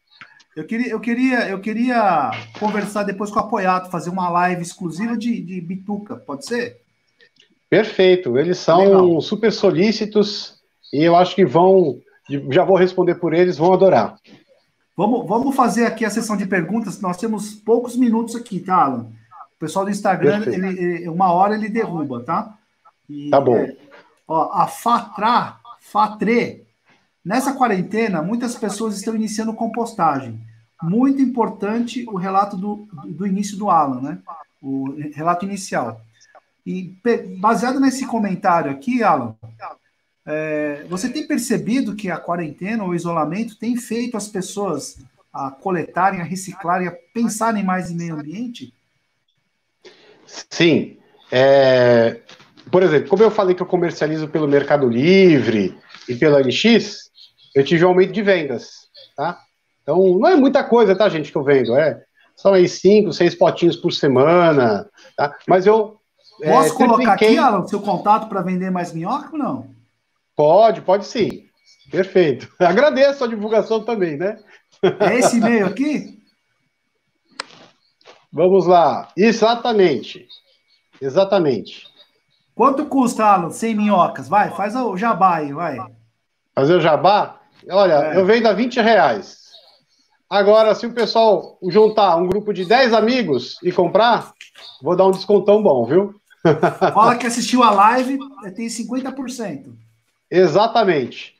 Eu 0.59 0.65
queria, 0.65 0.89
eu, 0.89 0.99
queria, 0.99 1.49
eu 1.49 1.61
queria 1.61 2.33
conversar 2.59 3.05
depois 3.05 3.31
com 3.31 3.39
o 3.39 3.43
Apoiato, 3.43 3.93
fazer 3.93 4.11
uma 4.11 4.29
live 4.29 4.61
exclusiva 4.61 5.17
de, 5.17 5.41
de 5.41 5.61
Bituca, 5.61 6.17
pode 6.17 6.45
ser? 6.45 6.81
Perfeito, 7.71 8.37
eles 8.37 8.59
são 8.59 8.81
legal. 8.81 9.21
super 9.21 9.53
solícitos 9.53 10.61
e 10.93 11.05
eu 11.05 11.15
acho 11.15 11.37
que 11.37 11.47
vão, 11.47 12.01
já 12.51 12.65
vou 12.65 12.77
responder 12.77 13.15
por 13.15 13.35
eles, 13.35 13.57
vão 13.57 13.73
adorar. 13.73 14.17
Vamos, 14.97 15.29
vamos 15.29 15.55
fazer 15.55 15.87
aqui 15.87 16.05
a 16.05 16.11
sessão 16.11 16.37
de 16.37 16.45
perguntas, 16.45 17.01
nós 17.01 17.19
temos 17.19 17.55
poucos 17.55 17.95
minutos 17.95 18.35
aqui, 18.35 18.59
tá, 18.59 18.83
Alan? 18.83 19.13
O 19.55 19.61
pessoal 19.61 19.85
do 19.85 19.93
Instagram, 19.93 20.43
ele, 20.45 21.09
uma 21.09 21.33
hora 21.33 21.55
ele 21.55 21.69
derruba, 21.69 22.25
tá? 22.25 22.59
E, 23.09 23.31
tá 23.31 23.41
bom. 23.41 23.59
É, 23.59 23.77
ó, 24.27 24.51
a 24.53 24.67
Fatra, 24.67 25.55
Fatre, 25.79 26.67
nessa 27.25 27.53
quarentena, 27.53 28.23
muitas 28.23 28.57
pessoas 28.57 28.97
estão 28.97 29.15
iniciando 29.15 29.55
compostagem. 29.55 30.48
Muito 30.83 31.21
importante 31.21 32.05
o 32.09 32.17
relato 32.17 32.57
do, 32.57 32.89
do 33.07 33.27
início 33.27 33.57
do 33.57 33.71
Alan, 33.71 34.01
né? 34.01 34.19
O 34.63 34.95
relato 35.13 35.45
inicial. 35.45 36.01
E 36.65 36.95
baseado 37.39 37.81
nesse 37.81 38.07
comentário 38.07 38.71
aqui, 38.71 39.03
Alan, 39.03 39.35
é, 40.27 40.85
você 40.89 41.09
tem 41.09 41.27
percebido 41.27 41.97
que 41.97 42.11
a 42.11 42.19
quarentena 42.19 42.85
ou 42.85 42.91
o 42.91 42.95
isolamento 42.95 43.59
tem 43.59 43.77
feito 43.77 44.17
as 44.17 44.29
pessoas 44.29 44.99
a 45.33 45.51
coletarem, 45.51 46.21
a 46.21 46.25
reciclarem, 46.25 46.89
a 46.89 46.95
pensarem 47.15 47.65
mais 47.65 47.91
em 47.91 47.97
meio 47.97 48.15
ambiente? 48.15 48.75
Sim. 50.27 50.99
É, 51.33 52.21
por 52.71 52.83
exemplo, 52.83 53.09
como 53.09 53.23
eu 53.23 53.31
falei 53.31 53.55
que 53.55 53.63
eu 53.63 53.67
comercializo 53.67 54.29
pelo 54.29 54.47
Mercado 54.47 54.89
Livre 54.89 55.79
e 56.09 56.15
pela 56.15 56.41
LX, 56.41 57.11
eu 57.55 57.65
tive 57.65 57.85
um 57.85 57.89
aumento 57.89 58.13
de 58.13 58.23
vendas, 58.23 58.89
tá? 59.17 59.41
Então, 59.89 60.19
não 60.19 60.29
é 60.29 60.37
muita 60.37 60.63
coisa, 60.63 60.95
tá, 60.95 61.09
gente, 61.09 61.33
que 61.33 61.39
eu 61.39 61.43
vendo, 61.43 61.75
é 61.75 62.05
são 62.37 62.53
aí 62.53 62.69
cinco, 62.69 63.11
seis 63.11 63.35
potinhos 63.35 63.75
por 63.75 63.91
semana, 63.91 64.87
tá? 65.17 65.35
Mas 65.49 65.65
eu... 65.65 65.99
É, 66.43 66.53
Posso 66.53 66.75
é, 66.75 66.77
colocar 66.77 67.13
aqui, 67.15 67.39
Alan, 67.39 67.61
o 67.61 67.69
seu 67.69 67.81
contato 67.81 68.29
para 68.29 68.43
vender 68.43 68.71
mais 68.71 68.93
minhoca 68.93 69.31
ou 69.33 69.39
não? 69.39 69.71
Pode, 70.37 70.83
pode 70.83 71.07
sim. 71.07 71.47
Perfeito. 71.91 72.55
Agradeço 72.61 73.25
a 73.25 73.27
divulgação 73.27 73.83
também, 73.83 74.19
né? 74.19 74.39
É 75.01 75.19
esse 75.19 75.39
e-mail 75.39 75.67
aqui? 75.67 76.23
Vamos 78.31 78.67
lá. 78.67 79.09
Exatamente. 79.17 80.29
Exatamente. 81.01 81.89
Quanto 82.55 82.85
custa, 82.85 83.25
Alan? 83.25 83.51
100 83.51 83.75
minhocas? 83.75 84.29
Vai, 84.29 84.51
faz 84.51 84.77
o 84.77 84.99
jabá 84.99 85.37
aí, 85.37 85.53
vai. 85.53 85.79
Fazer 86.55 86.75
o 86.75 86.81
jabá? 86.81 87.41
Olha, 87.71 88.13
é. 88.13 88.19
eu 88.19 88.27
vendo 88.27 88.47
a 88.47 88.53
20 88.53 88.81
reais. 88.81 89.48
Agora, 90.31 90.75
se 90.75 90.87
o 90.87 90.93
pessoal 90.93 91.59
juntar 91.63 92.17
um 92.17 92.27
grupo 92.27 92.53
de 92.53 92.65
10 92.65 92.93
amigos 92.93 93.57
e 93.63 93.73
comprar, 93.73 94.33
vou 94.83 94.95
dar 94.95 95.07
um 95.07 95.11
descontão 95.11 95.63
bom, 95.63 95.87
viu? 95.87 96.21
Fala 96.93 97.17
que 97.17 97.27
assistiu 97.27 97.63
a 97.63 97.71
live, 97.71 98.19
tem 98.55 98.67
50%. 98.67 99.73
Exatamente. 100.31 101.35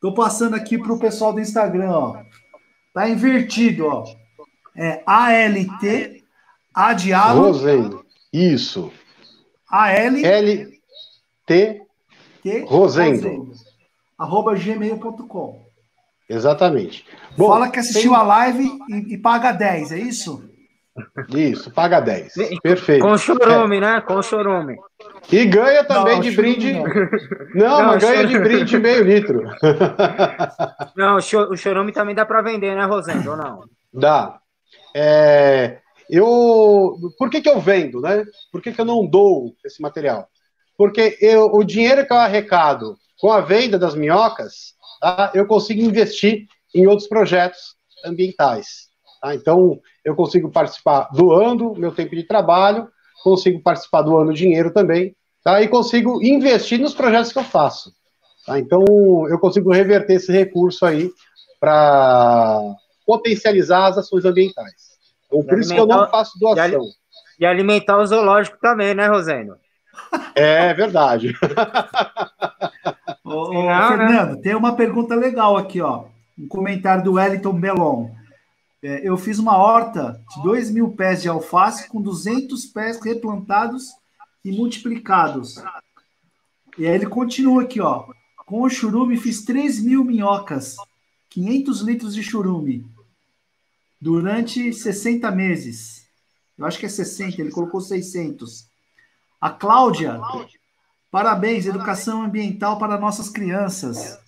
Tô 0.00 0.14
passando 0.14 0.54
aqui 0.54 0.78
pro 0.78 0.98
pessoal 0.98 1.32
do 1.32 1.40
Instagram, 1.40 1.90
ó. 1.90 2.22
Tá 2.94 3.08
invertido, 3.08 3.86
ó. 3.86 4.04
É 4.76 5.02
ALT, 5.06 6.22
A 6.74 6.92
de 6.94 7.12
Alan. 7.12 7.48
Rosendo. 7.48 8.04
Isso. 8.32 8.90
AL. 9.70 9.90
L. 9.90 10.80
T. 11.46 11.86
T. 12.42 12.60
Rosendo. 12.66 13.28
Rosendo. 13.28 13.52
Arroba 14.18 14.54
gmail.com. 14.54 15.63
Exatamente. 16.28 17.04
Bom, 17.36 17.48
Fala 17.48 17.68
que 17.68 17.78
assistiu 17.78 18.12
tem... 18.12 18.20
a 18.20 18.22
live 18.22 18.70
e, 18.88 19.14
e, 19.14 19.18
paga 19.18 19.52
10, 19.52 19.92
é 19.92 19.98
isso? 19.98 20.48
Isso, 21.34 21.72
paga 21.72 22.00
10. 22.00 22.34
Perfeito. 22.62 23.02
Com 23.04 23.18
chorume, 23.18 23.78
é. 23.78 23.80
né? 23.80 24.00
Com 24.00 24.22
chorume. 24.22 24.76
E 25.30 25.44
ganha 25.44 25.84
também 25.84 26.14
não, 26.14 26.20
de 26.20 26.30
brinde. 26.30 26.72
Não, 26.72 26.84
não, 27.54 27.78
não 27.78 27.86
mas 27.86 28.02
ganha 28.02 28.26
de 28.26 28.38
brinde 28.38 28.78
meio 28.78 29.02
litro. 29.02 29.42
Não, 30.96 31.16
o 31.16 31.56
chorume 31.56 31.90
também 31.90 32.14
dá 32.14 32.24
para 32.24 32.42
vender, 32.42 32.76
né, 32.76 32.84
Rosendo? 32.84 33.32
Ou 33.32 33.36
não? 33.36 33.64
Dá. 33.92 34.38
É, 34.94 35.78
eu, 36.08 36.96
por 37.18 37.28
que, 37.28 37.40
que 37.40 37.48
eu 37.48 37.60
vendo, 37.60 38.00
né? 38.00 38.24
Por 38.52 38.62
que, 38.62 38.72
que 38.72 38.80
eu 38.80 38.84
não 38.84 39.04
dou 39.04 39.54
esse 39.64 39.82
material? 39.82 40.28
Porque 40.76 41.16
eu, 41.20 41.46
o 41.52 41.64
dinheiro 41.64 42.06
que 42.06 42.12
eu 42.12 42.16
arrecado 42.16 42.96
com 43.20 43.32
a 43.32 43.40
venda 43.40 43.78
das 43.78 43.94
minhocas, 43.94 44.73
tá, 45.04 45.30
eu 45.34 45.46
consigo 45.46 45.82
investir 45.82 46.46
em 46.74 46.86
outros 46.86 47.06
projetos 47.06 47.76
ambientais. 48.04 48.88
Tá? 49.20 49.34
Então, 49.34 49.78
eu 50.02 50.16
consigo 50.16 50.50
participar 50.50 51.10
doando 51.12 51.74
meu 51.74 51.92
tempo 51.92 52.16
de 52.16 52.22
trabalho, 52.22 52.88
consigo 53.22 53.60
participar 53.60 54.00
doando 54.02 54.32
dinheiro 54.32 54.72
também, 54.72 55.14
tá? 55.42 55.60
e 55.60 55.68
consigo 55.68 56.22
investir 56.22 56.80
nos 56.80 56.94
projetos 56.94 57.32
que 57.32 57.38
eu 57.38 57.44
faço. 57.44 57.92
Tá? 58.46 58.58
Então, 58.58 58.82
eu 59.28 59.38
consigo 59.38 59.70
reverter 59.70 60.14
esse 60.14 60.32
recurso 60.32 60.86
aí 60.86 61.10
para 61.60 62.60
potencializar 63.06 63.86
as 63.88 63.98
ações 63.98 64.24
ambientais. 64.24 64.94
Então, 65.26 65.42
por 65.42 65.58
isso 65.58 65.74
que 65.74 65.80
eu 65.80 65.86
não 65.86 66.08
faço 66.08 66.38
doação. 66.38 66.82
E 67.38 67.44
alimentar 67.44 67.98
o 67.98 68.06
zoológico 68.06 68.56
também, 68.58 68.94
né, 68.94 69.06
Rosênio? 69.06 69.56
É 70.34 70.72
verdade. 70.72 71.34
ô, 73.24 73.66
né? 73.66 73.88
Fernando, 73.88 74.40
tem 74.40 74.54
uma 74.54 74.76
pergunta 74.76 75.14
legal 75.14 75.56
aqui, 75.56 75.80
ó. 75.80 76.06
Um 76.38 76.46
comentário 76.46 77.02
do 77.02 77.14
Wellington 77.14 77.58
Belon. 77.58 78.10
É, 78.82 79.08
eu 79.08 79.16
fiz 79.16 79.38
uma 79.38 79.56
horta 79.56 80.20
de 80.34 80.42
2 80.42 80.70
mil 80.70 80.90
pés 80.90 81.22
de 81.22 81.28
alface 81.28 81.88
com 81.88 82.02
200 82.02 82.66
pés 82.66 83.00
replantados 83.02 83.92
e 84.44 84.52
multiplicados. 84.52 85.56
E 86.76 86.86
aí 86.86 86.94
ele 86.94 87.06
continua 87.06 87.62
aqui, 87.62 87.80
ó. 87.80 88.04
Com 88.44 88.62
o 88.62 88.68
churume 88.68 89.16
fiz 89.16 89.42
3 89.44 89.82
mil 89.82 90.04
minhocas, 90.04 90.76
500 91.30 91.80
litros 91.80 92.14
de 92.14 92.22
churume, 92.22 92.86
durante 93.98 94.70
60 94.70 95.30
meses. 95.30 96.06
Eu 96.58 96.66
acho 96.66 96.78
que 96.78 96.84
é 96.84 96.90
60, 96.90 97.40
ele 97.40 97.50
colocou 97.50 97.80
600. 97.80 98.66
A 99.40 99.50
Cláudia, 99.50 100.20
parabéns, 101.14 101.64
educação 101.64 102.22
ambiental 102.22 102.76
para 102.76 102.98
nossas 102.98 103.28
crianças. 103.28 104.18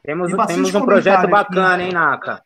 Temos, 0.00 0.30
temos 0.46 0.72
um 0.72 0.84
projeto 0.84 1.26
bacana, 1.26 1.74
aqui. 1.74 1.82
hein, 1.82 1.92
Naka? 1.92 2.40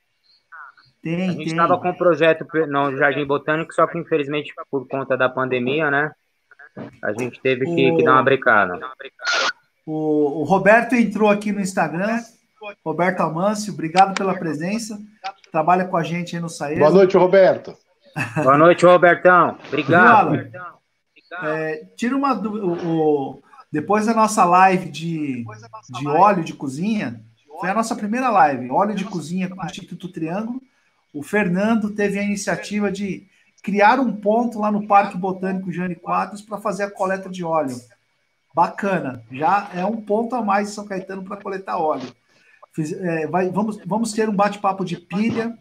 Tem, 1.03 1.29
a 1.29 1.33
gente 1.33 1.49
estava 1.49 1.79
com 1.79 1.91
um 1.91 1.95
projeto 1.95 2.47
no 2.67 2.97
Jardim 2.97 3.27
Botânico, 3.27 3.75
só 3.75 3.87
que 3.87 3.99
infelizmente 3.99 4.55
por 4.71 4.89
conta 4.89 5.19
da 5.19 5.29
pandemia, 5.29 5.91
né? 5.91 6.13
A 7.05 7.13
gente 7.13 7.39
teve 7.43 7.67
que, 7.67 7.91
o... 7.91 7.97
que 7.99 8.05
dar 8.05 8.13
uma 8.13 8.23
brincada. 8.23 8.81
O, 9.85 10.41
o, 10.41 10.45
Roberto 10.45 10.95
entrou 10.95 11.29
aqui 11.29 11.53
no 11.53 11.61
Instagram. 11.61 12.21
Roberto 12.83 13.21
Amâncio, 13.21 13.75
obrigado 13.75 14.15
pela 14.15 14.33
presença. 14.33 14.99
Trabalha 15.53 15.85
com 15.85 15.97
a 15.99 16.03
gente 16.03 16.37
aí 16.37 16.41
no 16.41 16.49
Saíra. 16.49 16.81
Boa 16.81 16.91
noite, 16.91 17.19
Roberto. 17.19 17.77
Boa 18.43 18.57
noite, 18.57 18.87
Robertão. 18.87 19.59
Obrigado. 19.69 20.80
É, 21.43 21.87
tira 21.97 22.17
uma. 22.17 22.35
O, 22.35 22.87
o, 23.33 23.43
depois 23.71 24.07
da 24.07 24.15
nossa 24.15 24.45
live 24.45 24.89
de, 24.91 25.45
de 25.89 26.09
óleo 26.09 26.43
de 26.43 26.55
cozinha, 26.55 27.23
foi 27.61 27.71
a 27.71 27.75
nossa 27.75 27.95
primeira 27.95 28.29
live, 28.31 28.71
óleo 28.71 28.95
de 28.95 29.05
cozinha 29.05 29.49
com 29.49 29.61
o 29.61 29.65
Instituto 29.65 30.09
Triângulo 30.09 30.61
o 31.13 31.23
Fernando 31.23 31.91
teve 31.91 32.19
a 32.19 32.23
iniciativa 32.23 32.91
de 32.91 33.27
criar 33.63 33.99
um 33.99 34.15
ponto 34.15 34.59
lá 34.59 34.71
no 34.71 34.87
Parque 34.87 35.17
Botânico 35.17 35.73
Jane 35.73 35.97
Quadros 35.97 36.41
para 36.41 36.61
fazer 36.61 36.85
a 36.85 36.91
coleta 36.91 37.29
de 37.29 37.45
óleo. 37.45 37.77
Bacana, 38.55 39.25
já 39.31 39.71
é 39.75 39.85
um 39.85 40.01
ponto 40.01 40.35
a 40.35 40.43
mais 40.43 40.69
em 40.69 40.73
São 40.73 40.87
Caetano 40.87 41.25
para 41.25 41.37
coletar 41.37 41.79
óleo. 41.79 42.15
Fiz, 42.73 42.93
é, 42.93 43.27
vai, 43.27 43.51
vamos, 43.51 43.79
vamos 43.85 44.13
ter 44.13 44.29
um 44.29 44.35
bate-papo 44.35 44.85
de 44.85 44.97
pilha. 44.97 45.57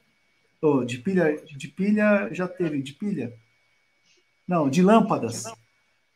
Oh, 0.61 0.84
de 0.84 0.97
pilha, 0.99 1.36
de 1.45 1.67
pilha 1.67 2.30
já 2.32 2.47
teve, 2.47 2.82
de 2.82 2.93
pilha? 2.93 3.34
Não, 4.47 4.70
de 4.70 4.82
lâmpadas. 4.82 5.45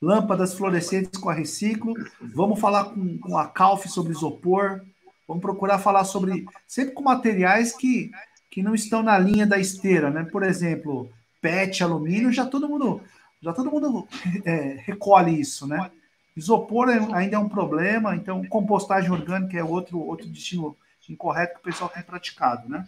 Lâmpadas 0.03 0.53
fluorescentes 0.53 1.19
com 1.19 1.29
a 1.29 1.33
reciclo. 1.33 1.93
Vamos 2.21 2.59
falar 2.59 2.85
com, 2.85 3.17
com 3.17 3.37
a 3.37 3.47
Calf 3.47 3.85
sobre 3.87 4.11
isopor. 4.11 4.81
Vamos 5.27 5.41
procurar 5.41 5.79
falar 5.79 6.03
sobre. 6.03 6.45
Sempre 6.67 6.93
com 6.93 7.03
materiais 7.03 7.75
que 7.75 8.11
que 8.53 8.61
não 8.61 8.75
estão 8.75 9.01
na 9.01 9.17
linha 9.17 9.47
da 9.47 9.57
esteira, 9.57 10.11
né? 10.11 10.27
Por 10.31 10.43
exemplo, 10.43 11.09
PET, 11.41 11.83
alumínio, 11.83 12.31
já 12.31 12.45
todo 12.45 12.69
mundo, 12.69 13.01
já 13.41 13.51
todo 13.51 13.71
mundo 13.71 14.07
é, 14.45 14.77
recolhe 14.85 15.41
isso, 15.41 15.65
né? 15.65 15.89
Isopor 16.37 16.87
é, 16.87 16.99
ainda 17.15 17.35
é 17.35 17.39
um 17.39 17.49
problema, 17.49 18.15
então 18.15 18.45
compostagem 18.45 19.09
orgânica 19.09 19.57
é 19.57 19.63
outro, 19.63 19.99
outro 19.99 20.27
destino 20.29 20.77
incorreto 21.09 21.55
que 21.55 21.61
o 21.61 21.63
pessoal 21.63 21.89
tem 21.89 22.03
praticado, 22.03 22.69
né? 22.69 22.87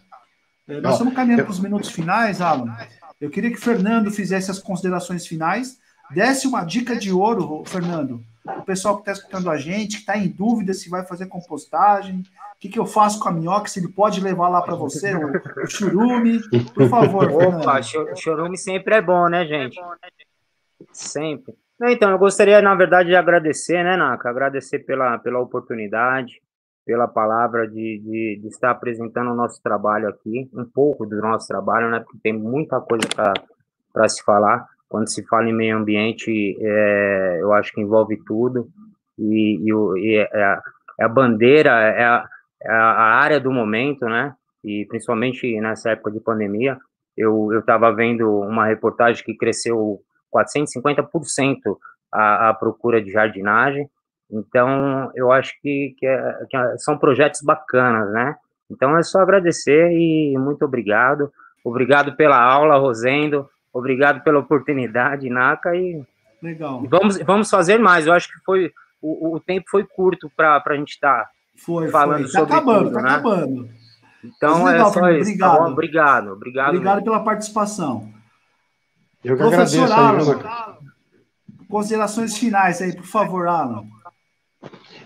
É, 0.68 0.80
nós 0.80 0.92
estamos 0.92 1.14
caminhando 1.14 1.42
para 1.42 1.50
os 1.50 1.58
minutos 1.58 1.90
finais, 1.90 2.40
Alan. 2.40 2.76
Eu 3.20 3.28
queria 3.28 3.50
que 3.50 3.58
o 3.58 3.60
Fernando 3.60 4.08
fizesse 4.12 4.52
as 4.52 4.60
considerações 4.60 5.26
finais, 5.26 5.80
desse 6.10 6.46
uma 6.46 6.64
dica 6.64 6.96
de 6.96 7.12
ouro, 7.12 7.62
Fernando, 7.66 8.20
o 8.46 8.62
pessoal 8.62 8.94
que 8.96 9.02
está 9.02 9.12
escutando 9.12 9.50
a 9.50 9.56
gente, 9.56 9.96
que 9.96 10.00
está 10.00 10.16
em 10.16 10.28
dúvida 10.28 10.72
se 10.72 10.88
vai 10.88 11.04
fazer 11.04 11.26
compostagem, 11.26 12.20
o 12.20 12.58
que, 12.58 12.68
que 12.68 12.78
eu 12.78 12.86
faço 12.86 13.20
com 13.20 13.28
a 13.28 13.32
minhoca, 13.32 13.68
se 13.68 13.80
ele 13.80 13.88
pode 13.88 14.20
levar 14.20 14.48
lá 14.48 14.62
para 14.62 14.74
você, 14.74 15.14
o, 15.14 15.32
o 15.62 15.66
churume, 15.66 16.40
por 16.74 16.88
favor. 16.88 17.30
Opa, 17.30 17.80
churume 17.82 18.56
sempre 18.56 18.94
é 18.94 19.02
bom, 19.02 19.28
né, 19.28 19.44
gente? 19.44 19.78
Sempre. 20.92 21.54
Então, 21.82 22.10
eu 22.10 22.18
gostaria, 22.18 22.62
na 22.62 22.74
verdade, 22.74 23.10
de 23.10 23.16
agradecer, 23.16 23.84
né, 23.84 23.96
Naka? 23.96 24.30
Agradecer 24.30 24.78
pela, 24.80 25.18
pela 25.18 25.40
oportunidade, 25.40 26.40
pela 26.86 27.06
palavra 27.06 27.68
de, 27.68 27.98
de, 27.98 28.40
de 28.40 28.48
estar 28.48 28.70
apresentando 28.70 29.30
o 29.32 29.34
nosso 29.34 29.60
trabalho 29.62 30.08
aqui, 30.08 30.48
um 30.54 30.64
pouco 30.64 31.04
do 31.04 31.20
nosso 31.20 31.46
trabalho, 31.46 31.90
né? 31.90 32.00
Porque 32.00 32.18
tem 32.22 32.32
muita 32.32 32.80
coisa 32.80 33.06
para 33.92 34.08
se 34.08 34.22
falar 34.22 34.66
quando 34.88 35.08
se 35.08 35.24
fala 35.26 35.48
em 35.48 35.54
meio 35.54 35.76
ambiente, 35.76 36.56
é, 36.60 37.38
eu 37.40 37.52
acho 37.52 37.72
que 37.72 37.80
envolve 37.80 38.16
tudo, 38.24 38.68
e, 39.18 39.58
e, 39.62 39.98
e 39.98 40.16
é, 40.16 40.44
a, 40.44 40.62
é, 41.00 41.04
a, 41.04 41.08
bandeira, 41.08 41.70
é 41.70 42.04
a, 42.04 42.28
é 42.62 42.70
a, 42.70 43.18
área 43.20 43.40
do 43.40 43.50
momento, 43.50 44.06
né? 44.06 44.34
E 44.64 44.84
principalmente 44.86 45.60
nessa 45.60 45.90
época 45.90 46.10
de 46.10 46.20
pandemia, 46.20 46.78
eu 47.16 47.58
estava 47.58 47.92
vendo 47.92 48.40
uma 48.40 48.66
reportagem 48.66 49.24
que 49.24 49.36
cresceu 49.36 50.00
450% 50.34 51.76
a, 52.12 52.50
a 52.50 52.54
procura 52.54 53.02
de 53.02 53.10
jardinagem, 53.10 53.88
então 54.30 55.10
eu 55.14 55.30
acho 55.30 55.52
que, 55.60 55.94
que, 55.98 56.06
é, 56.06 56.38
que 56.50 56.78
são 56.78 56.98
projetos 56.98 57.40
bacanas, 57.42 58.12
né? 58.12 58.36
Então 58.70 58.96
é 58.96 59.02
só 59.02 59.20
agradecer 59.20 59.90
e 59.92 60.36
muito 60.38 60.64
obrigado. 60.64 61.30
Obrigado 61.64 62.16
pela 62.16 62.40
aula, 62.40 62.78
Rosendo. 62.78 63.48
Obrigado 63.76 64.22
pela 64.22 64.38
oportunidade, 64.38 65.28
Naka, 65.28 65.76
e, 65.76 66.02
Legal. 66.42 66.82
vamos, 66.88 67.18
vamos 67.18 67.50
fazer 67.50 67.78
mais. 67.78 68.06
Eu 68.06 68.14
acho 68.14 68.26
que 68.32 68.42
foi 68.42 68.72
o, 69.02 69.34
o 69.34 69.40
tempo 69.40 69.66
foi 69.70 69.84
curto 69.84 70.32
para 70.34 70.62
a 70.64 70.76
gente 70.76 70.92
estar 70.92 71.24
tá 71.24 71.30
falando 71.90 72.22
foi. 72.22 72.32
Tá 72.32 72.38
sobre 72.38 72.54
acabando, 72.54 72.84
tudo, 72.84 72.94
tá 72.94 73.02
né? 73.02 73.10
acabando. 73.10 73.68
Então 74.24 74.64
legal, 74.64 74.88
é 74.88 74.92
só 74.92 75.10
isso. 75.10 75.20
Obrigado. 75.20 75.58
Tá 75.58 75.66
obrigado, 75.66 76.32
obrigado. 76.32 76.68
Obrigado 76.68 77.04
pela 77.04 77.22
participação. 77.22 78.10
Eu 79.22 79.36
que 79.36 79.42
Professor 79.42 79.92
agradeço. 79.92 80.30
Alan, 80.32 80.78
considerações 81.68 82.38
finais 82.38 82.80
aí, 82.80 82.96
por 82.96 83.04
favor, 83.04 83.46
Alan. 83.46 83.84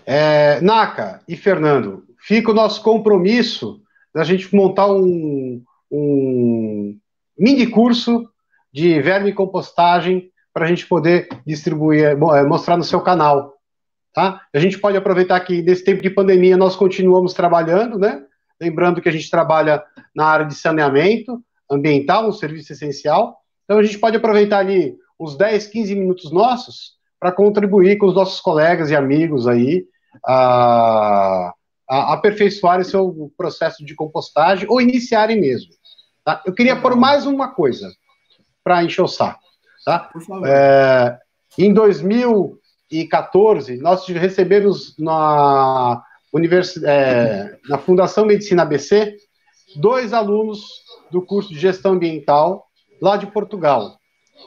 É, 0.05 0.61
Naka 0.61 1.21
e 1.27 1.35
Fernando, 1.35 2.05
fica 2.17 2.51
o 2.51 2.55
nosso 2.55 2.81
compromisso 2.81 3.81
da 4.15 4.23
gente 4.23 4.55
montar 4.55 4.87
um, 4.87 5.61
um 5.91 6.97
mini 7.37 7.67
curso 7.67 8.30
de 8.73 9.01
verme 9.01 9.33
compostagem 9.33 10.31
para 10.53 10.65
a 10.65 10.67
gente 10.67 10.85
poder 10.87 11.27
distribuir, 11.45 12.03
é, 12.03 12.11
é, 12.11 12.43
mostrar 12.43 12.77
no 12.77 12.83
seu 12.83 13.01
canal. 13.01 13.53
Tá? 14.13 14.41
A 14.53 14.59
gente 14.59 14.77
pode 14.77 14.97
aproveitar 14.97 15.39
que 15.39 15.61
nesse 15.61 15.83
tempo 15.83 16.01
de 16.01 16.09
pandemia 16.09 16.57
nós 16.57 16.75
continuamos 16.75 17.33
trabalhando, 17.33 17.97
né? 17.97 18.21
Lembrando 18.59 19.01
que 19.01 19.07
a 19.07 19.11
gente 19.11 19.29
trabalha 19.29 19.83
na 20.13 20.25
área 20.25 20.45
de 20.45 20.53
saneamento 20.53 21.41
ambiental, 21.69 22.27
um 22.27 22.33
serviço 22.33 22.73
essencial. 22.73 23.37
Então 23.63 23.79
a 23.79 23.83
gente 23.83 23.97
pode 23.97 24.17
aproveitar 24.17 24.59
ali 24.59 24.95
uns 25.19 25.37
10, 25.37 25.67
15 25.67 25.95
minutos 25.95 26.31
nossos 26.31 26.97
para 27.19 27.31
contribuir 27.31 27.97
com 27.97 28.07
os 28.07 28.15
nossos 28.15 28.41
colegas 28.41 28.89
e 28.89 28.95
amigos 28.95 29.47
aí 29.47 29.85
a, 30.25 31.53
a 31.89 32.13
aperfeiçoarem 32.13 32.83
seu 32.83 33.31
processo 33.37 33.85
de 33.85 33.95
compostagem 33.95 34.67
ou 34.69 34.81
iniciarem 34.81 35.39
mesmo. 35.39 35.71
Tá? 36.23 36.41
Eu 36.45 36.53
queria 36.53 36.75
pôr 36.75 36.95
mais 36.95 37.25
uma 37.25 37.53
coisa 37.53 37.89
para 38.63 38.83
encher 38.83 39.01
o 39.01 39.07
saco. 39.07 39.41
Tá? 39.85 40.09
É, 40.45 41.17
em 41.57 41.73
2014, 41.73 43.77
nós 43.77 44.05
recebemos 44.07 44.95
na, 44.97 46.01
univers, 46.31 46.81
é, 46.83 47.57
na 47.67 47.77
Fundação 47.77 48.25
Medicina 48.25 48.63
ABC 48.63 49.17
dois 49.75 50.13
alunos 50.13 50.61
do 51.11 51.21
curso 51.21 51.53
de 51.53 51.59
gestão 51.59 51.93
ambiental 51.93 52.65
lá 53.01 53.17
de 53.17 53.27
Portugal. 53.27 53.97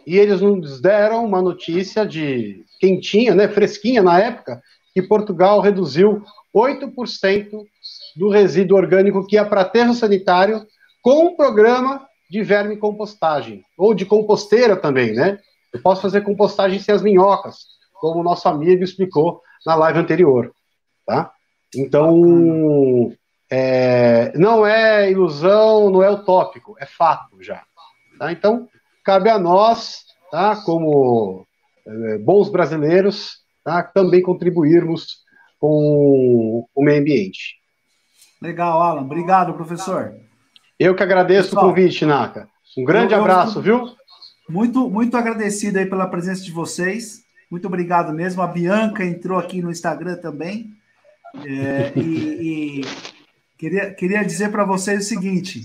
E 0.06 0.18
eles 0.18 0.40
nos 0.40 0.80
deram 0.80 1.24
uma 1.24 1.40
notícia 1.40 2.06
de 2.06 2.64
quentinha, 2.80 3.34
né, 3.34 3.48
fresquinha 3.48 4.02
na 4.02 4.20
época, 4.20 4.60
que 4.92 5.02
Portugal 5.02 5.60
reduziu 5.60 6.22
8% 6.54 7.50
do 8.16 8.28
resíduo 8.28 8.76
orgânico 8.76 9.26
que 9.26 9.36
ia 9.36 9.44
para 9.44 9.62
aterro 9.62 9.94
sanitário 9.94 10.66
com 11.02 11.26
o 11.26 11.36
programa 11.36 12.06
de 12.30 12.42
verme 12.42 12.76
compostagem, 12.76 13.62
ou 13.76 13.94
de 13.94 14.04
composteira 14.06 14.76
também, 14.76 15.12
né? 15.12 15.38
Eu 15.72 15.80
posso 15.80 16.02
fazer 16.02 16.22
compostagem 16.22 16.78
sem 16.78 16.94
as 16.94 17.02
minhocas, 17.02 17.66
como 17.94 18.20
o 18.20 18.24
nosso 18.24 18.48
amigo 18.48 18.82
explicou 18.82 19.40
na 19.66 19.74
live 19.74 19.98
anterior, 19.98 20.52
tá? 21.06 21.32
Então, 21.74 23.12
é, 23.50 24.36
não 24.36 24.66
é 24.66 25.10
ilusão, 25.10 25.90
não 25.90 26.02
é 26.02 26.10
utópico, 26.10 26.76
é 26.78 26.86
fato 26.86 27.42
já. 27.42 27.62
Tá? 28.18 28.32
Então, 28.32 28.68
cabe 29.04 29.28
a 29.28 29.38
nós, 29.38 30.04
tá, 30.30 30.56
como 30.64 31.46
é, 31.86 32.18
bons 32.18 32.48
brasileiros, 32.48 33.38
tá, 33.64 33.82
também 33.82 34.22
contribuirmos 34.22 35.24
com 35.58 36.66
o 36.74 36.82
meio 36.82 37.00
ambiente. 37.00 37.56
Legal, 38.40 38.82
Alan. 38.82 39.02
Obrigado, 39.02 39.54
professor. 39.54 40.14
Eu 40.78 40.94
que 40.94 41.02
agradeço 41.02 41.50
Pessoal, 41.50 41.66
o 41.66 41.68
convite, 41.68 42.04
Naka. 42.04 42.48
Um 42.76 42.84
grande 42.84 43.14
eu, 43.14 43.20
abraço, 43.20 43.60
viu? 43.60 43.94
Muito, 44.48 44.90
muito 44.90 45.16
agradecido 45.16 45.78
aí 45.78 45.86
pela 45.86 46.08
presença 46.08 46.42
de 46.42 46.50
vocês. 46.50 47.24
Muito 47.50 47.66
obrigado 47.66 48.12
mesmo. 48.12 48.42
A 48.42 48.46
Bianca 48.46 49.04
entrou 49.04 49.38
aqui 49.38 49.62
no 49.62 49.70
Instagram 49.70 50.16
também. 50.16 50.72
É, 51.44 51.92
e, 51.98 52.80
e 52.80 52.84
queria, 53.56 53.94
queria 53.94 54.24
dizer 54.24 54.50
para 54.50 54.64
vocês 54.64 55.04
o 55.04 55.08
seguinte: 55.08 55.62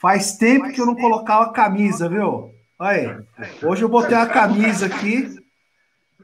Faz 0.00 0.38
tempo 0.38 0.72
que 0.72 0.80
eu 0.80 0.86
não 0.86 0.94
colocava 0.94 1.44
a 1.44 1.52
camisa, 1.52 2.08
viu? 2.08 2.54
Olha 2.78 3.26
aí. 3.38 3.48
Hoje 3.62 3.82
eu 3.82 3.88
botei 3.88 4.16
a 4.16 4.26
camisa 4.26 4.86
aqui 4.86 5.36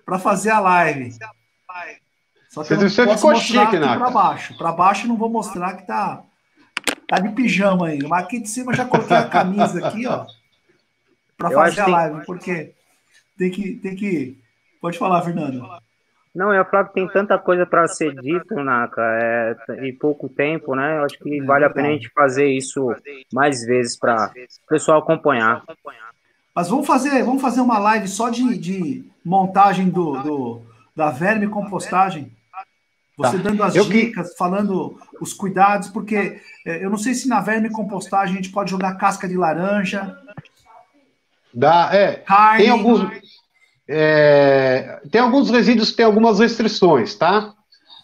para 0.02 0.18
fazer 0.18 0.48
a 0.48 0.60
live. 0.60 1.12
Só 2.48 2.64
que 2.64 2.72
eu 2.72 2.78
não 2.78 2.88
Você 2.88 3.06
ficou 3.06 3.32
mostrar 3.32 3.66
chique, 3.66 3.78
Naka. 3.78 3.98
para 3.98 4.10
baixo. 4.10 4.56
Para 4.56 4.72
baixo 4.72 5.06
não 5.06 5.18
vou 5.18 5.28
mostrar 5.28 5.74
que 5.74 5.86
tá 5.86 6.22
tá 7.06 7.18
de 7.18 7.28
pijama 7.30 7.88
ainda. 7.88 8.08
Mas 8.08 8.24
aqui 8.24 8.40
de 8.40 8.48
cima 8.48 8.74
já 8.74 8.84
coloquei 8.84 9.16
a 9.16 9.28
camisa 9.28 9.86
aqui, 9.86 10.06
ó, 10.06 10.26
Eu 11.50 11.60
acho 11.60 11.76
fazer 11.76 11.80
a 11.80 11.84
que 11.84 11.90
live, 11.90 12.26
porque 12.26 12.72
tem 13.38 13.50
que 13.50 13.74
tem 13.76 13.94
que 13.94 14.38
Pode 14.80 14.98
falar, 14.98 15.22
Fernando. 15.22 15.66
Não, 16.34 16.52
eu 16.52 16.64
falo 16.66 16.86
que 16.88 16.94
tem 16.94 17.08
tanta 17.08 17.38
coisa 17.38 17.64
para 17.64 17.88
ser 17.88 18.14
dito, 18.14 18.54
Naka, 18.62 19.02
é, 19.02 19.86
e 19.86 19.92
pouco 19.92 20.28
tempo, 20.28 20.74
né? 20.76 20.98
Eu 20.98 21.04
acho 21.04 21.18
que 21.18 21.40
vale 21.42 21.64
a 21.64 21.70
pena 21.70 21.88
a 21.88 21.92
gente 21.92 22.10
fazer 22.14 22.46
isso 22.46 22.94
mais 23.32 23.64
vezes 23.64 23.98
para 23.98 24.30
o 24.64 24.68
pessoal 24.68 24.98
acompanhar. 24.98 25.62
Mas 26.54 26.68
vamos 26.68 26.86
fazer, 26.86 27.22
vamos 27.24 27.40
fazer 27.40 27.60
uma 27.62 27.78
live 27.78 28.06
só 28.06 28.28
de, 28.28 28.56
de 28.58 29.04
montagem 29.24 29.88
do, 29.88 30.22
do- 30.22 30.62
da 30.94 31.10
verme 31.10 31.48
compostagem. 31.48 32.35
Você 33.16 33.36
Tá. 33.38 33.42
dando 33.44 33.62
as 33.62 33.74
Eu 33.74 33.84
que- 33.86 33.92
dicas, 34.06 34.34
falando 34.36 34.98
os 35.20 35.32
cuidados, 35.32 35.88
porque 35.88 36.38
é, 36.66 36.84
eu 36.84 36.90
não 36.90 36.98
sei 36.98 37.14
se 37.14 37.26
na 37.28 37.40
verme 37.40 37.70
compostagem 37.70 38.34
a 38.34 38.36
gente 38.36 38.50
pode 38.52 38.70
jogar 38.70 38.94
casca 38.96 39.26
de 39.26 39.36
laranja, 39.36 40.16
Dá, 41.54 41.88
é, 41.94 42.16
carne. 42.16 42.62
tem 42.64 42.70
alguns, 42.70 43.10
é, 43.88 45.00
tem 45.10 45.20
alguns 45.20 45.50
resíduos 45.50 45.90
que 45.90 45.96
têm 45.96 46.04
algumas 46.06 46.38
restrições, 46.40 47.14
tá? 47.14 47.54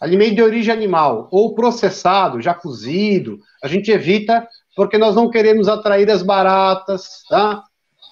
Alimento 0.01 0.37
de 0.37 0.43
origem 0.43 0.73
animal 0.73 1.29
ou 1.31 1.55
processado, 1.55 2.41
já 2.41 2.55
cozido, 2.55 3.39
a 3.63 3.69
gente 3.69 3.91
evita 3.91 4.49
porque 4.75 4.97
nós 4.97 5.15
não 5.15 5.29
queremos 5.31 5.69
atrair 5.69 6.11
as 6.11 6.23
baratas, 6.23 7.23
tá? 7.29 7.63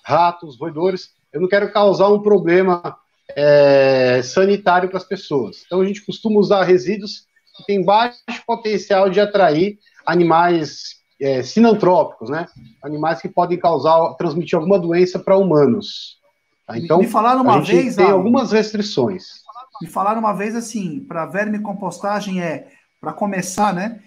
Ratos, 0.04 0.58
roedores. 0.60 1.10
Eu 1.32 1.40
não 1.40 1.48
quero 1.48 1.72
causar 1.72 2.08
um 2.08 2.20
problema 2.20 2.96
é, 3.36 4.20
sanitário 4.22 4.88
para 4.88 4.98
as 4.98 5.04
pessoas. 5.04 5.62
Então 5.66 5.80
a 5.80 5.84
gente 5.86 6.04
costuma 6.04 6.38
usar 6.40 6.62
resíduos 6.64 7.26
que 7.56 7.64
têm 7.66 7.84
baixo 7.84 8.18
potencial 8.46 9.08
de 9.10 9.20
atrair 9.20 9.78
animais 10.06 11.00
é, 11.20 11.42
sinantrópicos, 11.42 12.30
né? 12.30 12.46
Animais 12.82 13.20
que 13.20 13.28
podem 13.28 13.58
causar, 13.58 14.14
transmitir 14.14 14.56
alguma 14.56 14.78
doença 14.78 15.18
para 15.18 15.36
humanos. 15.36 16.18
Tá? 16.66 16.72
Me- 16.74 16.80
Então, 16.84 16.98
me 16.98 17.06
falaram 17.08 17.40
a 17.40 17.42
uma 17.42 17.60
gente 17.62 17.72
vez, 17.82 17.96
tem 17.96 18.06
algumas 18.10 18.52
restrições. 18.52 19.42
me 19.82 19.88
falaram 19.88 20.20
uma 20.20 20.32
vez 20.32 20.54
assim, 20.56 21.00
para 21.00 21.26
verme 21.26 21.58
compostagem 21.60 22.40
é, 22.42 22.68
para 23.00 23.12
começar, 23.12 23.74
né? 23.74 24.00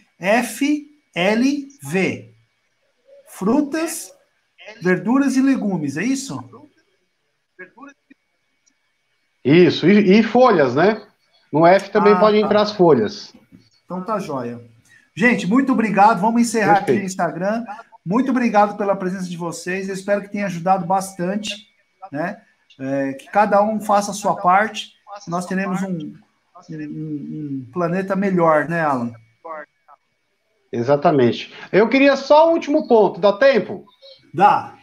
FLV. 1.15 2.34
Frutas, 3.28 4.11
verduras 4.82 5.36
e 5.36 5.41
legumes, 5.41 5.97
é 5.97 6.03
isso? 6.03 6.38
Isso, 9.44 9.88
e, 9.88 10.20
e 10.20 10.24
folhas, 10.24 10.76
né? 10.76 11.02
No 11.52 11.66
F 11.68 11.89
também 11.91 12.14
Ah, 12.14 12.20
pode 12.20 12.39
tá. 12.39 12.46
entrar 12.46 12.62
as 12.62 12.72
folhas. 12.72 13.34
Então 13.86 14.02
tá 14.04 14.18
jóia. 14.20 14.60
Gente, 15.16 15.46
muito 15.46 15.72
obrigado. 15.74 16.20
Vamos 16.20 16.41
encerrar 16.41 16.74
aqui 16.74 16.86
Perfeito. 16.86 17.00
no 17.02 17.06
Instagram. 17.06 17.66
Muito 18.06 18.32
obrigado 18.32 18.76
pela 18.78 18.96
presença 18.96 19.30
de 19.30 19.38
vocês. 19.38 19.88
Eu 19.88 19.94
espero 19.94 20.22
que 20.22 20.30
tenha 20.32 20.46
ajudado 20.48 20.86
bastante, 20.86 21.68
né? 22.12 22.41
É, 22.80 23.14
que 23.14 23.30
cada 23.30 23.62
um 23.62 23.80
faça 23.80 24.12
a 24.12 24.14
sua 24.16 24.36
parte. 24.36 24.94
Nós 25.28 25.46
teremos 25.46 25.82
um, 25.84 26.14
um- 26.70 26.76
um 26.76 27.68
planeta 27.72 28.16
melhor, 28.16 28.68
né, 28.68 28.82
Alan? 28.82 29.14
Exatamente. 30.72 31.54
Eu 31.72 31.88
queria 31.88 32.16
só 32.16 32.50
o 32.50 32.54
último 32.54 32.88
ponto, 32.88 33.20
dá 33.20 33.32
tempo? 33.34 33.86
Dá. 34.34 34.74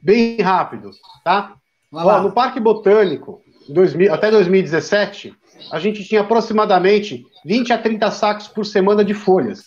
Bem 0.00 0.40
rápido, 0.40 0.90
tá? 1.24 1.56
Ó, 1.92 2.22
no 2.22 2.32
Parque 2.32 2.60
Botânico, 2.60 3.40
em 3.68 3.72
2000 3.72 4.12
até 4.14 4.30
2017, 4.30 5.34
a 5.72 5.78
gente 5.78 6.04
tinha 6.04 6.20
aproximadamente 6.20 7.24
20 7.44 7.72
a 7.72 7.78
30 7.78 8.10
sacos 8.10 8.48
por 8.48 8.64
semana 8.64 9.04
de 9.04 9.14
folhas. 9.14 9.64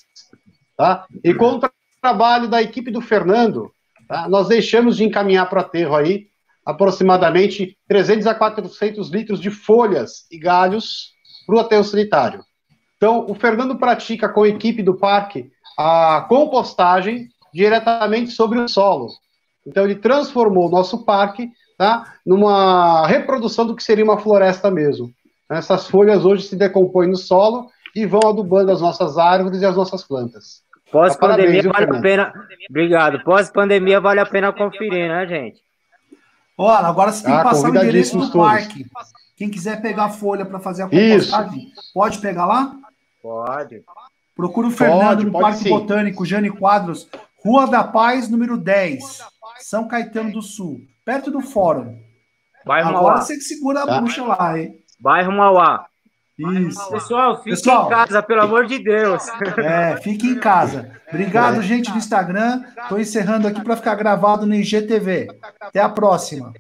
Tá? 0.78 1.06
E 1.24 1.34
com 1.34 1.54
o 1.54 1.60
tra- 1.60 1.72
trabalho 2.02 2.48
da 2.48 2.62
equipe 2.62 2.92
do 2.92 3.00
Fernando, 3.02 3.72
tá, 4.08 4.28
nós 4.28 4.48
deixamos 4.48 4.98
de 4.98 5.04
encaminhar 5.04 5.50
para 5.50 5.62
aterro 5.62 5.96
aí 5.96 6.28
aproximadamente 6.66 7.78
300 7.88 8.26
a 8.28 8.34
400 8.36 9.10
litros 9.10 9.40
de 9.40 9.50
folhas 9.50 10.26
e 10.32 10.38
galhos 10.38 11.12
para 11.46 11.56
o 11.56 11.60
aterro 11.60 11.84
sanitário. 11.84 12.44
Então, 12.98 13.26
o 13.30 13.36
Fernando 13.36 13.78
pratica 13.78 14.30
com 14.30 14.44
a 14.44 14.48
equipe 14.48 14.82
do 14.82 14.96
parque 14.98 15.52
a 15.78 16.26
compostagem 16.30 17.28
diretamente 17.54 18.32
sobre 18.32 18.60
o 18.60 18.68
solo. 18.68 19.10
Então, 19.68 19.84
ele 19.84 19.96
transformou 19.96 20.68
o 20.68 20.72
nosso 20.72 21.04
parque 21.06 21.50
tá, 21.78 22.14
numa 22.26 23.06
reprodução 23.08 23.66
do 23.66 23.76
que 23.76 23.84
seria 23.84 24.04
uma 24.04 24.18
floresta 24.18 24.70
mesmo. 24.72 25.12
Essas 25.50 25.88
folhas 25.88 26.26
hoje 26.26 26.44
se 26.48 26.56
decompõem 26.56 27.10
no 27.10 27.18
solo 27.18 27.68
e 27.96 28.06
vão 28.06 28.22
adubando 28.28 28.72
as 28.72 28.82
nossas 28.82 29.18
árvores 29.18 29.62
e 29.62 29.66
as 29.66 29.76
nossas 29.76 30.04
plantas. 30.04 30.64
Pós-pandemia 30.92 31.62
viu, 31.64 31.72
vale 31.72 31.86
a 31.98 32.02
pena. 32.02 32.34
Obrigado. 32.70 33.24
Pós-pandemia 33.24 34.00
vale 34.00 34.20
a 34.20 34.26
pena 34.26 34.54
conferir, 34.54 35.08
né, 35.10 35.26
gente? 35.28 35.62
Alan, 36.58 36.88
agora 36.88 37.12
você 37.12 37.24
tem 37.24 37.34
que 37.34 37.40
Ah, 37.40 37.44
passar 37.44 37.70
o 37.72 37.76
endereço 37.76 38.18
do 38.18 38.30
todos. 38.32 38.48
parque. 38.48 38.86
Quem 39.36 39.50
quiser 39.50 39.82
pegar 39.82 40.06
a 40.06 40.10
folha 40.10 40.46
para 40.46 40.60
fazer 40.60 40.84
a 40.84 40.88
Isso. 40.92 41.32
compostagem, 41.32 41.68
pode 41.94 42.20
pegar 42.20 42.46
lá? 42.46 42.76
Pode. 43.22 43.84
Procura 44.36 44.68
o 44.68 44.72
Fernando 44.72 45.02
Pode, 45.08 45.26
no 45.26 45.32
pode 45.32 45.44
Parque 45.44 45.64
sim. 45.64 45.70
Botânico 45.70 46.26
Jane 46.26 46.50
Quadros, 46.52 47.08
Rua 47.44 47.68
da 47.68 47.84
Paz, 47.84 48.30
número 48.30 48.58
10, 48.58 49.20
São 49.60 49.88
Caetano 49.88 50.32
do 50.32 50.42
Sul, 50.42 50.82
perto 51.06 51.32
do 51.32 51.42
Fórum. 51.42 51.98
Bairro 52.66 52.90
Agora 52.90 53.04
Mauá. 53.16 53.22
você 53.22 53.36
que 53.36 53.42
segura 53.42 53.84
a 53.84 53.86
Tá. 53.86 54.00
bruxa 54.00 54.24
lá, 54.24 54.58
hein? 54.60 54.76
Bairro 55.00 55.32
Mauá. 55.34 55.86
Isso. 56.38 56.90
Pessoal, 56.90 57.38
fique 57.38 57.52
Pessoal. 57.52 57.86
em 57.88 57.90
casa, 57.90 58.24
pelo 58.24 58.42
amor 58.42 58.66
de 58.66 58.80
Deus. 58.80 59.24
É, 59.64 59.98
fique 60.02 60.28
em 60.28 60.40
casa. 60.40 61.00
Obrigado, 61.10 61.60
É. 61.60 61.62
gente 61.62 61.92
do 61.92 61.98
Instagram. 61.98 62.64
Estou 62.82 63.00
encerrando 63.00 63.48
aqui 63.48 63.62
para 63.62 63.76
ficar 63.76 63.94
gravado 63.96 64.46
no 64.46 64.56
IGTV. 64.56 65.28
Até 65.62 65.80
a 65.80 65.90
próxima. 65.90 66.52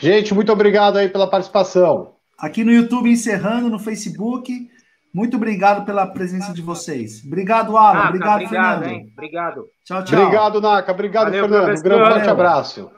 Gente, 0.00 0.34
muito 0.34 0.50
obrigado 0.52 0.96
aí 0.98 1.08
pela 1.08 1.30
participação. 1.30 2.14
Aqui 2.38 2.64
no 2.64 2.72
YouTube 2.72 3.08
encerrando, 3.10 3.68
no 3.70 3.78
Facebook. 3.78 4.68
Muito 5.12 5.36
obrigado 5.36 5.84
pela 5.84 6.06
presença 6.06 6.52
de 6.52 6.62
vocês. 6.62 7.22
Obrigado, 7.26 7.76
Alan. 7.76 7.94
Naka, 7.94 8.08
obrigado, 8.08 8.34
obrigado, 8.42 8.48
Fernando. 8.48 8.86
hein? 8.86 9.12
Obrigado. 9.12 9.66
Tchau, 9.84 10.04
tchau. 10.04 10.22
Obrigado, 10.22 10.60
Naka. 10.60 10.92
Obrigado, 10.92 11.24
Valeu, 11.26 11.48
Fernando. 11.48 11.78
Um 11.78 11.82
grande 11.82 12.14
forte 12.14 12.28
abraço. 12.30 12.90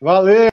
Valeu. 0.00 0.49